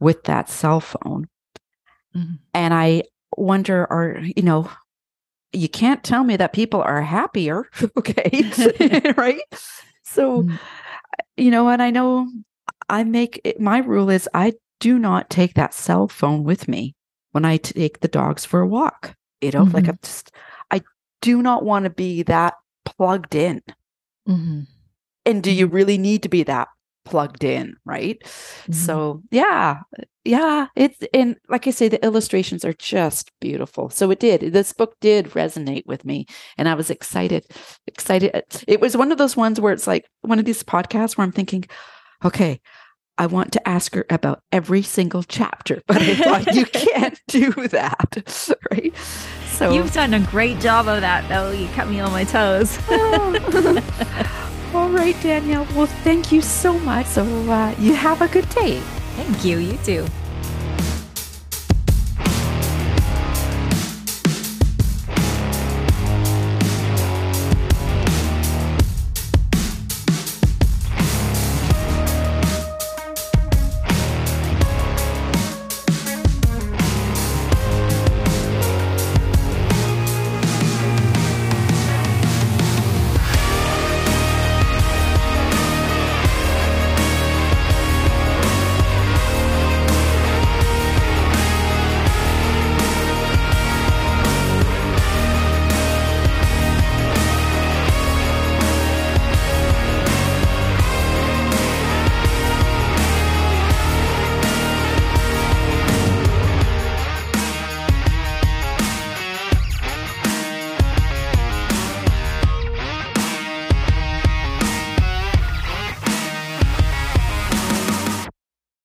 with 0.00 0.24
that 0.24 0.48
cell 0.48 0.80
phone. 0.80 1.28
Mm-hmm. 2.16 2.34
And 2.54 2.72
I 2.72 3.02
wonder, 3.36 3.86
are, 3.90 4.20
you 4.36 4.42
know, 4.42 4.70
you 5.53 5.68
can't 5.68 6.05
tell 6.05 6.24
me 6.24 6.36
that 6.36 6.53
people 6.53 6.80
are 6.82 7.03
happier. 7.03 7.64
Okay. 7.96 9.12
right. 9.16 9.40
So, 10.05 10.42
mm. 10.42 10.59
you 11.36 11.51
know, 11.51 11.68
and 11.68 11.82
I 11.82 11.90
know 11.90 12.28
I 12.88 13.05
make 13.05 13.40
it, 13.44 13.61
my 13.61 13.78
rule 13.78 14.11
is 14.11 14.28
I 14.34 14.55
do 14.80 14.99
not 14.99 15.30
take 15.30 15.55
that 15.55 15.74
cell 15.74 16.09
phone 16.09 16.44
with 16.44 16.68
me 16.68 16.94
when 17.32 17.44
I 17.44 17.57
take 17.57 18.01
the 18.01 18.09
dogs 18.09 18.44
for 18.44 18.61
a 18.61 18.66
walk. 18.66 19.14
You 19.40 19.51
know, 19.53 19.64
mm-hmm. 19.64 19.74
like 19.74 19.88
I'm 19.88 19.99
just, 20.03 20.32
I 20.70 20.82
do 21.20 21.42
not 21.42 21.64
want 21.64 21.84
to 21.84 21.90
be 21.90 22.22
that 22.24 22.55
plugged 22.84 23.34
in. 23.34 23.62
Mm-hmm. 24.28 24.62
And 25.26 25.42
do 25.42 25.51
you 25.51 25.66
mm-hmm. 25.66 25.74
really 25.74 25.99
need 25.99 26.22
to 26.22 26.28
be 26.28 26.42
that 26.44 26.68
plugged 27.05 27.44
in, 27.44 27.76
right? 27.84 28.18
Mm-hmm. 28.22 28.72
So 28.72 29.22
yeah, 29.30 29.80
yeah, 30.28 30.66
it's 30.76 30.98
and 31.14 31.36
like 31.48 31.66
I 31.66 31.70
say, 31.70 31.88
the 31.88 32.04
illustrations 32.04 32.62
are 32.62 32.74
just 32.74 33.30
beautiful. 33.40 33.88
So 33.88 34.10
it 34.10 34.20
did. 34.20 34.52
This 34.52 34.74
book 34.74 34.94
did 35.00 35.30
resonate 35.30 35.86
with 35.86 36.04
me, 36.04 36.26
and 36.58 36.68
I 36.68 36.74
was 36.74 36.90
excited. 36.90 37.46
Excited. 37.86 38.44
It 38.68 38.78
was 38.78 38.94
one 38.94 39.10
of 39.10 39.16
those 39.16 39.38
ones 39.38 39.58
where 39.58 39.72
it's 39.72 39.86
like 39.86 40.06
one 40.20 40.38
of 40.38 40.44
these 40.44 40.62
podcasts 40.62 41.16
where 41.16 41.24
I'm 41.24 41.32
thinking, 41.32 41.64
okay, 42.22 42.60
I 43.16 43.24
want 43.24 43.52
to 43.52 43.66
ask 43.66 43.94
her 43.94 44.04
about 44.10 44.42
every 44.52 44.82
single 44.82 45.22
chapter, 45.22 45.80
but 45.86 46.02
I 46.02 46.14
thought 46.14 46.54
you 46.54 46.66
can't 46.72 47.18
do 47.28 47.50
that, 47.68 48.52
right? 48.70 48.94
So 49.46 49.72
you've 49.72 49.94
done 49.94 50.12
a 50.12 50.20
great 50.20 50.60
job 50.60 50.88
of 50.88 51.00
that, 51.00 51.26
though. 51.30 51.52
You 51.52 51.68
kept 51.68 51.88
me 51.88 52.00
on 52.00 52.12
my 52.12 52.24
toes. 52.24 52.78
All 54.74 54.90
right, 54.90 55.14
Danièle. 55.16 55.74
Well, 55.74 55.86
thank 55.86 56.30
you 56.32 56.42
so 56.42 56.78
much. 56.80 57.06
So 57.06 57.22
uh, 57.24 57.74
you 57.78 57.94
have 57.94 58.20
a 58.20 58.28
good 58.28 58.48
day. 58.50 58.82
Thank 59.18 59.44
you. 59.44 59.58
You 59.58 59.76
too. 59.78 60.06